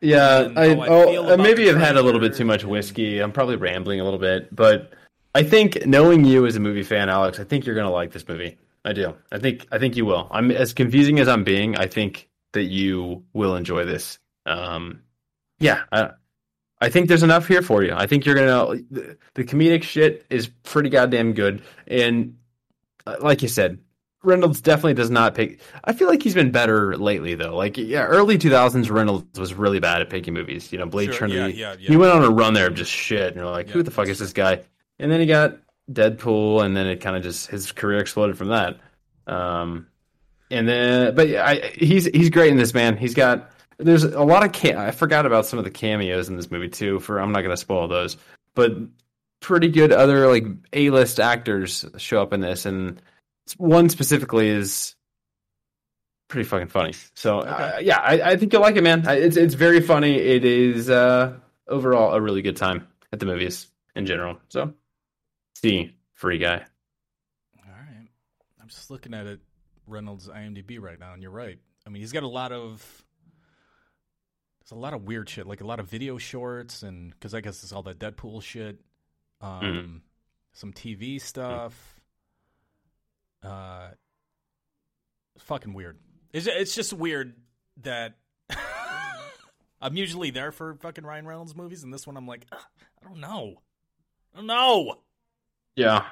Yeah, 0.00 0.50
I, 0.54 0.74
I 0.74 0.88
oh, 0.88 1.32
uh, 1.32 1.36
maybe 1.38 1.70
I've 1.70 1.78
had 1.78 1.96
a 1.96 2.02
little 2.02 2.20
bit 2.20 2.34
too 2.34 2.44
much 2.44 2.62
whiskey. 2.62 3.20
I'm 3.20 3.32
probably 3.32 3.56
rambling 3.56 4.00
a 4.00 4.04
little 4.04 4.18
bit, 4.18 4.54
but 4.54 4.92
I 5.34 5.42
think 5.44 5.86
knowing 5.86 6.26
you 6.26 6.44
as 6.44 6.56
a 6.56 6.60
movie 6.60 6.82
fan, 6.82 7.08
Alex, 7.08 7.40
I 7.40 7.44
think 7.44 7.64
you're 7.64 7.76
gonna 7.76 7.90
like 7.90 8.12
this 8.12 8.28
movie. 8.28 8.58
I 8.84 8.92
do. 8.92 9.14
I 9.32 9.38
think 9.38 9.66
I 9.72 9.78
think 9.78 9.96
you 9.96 10.04
will. 10.04 10.28
I'm 10.30 10.50
as 10.50 10.74
confusing 10.74 11.20
as 11.20 11.28
I'm 11.28 11.42
being. 11.42 11.76
I 11.78 11.86
think 11.86 12.28
that 12.52 12.64
you 12.64 13.24
will 13.32 13.56
enjoy 13.56 13.86
this. 13.86 14.18
Um, 14.44 15.00
yeah, 15.64 15.82
I, 15.90 16.10
I 16.80 16.90
think 16.90 17.08
there's 17.08 17.22
enough 17.22 17.48
here 17.48 17.62
for 17.62 17.82
you. 17.82 17.94
I 17.94 18.06
think 18.06 18.26
you're 18.26 18.34
gonna. 18.34 18.82
The, 18.90 19.16
the 19.34 19.44
comedic 19.44 19.82
shit 19.82 20.26
is 20.28 20.48
pretty 20.62 20.90
goddamn 20.90 21.32
good, 21.32 21.62
and 21.86 22.36
uh, 23.06 23.16
like 23.20 23.40
you 23.40 23.48
said, 23.48 23.78
Reynolds 24.22 24.60
definitely 24.60 24.94
does 24.94 25.10
not 25.10 25.34
pick. 25.34 25.60
I 25.82 25.94
feel 25.94 26.08
like 26.08 26.22
he's 26.22 26.34
been 26.34 26.50
better 26.50 26.96
lately, 26.96 27.34
though. 27.34 27.56
Like, 27.56 27.78
yeah, 27.78 28.04
early 28.04 28.36
2000s 28.36 28.90
Reynolds 28.90 29.38
was 29.38 29.54
really 29.54 29.80
bad 29.80 30.02
at 30.02 30.10
picking 30.10 30.34
movies. 30.34 30.72
You 30.72 30.78
know, 30.78 30.86
Blade 30.86 31.06
Sure, 31.06 31.28
Trinity. 31.28 31.54
yeah, 31.58 31.70
yeah, 31.72 31.76
yeah. 31.80 31.88
He 31.88 31.96
went 31.96 32.12
on 32.12 32.22
a 32.22 32.30
run 32.30 32.52
there 32.52 32.66
of 32.66 32.74
just 32.74 32.90
shit, 32.90 33.28
and 33.28 33.36
you're 33.36 33.50
like, 33.50 33.70
who 33.70 33.82
the 33.82 33.90
fuck 33.90 34.08
is 34.08 34.18
this 34.18 34.32
guy? 34.34 34.60
And 34.98 35.10
then 35.10 35.20
he 35.20 35.26
got 35.26 35.56
Deadpool, 35.90 36.64
and 36.64 36.76
then 36.76 36.86
it 36.86 37.00
kind 37.00 37.16
of 37.16 37.22
just 37.22 37.48
his 37.48 37.72
career 37.72 37.98
exploded 38.00 38.36
from 38.36 38.48
that. 38.48 38.78
Um, 39.26 39.86
and 40.50 40.68
then, 40.68 41.14
but 41.14 41.28
yeah, 41.28 41.46
I, 41.46 41.72
he's 41.74 42.04
he's 42.04 42.28
great 42.28 42.50
in 42.50 42.58
this 42.58 42.74
man. 42.74 42.96
He's 42.98 43.14
got 43.14 43.50
there's 43.78 44.04
a 44.04 44.22
lot 44.22 44.44
of 44.44 44.76
I 44.76 44.90
forgot 44.90 45.26
about 45.26 45.46
some 45.46 45.58
of 45.58 45.64
the 45.64 45.70
cameos 45.70 46.28
in 46.28 46.36
this 46.36 46.50
movie 46.50 46.68
too. 46.68 47.00
For 47.00 47.18
I'm 47.18 47.32
not 47.32 47.42
gonna 47.42 47.56
spoil 47.56 47.88
those, 47.88 48.16
but 48.54 48.72
pretty 49.40 49.68
good 49.68 49.92
other 49.92 50.28
like 50.28 50.44
A 50.72 50.90
list 50.90 51.20
actors 51.20 51.84
show 51.98 52.22
up 52.22 52.32
in 52.32 52.40
this, 52.40 52.66
and 52.66 53.00
one 53.58 53.88
specifically 53.88 54.48
is 54.48 54.94
pretty 56.28 56.48
fucking 56.48 56.68
funny. 56.68 56.94
So 57.14 57.40
uh, 57.40 57.78
yeah, 57.80 57.98
I, 57.98 58.32
I 58.32 58.36
think 58.36 58.52
you'll 58.52 58.62
like 58.62 58.76
it, 58.76 58.82
man. 58.82 59.04
It's 59.06 59.36
it's 59.36 59.54
very 59.54 59.80
funny. 59.80 60.16
It 60.16 60.44
is 60.44 60.88
uh, 60.90 61.34
overall 61.68 62.12
a 62.14 62.20
really 62.20 62.42
good 62.42 62.56
time 62.56 62.88
at 63.12 63.20
the 63.20 63.26
movies 63.26 63.68
in 63.94 64.06
general. 64.06 64.38
So 64.48 64.74
see, 65.54 65.94
free 66.12 66.38
guy. 66.38 66.64
All 67.58 67.72
right. 67.72 68.08
I'm 68.60 68.68
just 68.68 68.90
looking 68.90 69.14
at 69.14 69.26
it, 69.26 69.40
Reynolds 69.86 70.28
IMDb 70.28 70.80
right 70.80 70.98
now, 70.98 71.12
and 71.12 71.22
you're 71.22 71.30
right. 71.30 71.58
I 71.86 71.90
mean, 71.90 72.00
he's 72.00 72.12
got 72.12 72.22
a 72.22 72.28
lot 72.28 72.50
of 72.52 73.03
there's 74.64 74.72
a 74.76 74.80
lot 74.80 74.94
of 74.94 75.04
weird 75.04 75.28
shit, 75.28 75.46
like 75.46 75.60
a 75.60 75.66
lot 75.66 75.78
of 75.80 75.88
video 75.88 76.18
shorts, 76.18 76.82
and 76.82 77.10
because 77.10 77.34
I 77.34 77.40
guess 77.40 77.62
it's 77.62 77.72
all 77.72 77.82
that 77.84 77.98
Deadpool 77.98 78.42
shit, 78.42 78.80
um, 79.40 79.60
Mhm. 79.62 80.00
some 80.52 80.72
TV 80.72 81.18
stuff. 81.20 82.00
Uh, 83.42 83.88
it's 85.34 85.44
fucking 85.44 85.74
weird. 85.74 85.98
It's 86.32 86.46
it's 86.46 86.74
just 86.74 86.92
weird 86.92 87.34
that 87.82 88.14
I'm 89.80 89.96
usually 89.96 90.30
there 90.30 90.50
for 90.52 90.74
fucking 90.76 91.04
Ryan 91.04 91.26
Reynolds 91.26 91.54
movies, 91.54 91.82
and 91.84 91.92
this 91.92 92.06
one 92.06 92.16
I'm 92.16 92.26
like, 92.26 92.46
I 92.52 93.06
don't 93.06 93.20
know, 93.20 93.60
I 94.32 94.38
don't 94.38 94.46
know. 94.46 95.00
Yeah. 95.76 96.04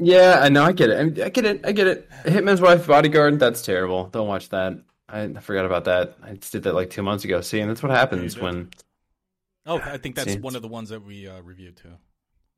Yeah, 0.00 0.40
I 0.42 0.48
know. 0.48 0.64
I 0.64 0.72
get 0.72 0.90
it. 0.90 1.20
I, 1.20 1.26
I 1.26 1.28
get 1.28 1.44
it. 1.44 1.60
I 1.64 1.70
get 1.72 1.86
it. 1.86 2.10
Hitman's 2.24 2.60
Wife 2.60 2.86
Bodyguard. 2.86 3.38
That's 3.38 3.62
terrible. 3.62 4.06
Don't 4.06 4.26
watch 4.26 4.48
that. 4.48 4.74
I 5.22 5.40
forgot 5.40 5.64
about 5.66 5.84
that. 5.84 6.16
I 6.22 6.34
just 6.34 6.52
did 6.52 6.64
that 6.64 6.74
like 6.74 6.90
two 6.90 7.02
months 7.02 7.24
ago. 7.24 7.40
See, 7.40 7.60
and 7.60 7.70
that's 7.70 7.82
what 7.82 7.92
happens 7.92 8.38
when 8.38 8.70
Oh, 9.66 9.78
I 9.78 9.96
think 9.98 10.14
that's 10.16 10.32
See, 10.32 10.38
one 10.38 10.56
of 10.56 10.62
the 10.62 10.68
ones 10.68 10.90
that 10.90 11.04
we 11.04 11.26
uh, 11.28 11.40
reviewed 11.40 11.76
too. 11.76 11.92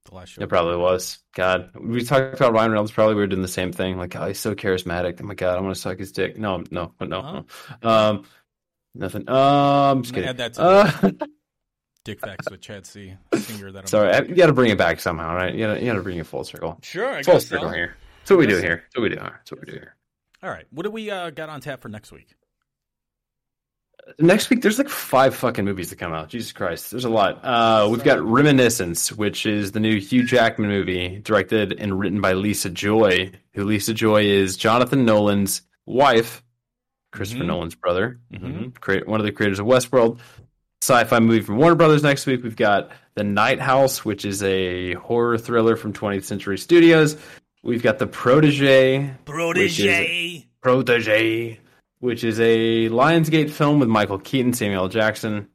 The 0.06 0.14
last 0.14 0.30
show. 0.30 0.42
it 0.42 0.48
probably 0.48 0.76
was. 0.76 1.18
God, 1.34 1.70
we 1.78 2.04
talked 2.04 2.34
about 2.34 2.52
Ryan 2.52 2.70
Reynolds. 2.72 2.92
Probably 2.92 3.14
we 3.16 3.20
were 3.22 3.26
doing 3.26 3.42
the 3.42 3.48
same 3.48 3.72
thing. 3.72 3.96
Like, 3.98 4.14
oh, 4.16 4.26
he's 4.26 4.38
so 4.38 4.54
charismatic. 4.54 5.20
Oh 5.20 5.24
my 5.24 5.34
god, 5.34 5.58
I 5.58 5.60
want 5.60 5.74
to 5.74 5.80
suck 5.80 5.98
his 5.98 6.12
dick. 6.12 6.38
No, 6.38 6.62
no, 6.70 6.92
no, 7.00 7.06
no. 7.06 7.88
Um, 7.88 8.24
nothing. 8.94 9.28
Um, 9.28 10.02
just 10.02 10.14
I'm 10.14 10.14
kidding. 10.14 10.28
add 10.30 10.36
that 10.38 10.54
to 10.54 10.62
Uh, 10.62 11.10
Dick 12.04 12.20
Facts 12.20 12.48
with 12.50 12.60
Chad 12.60 12.86
C. 12.86 13.14
Singer 13.34 13.72
that 13.72 13.80
I'm 13.80 13.86
sorry, 13.86 14.12
I, 14.12 14.20
you 14.22 14.36
got 14.36 14.46
to 14.46 14.52
bring 14.52 14.70
it 14.70 14.78
back 14.78 15.00
somehow, 15.00 15.34
right? 15.34 15.52
You 15.52 15.66
got 15.66 15.74
to, 15.94 16.02
bring 16.02 16.18
it 16.18 16.26
full 16.26 16.44
circle. 16.44 16.78
Sure, 16.82 17.08
I 17.16 17.22
Full 17.24 17.34
guess 17.34 17.48
so. 17.48 17.56
circle 17.56 17.70
here. 17.72 17.96
That's 18.20 18.30
what 18.30 18.38
we 18.38 18.46
do 18.46 18.58
here. 18.58 18.84
That's 18.84 18.96
what 18.96 19.02
we 19.02 19.08
do. 19.08 19.16
That's 19.16 19.50
what 19.50 19.60
we 19.60 19.66
do 19.66 19.78
here. 19.78 19.96
All 20.40 20.50
right, 20.50 20.66
what 20.70 20.84
do 20.84 20.90
we 20.92 21.10
uh, 21.10 21.30
got 21.30 21.48
on 21.48 21.60
tap 21.60 21.80
for 21.80 21.88
next 21.88 22.12
week? 22.12 22.28
Next 24.20 24.50
week, 24.50 24.62
there's 24.62 24.78
like 24.78 24.88
five 24.88 25.34
fucking 25.34 25.64
movies 25.64 25.88
to 25.90 25.96
come 25.96 26.12
out. 26.12 26.28
Jesus 26.28 26.52
Christ, 26.52 26.90
there's 26.92 27.04
a 27.04 27.08
lot. 27.10 27.40
Uh, 27.44 27.88
we've 27.90 28.04
got 28.04 28.22
Reminiscence, 28.22 29.10
which 29.12 29.46
is 29.46 29.72
the 29.72 29.80
new 29.80 29.98
Hugh 30.00 30.24
Jackman 30.24 30.68
movie, 30.68 31.18
directed 31.18 31.72
and 31.78 31.98
written 31.98 32.20
by 32.20 32.32
Lisa 32.34 32.70
Joy, 32.70 33.32
who 33.54 33.64
Lisa 33.64 33.92
Joy 33.94 34.24
is 34.24 34.56
Jonathan 34.56 35.04
Nolan's 35.04 35.62
wife, 35.86 36.42
Christopher 37.12 37.44
Mhm. 37.44 37.48
Nolan's 37.48 37.74
brother, 37.74 38.20
Mhm. 38.32 38.40
Mhm. 38.40 38.80
Create 38.80 39.08
one 39.08 39.18
of 39.20 39.26
the 39.26 39.32
creators 39.32 39.58
of 39.58 39.66
Westworld. 39.66 40.18
Sci-fi 40.82 41.18
movie 41.18 41.40
from 41.40 41.56
Warner 41.56 41.74
Brothers. 41.74 42.02
Next 42.04 42.26
week, 42.26 42.44
we've 42.44 42.54
got 42.54 42.90
The 43.16 43.24
Night 43.24 43.58
House, 43.60 44.04
which 44.04 44.24
is 44.24 44.42
a 44.44 44.92
horror 44.94 45.36
thriller 45.38 45.74
from 45.74 45.92
20th 45.92 46.24
Century 46.26 46.58
Studios. 46.58 47.16
We've 47.64 47.82
got 47.82 47.98
The 47.98 48.06
Protege, 48.06 49.10
Protege. 49.24 50.46
Protege, 50.62 51.58
which 52.00 52.24
is 52.24 52.38
a 52.40 52.88
Lionsgate 52.88 53.50
film 53.50 53.78
with 53.80 53.88
Michael 53.88 54.18
Keaton, 54.18 54.52
Samuel 54.52 54.88
Jackson, 54.88 55.48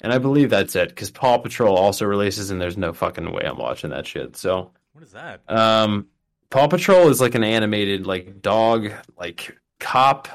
and 0.00 0.12
I 0.12 0.18
believe 0.18 0.50
that's 0.50 0.76
it 0.76 0.88
because 0.90 1.10
Paw 1.10 1.38
Patrol 1.38 1.76
also 1.76 2.04
releases, 2.06 2.50
and 2.50 2.60
there's 2.60 2.76
no 2.76 2.92
fucking 2.92 3.32
way 3.32 3.42
I'm 3.44 3.58
watching 3.58 3.90
that 3.90 4.06
shit. 4.06 4.36
So, 4.36 4.70
What 4.92 5.04
is 5.04 5.12
that? 5.12 5.40
um, 5.48 6.06
Paw 6.50 6.66
Patrol 6.68 7.08
is 7.08 7.20
like 7.20 7.34
an 7.34 7.44
animated 7.44 8.06
like 8.06 8.40
dog 8.42 8.92
like 9.16 9.56
cop 9.80 10.28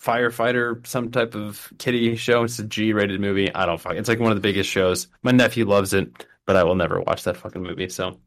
firefighter, 0.00 0.86
some 0.86 1.10
type 1.10 1.34
of 1.34 1.72
kitty 1.78 2.14
show. 2.16 2.44
It's 2.44 2.58
a 2.58 2.64
G-rated 2.64 3.20
movie. 3.20 3.52
I 3.54 3.66
don't 3.66 3.80
fuck. 3.80 3.94
It's 3.94 4.08
like 4.08 4.20
one 4.20 4.30
of 4.30 4.36
the 4.36 4.40
biggest 4.42 4.70
shows. 4.70 5.08
My 5.22 5.32
nephew 5.32 5.64
loves 5.64 5.92
it, 5.92 6.24
but 6.46 6.54
I 6.56 6.62
will 6.64 6.76
never 6.76 7.00
watch 7.00 7.24
that 7.24 7.36
fucking 7.36 7.62
movie. 7.62 7.88
So 7.88 8.18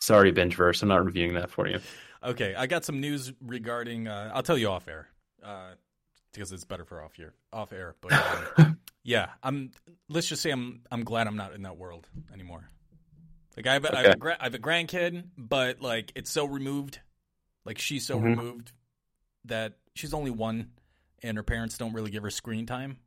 sorry, 0.00 0.32
Bingeverse. 0.32 0.82
I'm 0.82 0.88
not 0.88 1.04
reviewing 1.04 1.34
that 1.34 1.50
for 1.50 1.68
you. 1.68 1.80
Okay, 2.22 2.54
I 2.54 2.66
got 2.66 2.84
some 2.84 3.00
news 3.00 3.32
regarding. 3.42 4.08
Uh, 4.08 4.30
I'll 4.34 4.42
tell 4.42 4.56
you 4.56 4.70
off 4.70 4.88
air 4.88 5.08
uh, 5.44 5.72
because 6.34 6.52
it's 6.52 6.64
better 6.64 6.84
for 6.84 7.02
off 7.02 7.12
air. 7.18 7.32
Off 7.52 7.72
air, 7.72 7.94
but 8.00 8.12
uh, 8.12 8.64
yeah, 9.02 9.28
I'm. 9.42 9.70
Let's 10.08 10.26
just 10.28 10.42
say 10.42 10.50
I'm. 10.50 10.82
I'm 10.90 11.04
glad 11.04 11.26
I'm 11.26 11.36
not 11.36 11.54
in 11.54 11.62
that 11.62 11.76
world 11.76 12.06
anymore. 12.32 12.68
Like 13.56 13.66
I 13.68 13.74
have, 13.74 13.84
a, 13.84 13.94
I, 13.96 14.02
have 14.02 14.06
a 14.06 14.10
Okay. 14.24 14.36
I 14.40 14.44
have 14.44 14.54
a 14.54 14.58
grandkid, 14.58 15.24
but 15.38 15.80
like 15.80 16.12
it's 16.14 16.30
so 16.30 16.44
removed. 16.44 16.98
Like 17.64 17.78
she's 17.78 18.06
so 18.06 18.18
Mhm. 18.18 18.24
removed 18.24 18.72
that 19.46 19.74
she's 19.94 20.12
only 20.12 20.30
one, 20.30 20.70
and 21.22 21.36
her 21.36 21.42
parents 21.42 21.78
don't 21.78 21.92
really 21.92 22.10
give 22.10 22.22
her 22.24 22.30
screen 22.30 22.66
time. 22.66 22.98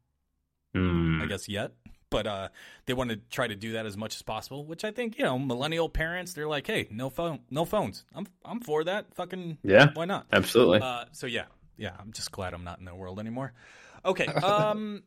Hmm. 0.74 1.22
I 1.22 1.26
guess 1.26 1.48
yet. 1.50 1.72
But 2.10 2.26
uh, 2.26 2.48
they 2.86 2.94
want 2.94 3.10
to 3.10 3.18
try 3.18 3.48
to 3.48 3.56
do 3.56 3.74
that 3.74 3.86
as 3.86 3.98
much 3.98 4.16
as 4.16 4.22
possible, 4.22 4.64
which 4.66 4.86
I 4.86 4.92
think 4.92 5.18
you 5.18 5.26
know, 5.26 5.38
millennial 5.38 5.90
parents 5.90 6.32
they're 6.34 6.48
like, 6.48 6.66
hey, 6.66 6.88
no 6.90 7.10
phone, 7.10 7.40
no 7.50 7.66
phones. 7.66 8.06
I'm 8.16 8.26
I'm 8.46 8.62
for 8.62 8.86
that. 8.86 9.14
Fucking 9.16 9.58
Yeah, 9.64 9.90
why 9.94 10.06
not? 10.06 10.28
absolutely. 10.32 10.80
Uh, 10.80 11.06
so 11.12 11.28
yeah, 11.28 11.46
yeah, 11.78 11.92
I'm 12.00 12.12
just 12.12 12.32
glad 12.32 12.54
I'm 12.54 12.64
not 12.64 12.80
in 12.80 12.86
that 12.86 12.98
world 12.98 13.20
anymore. 13.20 13.54
Okay, 14.04 14.26
um, 14.26 15.04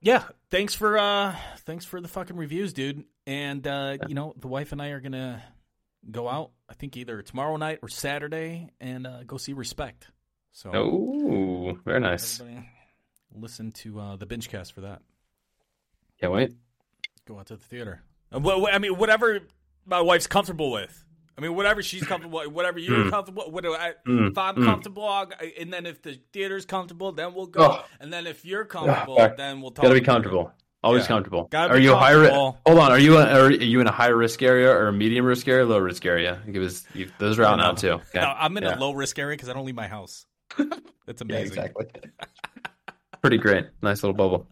yeah, 0.00 0.24
thanks 0.50 0.74
for 0.74 0.98
uh, 0.98 1.34
thanks 1.60 1.84
for 1.84 2.00
the 2.00 2.08
fucking 2.08 2.36
reviews, 2.36 2.72
dude. 2.72 3.04
And 3.26 3.66
uh, 3.66 3.98
you 4.08 4.14
know, 4.14 4.34
the 4.38 4.48
wife 4.48 4.72
and 4.72 4.82
I 4.82 4.88
are 4.88 5.00
gonna 5.00 5.42
go 6.10 6.28
out. 6.28 6.50
I 6.68 6.74
think 6.74 6.96
either 6.96 7.22
tomorrow 7.22 7.56
night 7.56 7.80
or 7.82 7.88
Saturday, 7.88 8.70
and 8.80 9.06
uh, 9.06 9.24
go 9.24 9.36
see 9.36 9.52
Respect. 9.52 10.08
So 10.52 10.70
oh, 10.74 11.78
very 11.84 12.00
nice. 12.00 12.40
listen 13.34 13.72
to 13.72 14.00
uh, 14.00 14.16
the 14.16 14.26
binge 14.26 14.48
cast 14.48 14.72
for 14.72 14.82
that. 14.82 15.02
Can't 16.20 16.32
wait. 16.32 16.52
Go 17.26 17.38
out 17.38 17.46
to 17.46 17.56
the 17.56 17.62
theater. 17.62 18.02
Wha- 18.32 18.66
I 18.66 18.78
mean, 18.78 18.96
whatever 18.96 19.40
my 19.84 20.00
wife's 20.00 20.26
comfortable 20.26 20.70
with. 20.72 21.04
I 21.38 21.42
mean, 21.42 21.54
whatever 21.54 21.82
she's 21.82 22.02
comfortable, 22.06 22.40
whatever 22.50 22.78
you're 22.78 23.04
Mm. 23.04 23.10
comfortable. 23.10 23.50
What 23.50 23.64
I, 23.66 23.92
Mm, 24.06 24.30
if 24.30 24.38
I'm 24.38 24.56
mm. 24.56 24.64
comfortable, 24.64 25.04
I'll, 25.06 25.28
and 25.58 25.72
then 25.72 25.86
if 25.86 26.02
the 26.02 26.18
theater's 26.32 26.64
comfortable, 26.66 27.12
then 27.12 27.34
we'll 27.34 27.46
go. 27.46 27.60
Oh. 27.62 27.84
And 28.00 28.12
then 28.12 28.26
if 28.26 28.44
you're 28.44 28.64
comfortable, 28.64 29.16
fuck. 29.16 29.36
then 29.36 29.60
we'll 29.60 29.70
talk. 29.70 29.82
Gotta 29.84 29.94
be 29.94 30.00
comfortable. 30.00 30.52
Always 30.82 31.02
Yeah. 31.02 31.08
comfortable. 31.08 31.48
Gotta 31.50 31.74
are 31.74 31.78
you 31.78 31.92
a 31.94 31.96
high 31.96 32.12
risk? 32.12 32.32
Hold 32.32 32.56
on. 32.66 32.92
Are 32.92 32.98
you 32.98 33.16
a, 33.18 33.24
are 33.26 33.50
you 33.50 33.80
in 33.80 33.86
a 33.86 33.92
high 33.92 34.08
risk 34.08 34.40
area 34.42 34.70
or 34.70 34.88
a 34.88 34.92
medium 34.92 35.24
risk 35.26 35.48
area, 35.48 35.64
low 35.66 35.78
risk 35.78 36.06
area? 36.06 36.40
Give 36.50 36.62
us 36.62 36.84
you, 36.94 37.10
those 37.18 37.38
are 37.38 37.44
out 37.44 37.56
now 37.58 37.72
too. 37.72 37.92
Okay. 37.92 38.20
No, 38.20 38.32
I'm 38.38 38.56
in 38.56 38.62
Yeah. 38.62 38.76
a 38.76 38.78
low 38.78 38.92
risk 38.92 39.18
area 39.18 39.36
because 39.36 39.48
I 39.48 39.52
don't 39.52 39.64
leave 39.66 39.74
my 39.74 39.88
house. 39.88 40.26
That's 40.56 40.70
Yeah, 41.08 41.14
amazing. 41.22 41.46
exactly. 41.58 41.86
Pretty 43.20 43.38
great. 43.38 43.66
Nice 43.82 44.02
little 44.04 44.14
bubble. 44.14 44.46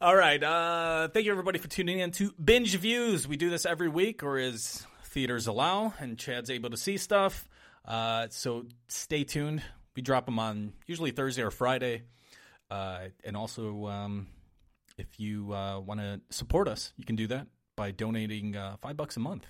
All 0.00 0.14
right. 0.14 0.40
Uh, 0.40 1.08
thank 1.08 1.26
you, 1.26 1.32
everybody, 1.32 1.58
for 1.58 1.66
tuning 1.66 1.98
in 1.98 2.12
to 2.12 2.32
Binge 2.42 2.76
Views. 2.76 3.26
We 3.26 3.36
do 3.36 3.50
this 3.50 3.66
every 3.66 3.88
week, 3.88 4.22
or 4.22 4.38
as 4.38 4.86
theaters 5.06 5.48
allow, 5.48 5.92
and 5.98 6.16
Chad's 6.16 6.50
able 6.50 6.70
to 6.70 6.76
see 6.76 6.96
stuff. 6.96 7.48
Uh, 7.84 8.28
so 8.30 8.66
stay 8.86 9.24
tuned. 9.24 9.60
We 9.96 10.02
drop 10.02 10.26
them 10.26 10.38
on 10.38 10.74
usually 10.86 11.10
Thursday 11.10 11.42
or 11.42 11.50
Friday. 11.50 12.04
Uh, 12.70 13.06
and 13.24 13.36
also, 13.36 13.86
um, 13.86 14.28
if 14.98 15.18
you 15.18 15.52
uh, 15.52 15.80
want 15.80 15.98
to 15.98 16.20
support 16.30 16.68
us, 16.68 16.92
you 16.96 17.04
can 17.04 17.16
do 17.16 17.26
that 17.26 17.48
by 17.76 17.90
donating 17.90 18.54
uh, 18.54 18.76
five 18.80 18.96
bucks 18.96 19.16
a 19.16 19.20
month 19.20 19.46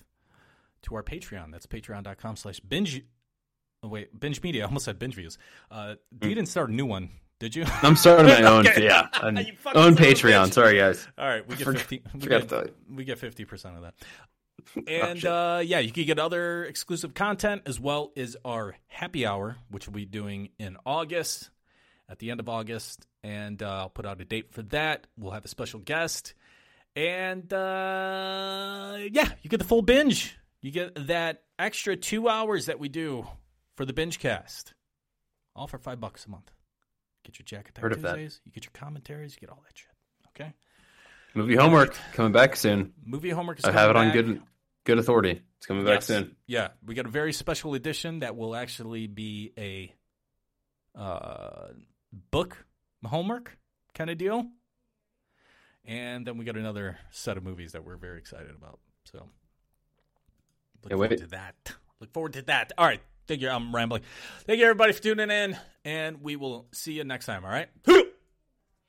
to 0.84 0.94
our 0.94 1.02
Patreon. 1.02 1.52
That's 1.52 1.66
patreon.com 1.66 2.36
slash 2.36 2.60
binge. 2.60 3.02
Oh, 3.82 3.88
wait, 3.88 4.18
binge 4.18 4.42
media. 4.42 4.62
I 4.64 4.66
almost 4.68 4.86
said 4.86 4.98
binge 4.98 5.14
views. 5.14 5.36
Uh, 5.70 5.96
you 6.22 6.30
didn't 6.30 6.46
start 6.46 6.70
a 6.70 6.74
new 6.74 6.86
one, 6.86 7.10
did 7.40 7.54
you? 7.56 7.64
I'm 7.82 7.96
starting 7.96 8.26
my 8.26 8.42
own. 8.50 8.66
Okay. 8.66 8.84
Yeah, 8.84 9.08
own 9.22 9.96
Patreon. 9.96 10.52
Sorry, 10.52 10.76
guys. 10.78 11.06
All 11.16 11.26
right, 11.28 11.46
we 11.46 11.56
get 11.56 11.64
Forgot- 11.64 11.80
fifty. 11.82 12.02
We 12.14 12.20
get, 12.20 12.42
to 12.42 12.46
tell 12.48 12.64
you. 12.64 12.74
we 12.94 13.04
get 13.04 13.18
fifty 13.18 13.44
percent 13.44 13.76
of 13.76 13.82
that. 13.82 13.94
Oh, 14.76 14.82
And 14.86 15.18
shit. 15.20 15.30
uh, 15.30 15.62
yeah, 15.64 15.78
you 15.78 15.90
can 15.92 16.04
get 16.04 16.18
other 16.18 16.64
exclusive 16.64 17.14
content 17.14 17.62
as 17.64 17.80
well 17.80 18.12
as 18.18 18.36
our 18.44 18.76
happy 18.88 19.24
hour, 19.24 19.56
which 19.70 19.86
we'll 19.88 19.94
be 19.94 20.04
doing 20.04 20.50
in 20.58 20.76
August, 20.84 21.48
at 22.06 22.18
the 22.18 22.30
end 22.30 22.38
of 22.40 22.50
August, 22.50 23.06
and 23.22 23.62
uh, 23.62 23.66
I'll 23.70 23.88
put 23.88 24.04
out 24.04 24.20
a 24.20 24.26
date 24.26 24.52
for 24.52 24.60
that. 24.64 25.06
We'll 25.16 25.32
have 25.32 25.46
a 25.46 25.48
special 25.48 25.80
guest, 25.80 26.34
and 26.94 27.50
uh, 27.52 28.96
yeah, 29.10 29.30
you 29.42 29.48
get 29.48 29.58
the 29.58 29.64
full 29.64 29.80
binge. 29.80 30.36
You 30.60 30.70
get 30.70 31.06
that 31.06 31.44
extra 31.58 31.96
two 31.96 32.28
hours 32.28 32.66
that 32.66 32.78
we 32.78 32.88
do 32.90 33.26
for 33.76 33.86
the 33.86 33.94
binge 33.94 34.18
cast, 34.18 34.74
all 35.56 35.66
for 35.66 35.78
five 35.78 35.98
bucks 35.98 36.26
a 36.26 36.30
month. 36.30 36.50
Get 37.28 37.38
your 37.38 37.44
Jack 37.44 37.68
Attack 37.68 37.82
Heard 37.82 37.92
of 37.92 38.00
that. 38.02 38.14
Tuesdays, 38.14 38.40
you 38.46 38.52
get 38.52 38.64
your 38.64 38.70
commentaries, 38.72 39.34
you 39.34 39.40
get 39.46 39.50
all 39.50 39.62
that 39.66 39.76
shit. 39.76 39.90
Okay. 40.28 40.54
Movie 41.34 41.56
homework 41.56 41.94
coming 42.14 42.32
back 42.32 42.56
soon. 42.56 42.94
Movie 43.04 43.28
homework 43.28 43.58
is 43.58 43.66
I 43.66 43.70
have 43.72 43.90
it 43.90 43.92
coming 43.92 44.08
on 44.08 44.14
good 44.14 44.42
good 44.84 44.98
authority. 44.98 45.42
It's 45.58 45.66
coming 45.66 45.84
back 45.84 45.96
Yes. 45.96 46.06
soon. 46.06 46.36
Yeah, 46.46 46.68
we 46.82 46.94
got 46.94 47.04
a 47.04 47.10
very 47.10 47.34
special 47.34 47.74
edition 47.74 48.20
that 48.20 48.34
will 48.34 48.56
actually 48.56 49.08
be 49.08 49.52
a 49.58 49.92
uh, 50.98 51.68
book 52.30 52.64
homework 53.04 53.58
kind 53.94 54.08
of 54.08 54.16
deal. 54.16 54.46
And 55.84 56.26
then 56.26 56.38
we 56.38 56.46
got 56.46 56.56
another 56.56 56.98
set 57.10 57.36
of 57.36 57.42
movies 57.44 57.72
that 57.72 57.84
we're 57.84 57.96
very 57.96 58.18
excited 58.18 58.50
about. 58.56 58.78
So 59.04 59.18
look 59.18 59.28
Yeah, 60.84 60.90
forward 60.96 61.10
wait. 61.10 61.18
to 61.18 61.26
that. 61.26 61.74
Look 62.00 62.12
forward 62.14 62.32
to 62.34 62.42
that. 62.42 62.72
All 62.78 62.86
right. 62.86 63.02
Thank 63.28 63.42
you. 63.42 63.50
I'm 63.50 63.74
rambling. 63.74 64.02
Thank 64.46 64.58
you, 64.58 64.64
everybody, 64.64 64.92
for 64.92 65.02
tuning 65.02 65.30
in. 65.30 65.56
And 65.84 66.22
we 66.22 66.36
will 66.36 66.66
see 66.72 66.94
you 66.94 67.04
next 67.04 67.26
time. 67.26 67.44
All 67.44 67.50
right. 67.50 67.68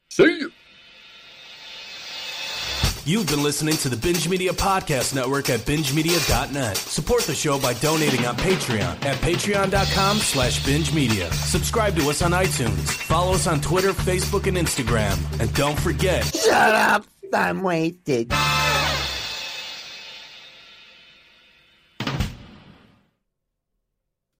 See 0.09 0.23
you. 0.39 0.51
You've 3.05 3.27
been 3.27 3.41
listening 3.41 3.75
to 3.77 3.89
the 3.89 3.95
Binge 3.95 4.29
Media 4.29 4.51
Podcast 4.51 5.15
Network 5.15 5.49
at 5.49 5.61
bingemedia.net. 5.61 6.77
Support 6.77 7.23
the 7.23 7.33
show 7.33 7.57
by 7.59 7.73
donating 7.75 8.25
on 8.25 8.35
Patreon 8.37 9.03
at 9.03 9.17
patreon.com 9.17 10.17
slash 10.17 10.63
binge 10.65 10.93
media. 10.93 11.31
Subscribe 11.31 11.95
to 11.95 12.09
us 12.09 12.21
on 12.21 12.31
iTunes. 12.31 12.91
Follow 12.91 13.33
us 13.33 13.47
on 13.47 13.61
Twitter, 13.61 13.93
Facebook, 13.93 14.45
and 14.47 14.57
Instagram. 14.57 15.17
And 15.39 15.51
don't 15.55 15.79
forget, 15.79 16.25
Shut 16.25 16.51
up! 16.75 17.05
I'm 17.33 17.61
wasted. 17.63 18.31